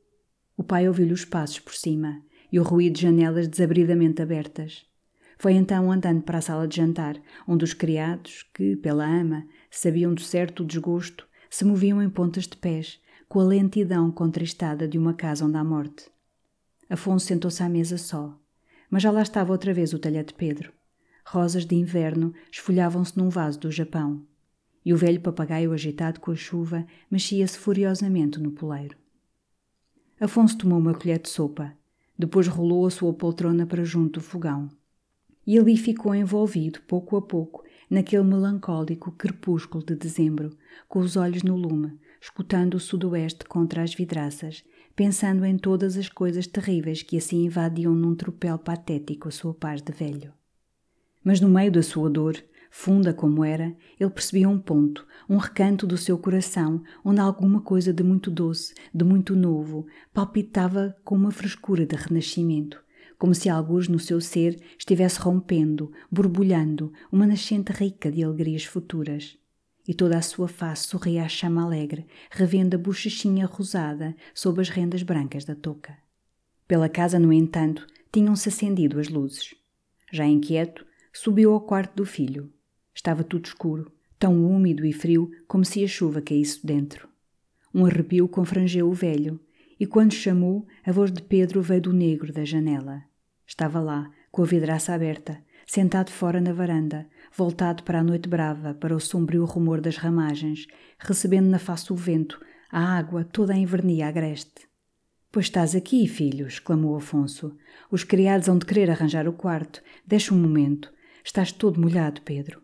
O 0.57 0.65
pai 0.65 0.89
ouviu-lhe 0.89 1.13
os 1.13 1.25
passos 1.25 1.61
por 1.61 1.75
cima 1.75 2.23
e 2.51 2.59
o 2.59 2.63
ruído 2.63 2.95
de 2.95 3.03
janelas 3.03 3.47
desabridamente 3.47 4.23
abertas. 4.23 4.85
Foi 5.39 5.53
então 5.53 5.93
andando 5.93 6.23
para 6.23 6.39
a 6.39 6.43
sala 6.43 6.67
de 6.67 6.77
jantar, 6.77 7.21
onde 7.47 7.65
os 7.65 7.75
criados, 7.75 8.45
que, 8.55 8.77
pela 8.77 9.05
ama, 9.05 9.47
sabiam 9.71 10.15
de 10.15 10.25
certo 10.25 10.63
o 10.63 10.67
desgosto, 10.67 11.29
se 11.51 11.65
moviam 11.65 12.03
em 12.03 12.09
pontas 12.09 12.45
de 12.45 12.57
pés, 12.57 13.01
com 13.29 13.41
a 13.41 13.45
lentidão 13.45 14.11
contristada 14.11 14.89
de 14.89 14.99
uma 14.99 15.13
casa 15.13 15.45
onde 15.45 15.57
há 15.57 15.65
morte. 15.65 16.11
Afonso 16.89 17.27
sentou-se 17.27 17.63
à 17.63 17.69
mesa 17.69 17.99
só, 17.99 18.39
mas 18.89 19.03
já 19.03 19.11
lá 19.11 19.23
estava 19.23 19.53
outra 19.53 19.75
vez 19.75 19.93
o 19.93 19.99
talher 19.99 20.25
de 20.25 20.35
Pedro. 20.35 20.73
Rosas 21.25 21.67
de 21.67 21.75
inverno 21.75 22.33
esfolhavam-se 22.51 23.19
num 23.19 23.29
vaso 23.29 23.59
do 23.59 23.71
Japão, 23.71 24.25
e 24.85 24.95
o 24.95 24.97
velho 24.97 25.21
papagaio 25.21 25.73
agitado 25.73 26.21
com 26.21 26.31
a 26.31 26.37
chuva 26.37 26.87
mexia-se 27.11 27.59
furiosamente 27.59 28.39
no 28.39 28.53
poleiro. 28.53 28.97
Afonso 30.21 30.57
tomou 30.57 30.79
uma 30.79 30.95
colher 30.95 31.19
de 31.19 31.29
sopa, 31.29 31.75
depois 32.17 32.47
rolou 32.47 32.87
a 32.87 32.91
sua 32.91 33.13
poltrona 33.13 33.67
para 33.67 33.85
junto 33.85 34.21
do 34.21 34.25
fogão. 34.25 34.71
E 35.47 35.59
ali 35.59 35.77
ficou 35.77 36.15
envolvido, 36.15 36.81
pouco 36.87 37.17
a 37.17 37.23
pouco, 37.23 37.65
naquele 37.89 38.25
melancólico 38.25 39.13
crepúsculo 39.13 39.85
de 39.85 39.95
dezembro, 39.95 40.57
com 40.89 40.99
os 40.99 41.17
olhos 41.17 41.43
no 41.43 41.57
lume, 41.57 41.99
escutando 42.21 42.75
o 42.75 42.81
sudoeste 42.81 43.45
contra 43.45 43.83
as 43.83 43.95
vidraças 43.95 44.65
pensando 44.97 45.45
em 45.45 45.59
todas 45.59 45.99
as 45.99 46.09
coisas 46.09 46.47
terríveis 46.47 47.03
que 47.03 47.19
assim 47.19 47.45
invadiam 47.45 47.95
num 47.95 48.15
tropel 48.15 48.59
patético 48.59 49.29
a 49.29 49.31
sua 49.31 49.53
paz 49.53 49.83
de 49.83 49.93
velho. 49.93 50.33
Mas 51.23 51.39
no 51.39 51.51
meio 51.51 51.71
da 51.71 51.83
sua 51.83 52.09
dor, 52.09 52.43
funda 52.71 53.13
como 53.13 53.45
era, 53.45 53.77
ele 54.01 54.11
percebia 54.11 54.49
um 54.49 54.59
ponto, 54.59 55.07
um 55.29 55.37
recanto 55.37 55.87
do 55.87 55.99
seu 55.99 56.17
coração, 56.17 56.83
onde 57.05 57.21
alguma 57.21 57.61
coisa 57.61 57.93
de 57.93 58.03
muito 58.03 58.31
doce, 58.31 58.73
de 58.95 59.05
muito 59.05 59.37
novo, 59.37 59.87
palpitava 60.15 60.97
com 61.05 61.15
uma 61.15 61.31
frescura 61.31 61.85
de 61.85 61.95
renascimento, 61.95 62.83
como 63.19 63.35
se 63.35 63.49
alguns 63.49 63.89
no 63.89 63.99
seu 63.99 64.21
ser 64.21 64.61
estivesse 64.79 65.19
rompendo, 65.21 65.93
borbulhando, 66.11 66.93
uma 67.11 67.27
nascente 67.27 67.73
rica 67.73 68.11
de 68.11 68.23
alegrias 68.23 68.65
futuras 68.65 69.39
e 69.89 69.95
toda 69.95 70.19
a 70.19 70.23
sua 70.23 70.49
face 70.49 70.89
sorria 70.89 71.25
à 71.25 71.29
chama 71.29 71.63
alegre, 71.63 72.07
revendo 72.31 72.77
a 72.77 72.79
bochechinha 72.79 73.47
rosada 73.47 74.17
sob 74.35 74.61
as 74.61 74.69
rendas 74.69 75.03
brancas 75.03 75.45
da 75.45 75.55
touca. 75.55 75.97
Pela 76.67 76.89
casa, 76.89 77.19
no 77.19 77.33
entanto, 77.33 77.87
tinham-se 78.13 78.49
acendido 78.49 78.99
as 78.99 79.09
luzes. 79.09 79.55
Já 80.13 80.27
inquieto, 80.27 80.85
subiu 81.13 81.53
ao 81.53 81.61
quarto 81.61 81.95
do 81.95 82.05
filho. 82.05 82.53
Estava 82.93 83.23
tudo 83.23 83.47
escuro, 83.47 83.93
tão 84.19 84.45
úmido 84.45 84.85
e 84.85 84.93
frio 84.93 85.31
como 85.47 85.65
se 85.65 85.85
a 85.85 85.89
chuva 85.89 86.21
caísse 86.21 86.67
dentro. 86.67 87.09
Um 87.73 87.87
arrepio 87.87 88.27
confrangeu 88.27 88.89
o 88.89 88.95
velho, 88.95 89.39
e 89.79 89.87
quando 89.87 90.15
chamou, 90.15 90.67
a 90.85 90.93
voz 90.93 91.13
de 91.13 91.23
Pedro 91.23 91.61
veio 91.63 91.83
do 91.83 91.93
negro 91.93 92.33
da 92.33 92.45
janela. 92.45 93.03
Estava 93.47 93.81
lá, 93.81 94.11
com 94.31 94.43
a 94.43 94.47
vidraça 94.47 94.95
aberta, 94.95 95.43
sentado 95.67 96.11
fora 96.11 96.41
na 96.41 96.53
varanda, 96.53 97.07
voltado 97.37 97.83
para 97.83 98.01
a 98.01 98.05
noite 98.05 98.29
brava, 98.29 98.75
para 98.75 98.95
o 98.95 99.01
sombrio 99.01 99.45
rumor 99.45 99.81
das 99.81 99.97
ramagens, 99.97 100.67
recebendo 100.99 101.49
na 101.49 101.59
face 101.59 101.93
o 101.93 101.97
vento, 101.97 102.41
a 102.71 102.97
água 102.97 103.25
toda 103.25 103.53
a 103.55 103.57
invernia 103.57 104.09
agreste. 104.09 104.67
Pois 105.31 105.47
estás 105.47 105.75
aqui, 105.75 106.07
filho, 106.09 106.47
exclamou 106.47 106.97
Afonso. 106.97 107.55
Os 107.91 108.05
criados 108.05 108.49
hão 108.49 108.57
de 108.59 108.65
querer 108.65 108.91
arranjar 108.91 109.29
o 109.29 109.33
quarto. 109.33 109.83
Deixa 110.07 110.33
um 110.33 110.39
momento. 110.39 110.91
Estás 111.23 111.53
todo 111.53 111.81
molhado, 111.81 112.23
Pedro. 112.23 112.63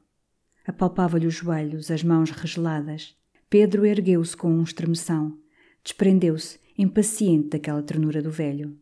Apalpava-lhe 0.66 1.26
os 1.26 1.34
joelhos, 1.34 1.90
as 1.90 2.02
mãos 2.02 2.30
regeladas. 2.30 3.14
Pedro 3.50 3.84
ergueu-se 3.84 4.34
com 4.36 4.50
um 4.50 4.62
estremeção. 4.62 5.36
Desprendeu-se, 5.84 6.58
impaciente 6.76 7.50
daquela 7.50 7.82
ternura 7.82 8.22
do 8.22 8.30
velho. 8.30 8.76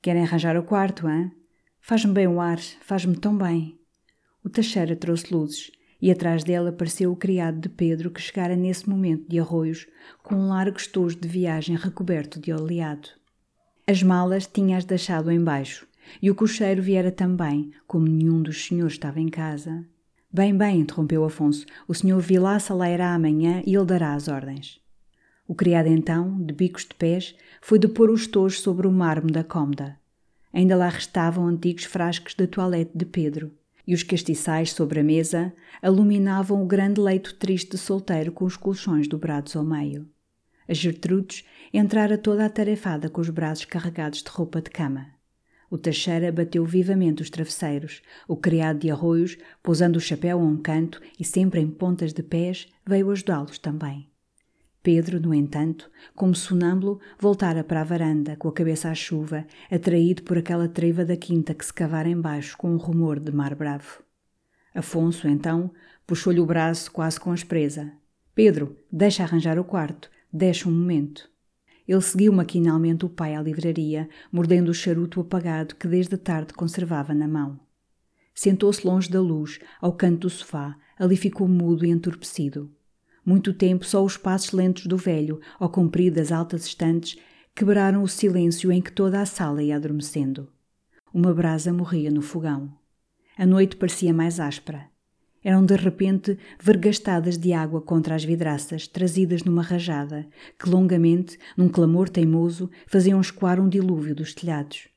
Querem 0.00 0.22
arranjar 0.22 0.56
o 0.56 0.62
quarto, 0.62 1.06
hã? 1.06 1.30
Faz-me 1.80 2.12
bem 2.12 2.26
o 2.26 2.40
ar, 2.40 2.58
faz-me 2.80 3.16
tão 3.16 3.36
bem. 3.36 3.78
O 4.44 4.48
Teixeira 4.48 4.94
trouxe 4.94 5.32
luzes 5.32 5.70
e 6.00 6.10
atrás 6.10 6.44
dele 6.44 6.68
apareceu 6.68 7.10
o 7.10 7.16
criado 7.16 7.60
de 7.60 7.68
Pedro 7.68 8.10
que 8.10 8.20
chegara 8.20 8.54
nesse 8.54 8.88
momento 8.88 9.28
de 9.28 9.38
arroios 9.38 9.86
com 10.22 10.36
um 10.36 10.48
largo 10.48 10.76
estojo 10.76 11.16
de 11.16 11.26
viagem 11.26 11.76
recoberto 11.76 12.38
de 12.38 12.52
oleado. 12.52 13.08
As 13.86 14.02
malas 14.02 14.46
tinha-as 14.46 14.84
deixado 14.84 15.32
embaixo 15.32 15.86
e 16.22 16.30
o 16.30 16.34
cocheiro 16.34 16.82
viera 16.82 17.10
também, 17.10 17.72
como 17.86 18.06
nenhum 18.06 18.42
dos 18.42 18.66
senhores 18.66 18.94
estava 18.94 19.20
em 19.20 19.28
casa. 19.28 19.84
Bem, 20.32 20.56
bem, 20.56 20.80
interrompeu 20.80 21.24
Afonso, 21.24 21.64
o 21.86 21.94
senhor 21.94 22.20
Vilaça 22.20 22.74
lá 22.74 22.90
irá 22.90 23.14
amanhã 23.14 23.62
e 23.66 23.74
ele 23.74 23.86
dará 23.86 24.14
as 24.14 24.28
ordens. 24.28 24.80
O 25.48 25.54
criado 25.54 25.86
então, 25.88 26.38
de 26.44 26.52
bicos 26.52 26.82
de 26.82 26.94
pés, 26.94 27.34
foi 27.62 27.78
depor 27.78 28.10
os 28.10 28.26
tojos 28.26 28.60
sobre 28.60 28.86
o 28.86 28.92
mármore 28.92 29.32
da 29.32 29.42
cômoda. 29.42 29.98
Ainda 30.52 30.76
lá 30.76 30.90
restavam 30.90 31.46
antigos 31.46 31.84
frascos 31.84 32.34
de 32.34 32.46
toilette 32.46 32.90
de 32.94 33.06
Pedro, 33.06 33.50
e 33.86 33.94
os 33.94 34.02
castiçais 34.02 34.72
sobre 34.72 35.00
a 35.00 35.02
mesa 35.02 35.50
iluminavam 35.82 36.62
o 36.62 36.66
grande 36.66 37.00
leito 37.00 37.34
triste 37.36 37.70
de 37.70 37.78
solteiro 37.78 38.30
com 38.30 38.44
os 38.44 38.58
colchões 38.58 39.08
dobrados 39.08 39.56
ao 39.56 39.64
meio. 39.64 40.06
A 40.68 40.74
Gertrudes 40.74 41.46
entrara 41.72 42.18
toda 42.18 42.44
atarefada 42.44 43.08
com 43.08 43.22
os 43.22 43.30
braços 43.30 43.64
carregados 43.64 44.22
de 44.22 44.28
roupa 44.28 44.60
de 44.60 44.68
cama. 44.68 45.06
O 45.70 45.78
Teixeira 45.78 46.30
bateu 46.30 46.62
vivamente 46.66 47.22
os 47.22 47.30
travesseiros. 47.30 48.02
O 48.26 48.36
criado 48.36 48.80
de 48.80 48.90
arroios, 48.90 49.38
pousando 49.62 49.96
o 49.96 50.02
chapéu 50.02 50.38
a 50.38 50.44
um 50.44 50.58
canto 50.58 51.00
e 51.18 51.24
sempre 51.24 51.58
em 51.58 51.70
pontas 51.70 52.12
de 52.12 52.22
pés, 52.22 52.68
veio 52.86 53.10
ajudá-los 53.10 53.58
também. 53.58 54.10
Pedro, 54.82 55.20
no 55.20 55.34
entanto, 55.34 55.90
como 56.14 56.34
sonâmbulo, 56.34 57.00
voltara 57.18 57.64
para 57.64 57.80
a 57.80 57.84
varanda, 57.84 58.36
com 58.36 58.48
a 58.48 58.52
cabeça 58.52 58.88
à 58.88 58.94
chuva, 58.94 59.46
atraído 59.70 60.22
por 60.22 60.38
aquela 60.38 60.68
treva 60.68 61.04
da 61.04 61.16
quinta 61.16 61.52
que 61.52 61.64
se 61.64 61.72
cavara 61.72 62.08
embaixo 62.08 62.56
com 62.56 62.70
um 62.72 62.76
rumor 62.76 63.18
de 63.18 63.32
mar 63.32 63.54
bravo. 63.54 64.02
Afonso, 64.74 65.26
então, 65.26 65.72
puxou-lhe 66.06 66.40
o 66.40 66.46
braço 66.46 66.90
quase 66.92 67.18
com 67.18 67.32
aspreza. 67.32 67.92
Pedro, 68.34 68.76
deixa 68.90 69.24
arranjar 69.24 69.58
o 69.58 69.64
quarto, 69.64 70.10
deixa 70.32 70.68
um 70.68 70.72
momento. 70.72 71.28
Ele 71.86 72.00
seguiu 72.00 72.32
maquinalmente 72.32 73.04
o 73.04 73.08
pai 73.08 73.34
à 73.34 73.42
livraria, 73.42 74.08
mordendo 74.30 74.68
o 74.68 74.74
charuto 74.74 75.20
apagado 75.20 75.74
que 75.74 75.88
desde 75.88 76.16
tarde 76.16 76.52
conservava 76.52 77.12
na 77.12 77.26
mão. 77.26 77.58
Sentou-se 78.34 78.86
longe 78.86 79.10
da 79.10 79.20
luz, 79.20 79.58
ao 79.80 79.92
canto 79.92 80.20
do 80.20 80.30
sofá, 80.30 80.78
ali 80.96 81.16
ficou 81.16 81.48
mudo 81.48 81.84
e 81.84 81.90
entorpecido. 81.90 82.70
Muito 83.28 83.52
tempo 83.52 83.84
só 83.84 84.02
os 84.02 84.16
passos 84.16 84.52
lentos 84.52 84.86
do 84.86 84.96
velho, 84.96 85.38
ao 85.60 85.68
cumprir 85.68 86.10
das 86.10 86.32
altas 86.32 86.64
estantes, 86.64 87.18
quebraram 87.54 88.02
o 88.02 88.08
silêncio 88.08 88.72
em 88.72 88.80
que 88.80 88.90
toda 88.90 89.20
a 89.20 89.26
sala 89.26 89.62
ia 89.62 89.76
adormecendo. 89.76 90.48
Uma 91.12 91.34
brasa 91.34 91.70
morria 91.70 92.10
no 92.10 92.22
fogão. 92.22 92.72
A 93.36 93.44
noite 93.44 93.76
parecia 93.76 94.14
mais 94.14 94.40
áspera. 94.40 94.86
Eram 95.44 95.62
de 95.62 95.76
repente 95.76 96.38
vergastadas 96.58 97.36
de 97.36 97.52
água 97.52 97.82
contra 97.82 98.14
as 98.14 98.24
vidraças, 98.24 98.88
trazidas 98.88 99.44
numa 99.44 99.60
rajada, 99.60 100.26
que 100.58 100.70
longamente, 100.70 101.38
num 101.54 101.68
clamor 101.68 102.08
teimoso, 102.08 102.70
faziam 102.86 103.20
escoar 103.20 103.60
um 103.60 103.68
dilúvio 103.68 104.14
dos 104.14 104.32
telhados. 104.32 104.88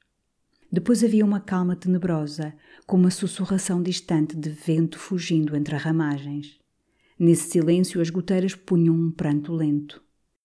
Depois 0.71 1.03
havia 1.03 1.25
uma 1.25 1.41
calma 1.41 1.75
tenebrosa, 1.75 2.53
com 2.88 2.95
uma 2.95 3.11
sussurração 3.11 3.84
distante 3.84 4.38
de 4.38 4.49
vento 4.49 4.97
fugindo 4.97 5.53
entre 5.53 5.75
ramagens. 5.75 6.61
Nesse 7.24 7.51
silêncio, 7.51 8.01
as 8.01 8.09
goteiras 8.09 8.55
punham 8.55 8.95
um 8.95 9.11
pranto 9.11 9.53
lento. 9.53 10.01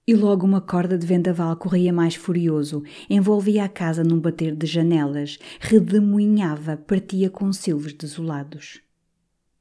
E 0.07 0.15
logo 0.15 0.45
uma 0.45 0.61
corda 0.61 0.99
de 0.99 1.07
vendaval 1.07 1.57
corria 1.57 1.91
mais 1.91 2.17
furioso, 2.17 2.83
envolvia 3.09 3.65
a 3.65 3.69
casa 3.69 4.05
num 4.05 4.21
bater 4.21 4.55
de 4.55 4.67
janelas, 4.67 5.39
redemoinhava, 5.59 6.77
partia 6.77 7.31
com 7.31 7.51
silvos 7.51 7.95
desolados. 7.95 8.83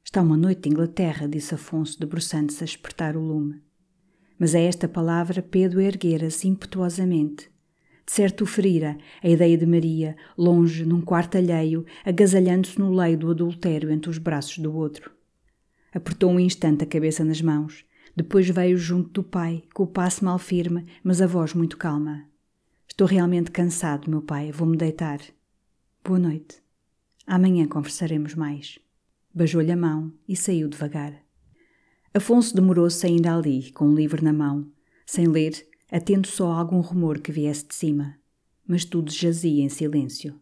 Está 0.04 0.22
uma 0.22 0.36
noite 0.36 0.68
Inglaterra, 0.68 1.26
disse 1.26 1.56
Afonso, 1.56 1.98
debruçando-se 1.98 2.62
a 2.62 2.66
espertar 2.66 3.16
o 3.16 3.22
lume. 3.22 3.62
Mas 4.38 4.54
a 4.54 4.60
esta 4.60 4.86
palavra 4.86 5.42
Pedro 5.42 5.80
erguera-se 5.80 6.50
impetuosamente. 6.50 7.50
De 8.06 8.12
certo 8.12 8.42
o 8.42 8.46
ferira 8.46 8.98
a 9.24 9.30
ideia 9.30 9.58
de 9.58 9.66
Maria, 9.66 10.18
longe, 10.38 10.86
num 10.86 11.00
quarto 11.00 11.38
alheio, 11.38 11.86
agasalhando-se 12.04 12.78
no 12.78 12.94
leio 12.94 13.18
do 13.18 13.32
adultério 13.32 13.90
entre 13.90 14.10
os 14.10 14.18
braços 14.18 14.58
do 14.58 14.76
outro. 14.76 15.15
Apertou 15.96 16.30
um 16.30 16.40
instante 16.42 16.84
a 16.84 16.86
cabeça 16.86 17.24
nas 17.24 17.42
mãos. 17.42 17.86
Depois 18.14 18.50
veio 18.50 18.78
junto 18.78 19.10
do 19.12 19.24
pai, 19.24 19.64
com 19.74 19.84
o 19.84 19.88
passo 19.88 20.26
mal 20.26 20.38
firme, 20.38 20.86
mas 21.02 21.22
a 21.22 21.26
voz 21.26 21.54
muito 21.54 21.78
calma. 21.78 22.26
Estou 22.86 23.08
realmente 23.08 23.50
cansado, 23.50 24.10
meu 24.10 24.22
pai. 24.22 24.52
Vou-me 24.52 24.76
deitar. 24.76 25.22
Boa 26.04 26.20
noite. 26.20 26.62
Amanhã 27.26 27.66
conversaremos 27.66 28.36
mais. 28.36 28.78
Beijou-lhe 29.34 29.72
a 29.72 29.78
mão 29.78 30.12
e 30.28 30.36
saiu 30.36 30.68
devagar. 30.68 31.14
Afonso 32.14 32.54
demorou-se 32.54 33.06
ainda 33.08 33.34
ali, 33.34 33.72
com 33.72 33.88
um 33.88 33.96
livro 33.96 34.22
na 34.22 34.34
mão, 34.34 34.70
sem 35.06 35.28
ler, 35.28 35.66
atento 35.90 36.28
só 36.28 36.52
a 36.52 36.60
algum 36.60 36.82
rumor 36.82 37.20
que 37.20 37.32
viesse 37.32 37.66
de 37.68 37.74
cima. 37.74 38.18
Mas 38.68 38.84
tudo 38.84 39.14
jazia 39.14 39.64
em 39.64 39.70
silêncio. 39.70 40.38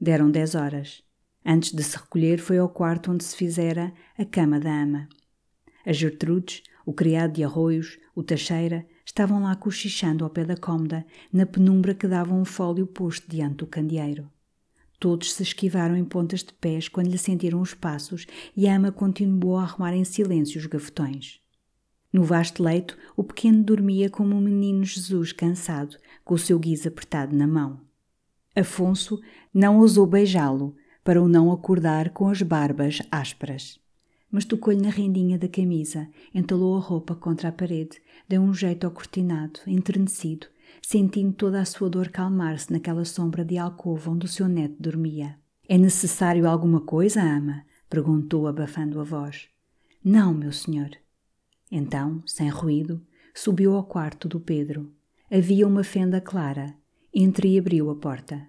Deram 0.00 0.30
dez 0.30 0.54
horas. 0.54 1.02
Antes 1.44 1.72
de 1.72 1.82
se 1.82 1.96
recolher, 1.96 2.38
foi 2.38 2.58
ao 2.58 2.68
quarto 2.68 3.10
onde 3.10 3.24
se 3.24 3.36
fizera 3.36 3.92
a 4.18 4.24
cama 4.24 4.60
da 4.60 4.82
ama. 4.82 5.08
A 5.84 5.92
Gertrudes, 5.92 6.62
o 6.84 6.92
criado 6.92 7.32
de 7.32 7.44
arroios, 7.44 7.98
o 8.14 8.22
Teixeira, 8.22 8.86
estavam 9.04 9.42
lá 9.42 9.56
cochichando 9.56 10.24
ao 10.24 10.30
pé 10.30 10.44
da 10.44 10.56
cômoda, 10.56 11.04
na 11.32 11.46
penumbra 11.46 11.94
que 11.94 12.06
dava 12.06 12.34
um 12.34 12.44
fólio 12.44 12.86
posto 12.86 13.28
diante 13.28 13.56
do 13.56 13.66
candeeiro. 13.66 14.30
Todos 15.00 15.32
se 15.32 15.42
esquivaram 15.42 15.96
em 15.96 16.04
pontas 16.04 16.44
de 16.44 16.52
pés 16.52 16.86
quando 16.86 17.08
lhe 17.08 17.16
sentiram 17.16 17.60
os 17.60 17.72
passos 17.72 18.26
e 18.54 18.68
a 18.68 18.76
ama 18.76 18.92
continuou 18.92 19.56
a 19.56 19.62
arrumar 19.62 19.94
em 19.94 20.04
silêncio 20.04 20.60
os 20.60 20.66
gafetões. 20.66 21.40
No 22.12 22.22
vasto 22.22 22.62
leito, 22.62 22.98
o 23.16 23.24
pequeno 23.24 23.62
dormia 23.62 24.10
como 24.10 24.36
um 24.36 24.40
menino 24.40 24.84
Jesus 24.84 25.32
cansado, 25.32 25.96
com 26.22 26.34
o 26.34 26.38
seu 26.38 26.58
guiz 26.58 26.86
apertado 26.86 27.34
na 27.34 27.46
mão. 27.46 27.80
Afonso 28.54 29.20
não 29.54 29.78
ousou 29.78 30.06
beijá-lo, 30.06 30.76
para 31.02 31.22
o 31.22 31.28
não 31.28 31.50
acordar 31.50 32.10
com 32.10 32.28
as 32.28 32.42
barbas 32.42 33.00
ásperas. 33.10 33.78
Mas 34.30 34.44
tocou-lhe 34.44 34.80
na 34.80 34.90
rendinha 34.90 35.38
da 35.38 35.48
camisa, 35.48 36.08
entalou 36.34 36.76
a 36.76 36.80
roupa 36.80 37.14
contra 37.14 37.48
a 37.48 37.52
parede, 37.52 38.00
deu 38.28 38.40
um 38.40 38.54
jeito 38.54 38.86
ao 38.86 38.92
cortinado, 38.92 39.60
enternecido, 39.66 40.46
sentindo 40.80 41.32
toda 41.32 41.60
a 41.60 41.64
sua 41.64 41.90
dor 41.90 42.08
calmar-se 42.08 42.72
naquela 42.72 43.04
sombra 43.04 43.44
de 43.44 43.58
alcova 43.58 44.10
onde 44.10 44.26
o 44.26 44.28
seu 44.28 44.46
neto 44.46 44.76
dormia. 44.78 45.36
É 45.68 45.76
necessário 45.76 46.48
alguma 46.48 46.80
coisa, 46.80 47.22
ama? 47.22 47.64
perguntou, 47.88 48.46
abafando 48.46 49.00
a 49.00 49.04
voz. 49.04 49.48
Não, 50.02 50.32
meu 50.32 50.52
senhor. 50.52 50.90
Então, 51.70 52.22
sem 52.26 52.48
ruído, 52.48 53.00
subiu 53.34 53.74
ao 53.74 53.84
quarto 53.84 54.28
do 54.28 54.40
Pedro. 54.40 54.92
Havia 55.30 55.66
uma 55.66 55.84
fenda 55.84 56.20
clara. 56.20 56.74
Entreabriu 57.12 57.90
a 57.90 57.94
porta. 57.94 58.48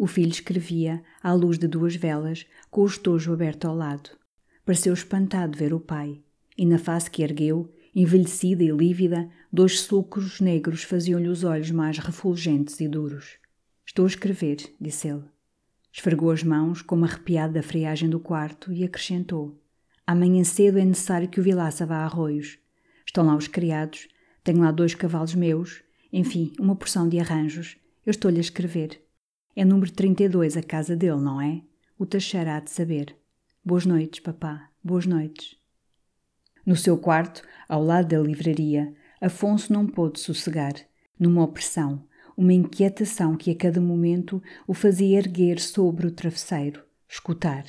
O 0.00 0.06
filho 0.06 0.30
escrevia, 0.30 1.02
à 1.20 1.32
luz 1.32 1.58
de 1.58 1.66
duas 1.66 1.96
velas, 1.96 2.46
com 2.70 2.82
o 2.82 2.86
estojo 2.86 3.32
aberto 3.32 3.66
ao 3.66 3.74
lado. 3.74 4.10
Pareceu 4.64 4.94
espantado 4.94 5.58
ver 5.58 5.74
o 5.74 5.80
pai, 5.80 6.22
e 6.56 6.64
na 6.64 6.78
face 6.78 7.10
que 7.10 7.20
ergueu, 7.20 7.74
envelhecida 7.92 8.62
e 8.62 8.70
lívida, 8.70 9.28
dois 9.52 9.80
sulcos 9.80 10.40
negros 10.40 10.84
faziam-lhe 10.84 11.26
os 11.26 11.42
olhos 11.42 11.72
mais 11.72 11.98
refulgentes 11.98 12.78
e 12.78 12.86
duros. 12.86 13.38
Estou 13.84 14.04
a 14.04 14.08
escrever, 14.08 14.58
disse 14.80 15.08
ele. 15.08 15.24
Esfregou 15.92 16.30
as 16.30 16.44
mãos, 16.44 16.80
como 16.80 17.04
arrepiado 17.04 17.54
da 17.54 17.62
friagem 17.62 18.08
do 18.08 18.20
quarto, 18.20 18.72
e 18.72 18.84
acrescentou: 18.84 19.60
Amanhã 20.06 20.44
cedo 20.44 20.78
é 20.78 20.84
necessário 20.84 21.28
que 21.28 21.40
o 21.40 21.42
Vilaça 21.42 21.84
vá 21.84 21.96
a 21.96 22.04
arroios. 22.04 22.56
Estão 23.04 23.26
lá 23.26 23.34
os 23.34 23.48
criados, 23.48 24.06
tenho 24.44 24.60
lá 24.60 24.70
dois 24.70 24.94
cavalos 24.94 25.34
meus, 25.34 25.82
enfim, 26.12 26.52
uma 26.56 26.76
porção 26.76 27.08
de 27.08 27.18
arranjos. 27.18 27.76
Eu 28.06 28.12
estou-lhe 28.12 28.38
a 28.38 28.40
escrever. 28.40 29.07
É 29.58 29.64
número 29.64 29.90
32 29.90 30.56
a 30.56 30.62
casa 30.62 30.94
dele, 30.94 31.20
não 31.20 31.40
é? 31.40 31.60
O 31.98 32.06
Teixeira 32.06 32.54
há 32.54 32.60
de 32.60 32.70
saber. 32.70 33.16
Boas 33.64 33.84
noites, 33.84 34.20
papá. 34.20 34.70
Boas 34.84 35.04
noites. 35.04 35.56
No 36.64 36.76
seu 36.76 36.96
quarto, 36.96 37.42
ao 37.68 37.82
lado 37.82 38.06
da 38.06 38.20
livraria, 38.20 38.94
Afonso 39.20 39.72
não 39.72 39.84
pôde 39.84 40.20
sossegar, 40.20 40.74
numa 41.18 41.42
opressão, 41.42 42.06
uma 42.36 42.52
inquietação 42.52 43.36
que 43.36 43.50
a 43.50 43.56
cada 43.56 43.80
momento 43.80 44.40
o 44.64 44.72
fazia 44.72 45.18
erguer 45.18 45.58
sobre 45.58 46.06
o 46.06 46.12
travesseiro, 46.12 46.84
escutar. 47.08 47.64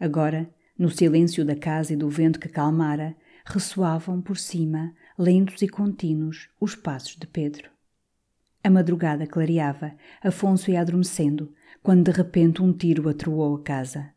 Agora, 0.00 0.48
no 0.78 0.88
silêncio 0.88 1.44
da 1.44 1.54
casa 1.54 1.92
e 1.92 1.96
do 1.96 2.08
vento 2.08 2.40
que 2.40 2.48
calmara, 2.48 3.14
ressoavam 3.44 4.22
por 4.22 4.38
cima, 4.38 4.94
lentos 5.18 5.60
e 5.60 5.68
contínuos, 5.68 6.48
os 6.58 6.74
passos 6.74 7.16
de 7.16 7.26
Pedro. 7.26 7.75
A 8.66 8.70
madrugada 8.70 9.28
clareava, 9.28 9.92
Afonso 10.20 10.72
ia 10.72 10.80
adormecendo, 10.80 11.52
quando 11.84 12.02
de 12.02 12.10
repente 12.10 12.60
um 12.60 12.72
tiro 12.72 13.08
atroou 13.08 13.54
a 13.54 13.62
casa. 13.62 14.10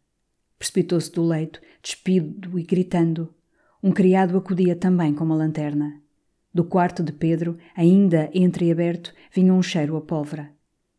Precipitou-se 0.58 1.12
do 1.12 1.24
leito, 1.24 1.62
despido 1.84 2.58
e 2.58 2.64
gritando. 2.64 3.32
Um 3.84 3.92
criado 3.92 4.36
acudia 4.36 4.76
também 4.76 5.14
com 5.14 5.24
uma 5.24 5.36
lanterna. 5.36 6.02
Do 6.52 6.64
quarto 6.64 7.04
de 7.04 7.12
Pedro, 7.12 7.60
ainda 7.76 8.32
entreaberto, 8.34 9.14
vinha 9.32 9.54
um 9.54 9.62
cheiro 9.62 9.96
a 9.96 10.02
pólvora. 10.02 10.50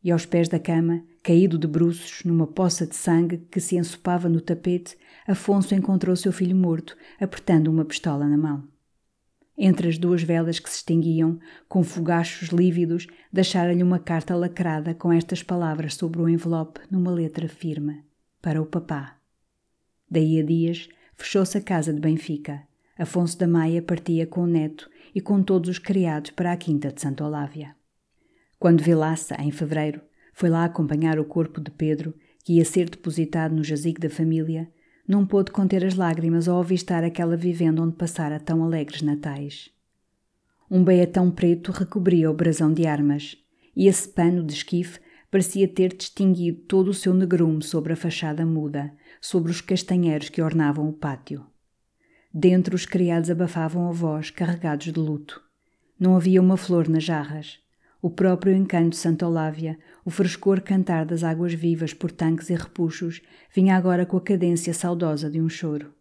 E 0.00 0.12
aos 0.12 0.24
pés 0.24 0.48
da 0.48 0.60
cama, 0.60 1.02
caído 1.20 1.58
de 1.58 1.66
bruços, 1.66 2.22
numa 2.24 2.46
poça 2.46 2.86
de 2.86 2.94
sangue 2.94 3.38
que 3.50 3.58
se 3.58 3.76
ensopava 3.76 4.28
no 4.28 4.40
tapete, 4.40 4.96
Afonso 5.26 5.74
encontrou 5.74 6.14
seu 6.14 6.32
filho 6.32 6.54
morto, 6.54 6.96
apertando 7.20 7.66
uma 7.66 7.84
pistola 7.84 8.28
na 8.28 8.38
mão. 8.38 8.68
Entre 9.62 9.90
as 9.90 9.98
duas 9.98 10.22
velas 10.22 10.58
que 10.58 10.70
se 10.70 10.76
extinguiam, 10.76 11.38
com 11.68 11.84
fogachos 11.84 12.48
lívidos, 12.48 13.06
deixara-lhe 13.30 13.82
uma 13.82 13.98
carta 13.98 14.34
lacrada 14.34 14.94
com 14.94 15.12
estas 15.12 15.42
palavras 15.42 15.96
sobre 15.96 16.18
o 16.22 16.26
envelope 16.30 16.80
numa 16.90 17.10
letra 17.10 17.46
firme: 17.46 18.02
Para 18.40 18.62
o 18.62 18.64
papá. 18.64 19.18
Daí 20.10 20.40
a 20.40 20.42
dias, 20.42 20.88
fechou-se 21.14 21.58
a 21.58 21.60
casa 21.60 21.92
de 21.92 22.00
Benfica. 22.00 22.62
Afonso 22.98 23.36
da 23.36 23.46
Maia 23.46 23.82
partia 23.82 24.26
com 24.26 24.44
o 24.44 24.46
neto 24.46 24.88
e 25.14 25.20
com 25.20 25.42
todos 25.42 25.68
os 25.68 25.78
criados 25.78 26.30
para 26.30 26.52
a 26.52 26.56
quinta 26.56 26.90
de 26.90 26.98
Santa 26.98 27.22
Olávia. 27.22 27.76
Quando 28.58 28.82
Vilaça, 28.82 29.36
em 29.38 29.50
fevereiro, 29.50 30.00
foi 30.32 30.48
lá 30.48 30.64
acompanhar 30.64 31.18
o 31.18 31.24
corpo 31.26 31.60
de 31.60 31.70
Pedro, 31.70 32.14
que 32.42 32.54
ia 32.54 32.64
ser 32.64 32.88
depositado 32.88 33.54
no 33.54 33.62
jazigo 33.62 34.00
da 34.00 34.08
família, 34.08 34.72
não 35.10 35.26
pôde 35.26 35.50
conter 35.50 35.84
as 35.84 35.96
lágrimas 35.96 36.46
ao 36.46 36.60
avistar 36.60 37.02
aquela 37.02 37.36
vivenda 37.36 37.82
onde 37.82 37.96
passara 37.96 38.38
tão 38.38 38.62
alegres 38.62 39.02
natais. 39.02 39.68
Um 40.70 40.84
beatão 40.84 41.32
preto 41.32 41.72
recobria 41.72 42.30
o 42.30 42.34
brasão 42.34 42.72
de 42.72 42.86
armas, 42.86 43.36
e 43.74 43.88
esse 43.88 44.08
pano 44.08 44.44
de 44.44 44.52
esquife 44.52 45.00
parecia 45.28 45.66
ter 45.66 45.96
distinguido 45.96 46.60
todo 46.60 46.88
o 46.88 46.94
seu 46.94 47.12
negrume 47.12 47.60
sobre 47.60 47.92
a 47.92 47.96
fachada 47.96 48.46
muda, 48.46 48.92
sobre 49.20 49.50
os 49.50 49.60
castanheiros 49.60 50.28
que 50.28 50.40
ornavam 50.40 50.88
o 50.88 50.92
pátio. 50.92 51.44
Dentro 52.32 52.76
os 52.76 52.86
criados 52.86 53.30
abafavam 53.30 53.88
a 53.88 53.92
voz, 53.92 54.30
carregados 54.30 54.92
de 54.92 55.00
luto. 55.00 55.42
Não 55.98 56.14
havia 56.14 56.40
uma 56.40 56.56
flor 56.56 56.88
nas 56.88 57.02
jarras 57.02 57.58
o 58.02 58.08
próprio 58.08 58.54
encanto 58.54 58.90
de 58.90 58.96
Santa 58.96 59.26
Olávia, 59.26 59.78
o 60.04 60.10
frescor 60.10 60.60
cantar 60.62 61.04
das 61.04 61.22
águas 61.22 61.52
vivas 61.52 61.92
por 61.92 62.10
tanques 62.10 62.48
e 62.48 62.54
repuxos, 62.54 63.20
vinha 63.54 63.76
agora 63.76 64.06
com 64.06 64.16
a 64.16 64.20
cadência 64.20 64.72
saudosa 64.72 65.30
de 65.30 65.40
um 65.40 65.48
choro. 65.48 65.92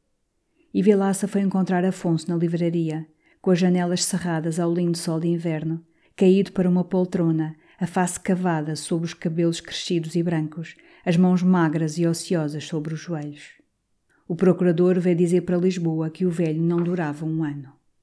E 0.73 0.81
Vilaça 0.81 1.27
foi 1.27 1.41
encontrar 1.41 1.83
Afonso 1.83 2.29
na 2.29 2.37
livraria, 2.37 3.05
com 3.41 3.51
as 3.51 3.59
janelas 3.59 4.03
cerradas 4.03 4.59
ao 4.59 4.73
lindo 4.73 4.97
sol 4.97 5.19
de 5.19 5.27
inverno, 5.27 5.83
caído 6.15 6.51
para 6.51 6.69
uma 6.69 6.83
poltrona, 6.83 7.55
a 7.79 7.87
face 7.87 8.19
cavada 8.19 8.75
sob 8.75 9.05
os 9.05 9.13
cabelos 9.13 9.59
crescidos 9.59 10.15
e 10.15 10.23
brancos, 10.23 10.75
as 11.05 11.17
mãos 11.17 11.41
magras 11.41 11.97
e 11.97 12.05
ociosas 12.05 12.65
sobre 12.65 12.93
os 12.93 12.99
joelhos. 12.99 13.53
O 14.27 14.35
procurador 14.35 14.99
veio 14.99 15.15
dizer 15.15 15.41
para 15.41 15.57
Lisboa 15.57 16.09
que 16.09 16.25
o 16.25 16.29
velho 16.29 16.61
não 16.61 16.83
durava 16.83 17.25
um 17.25 17.43
ano. 17.43 17.78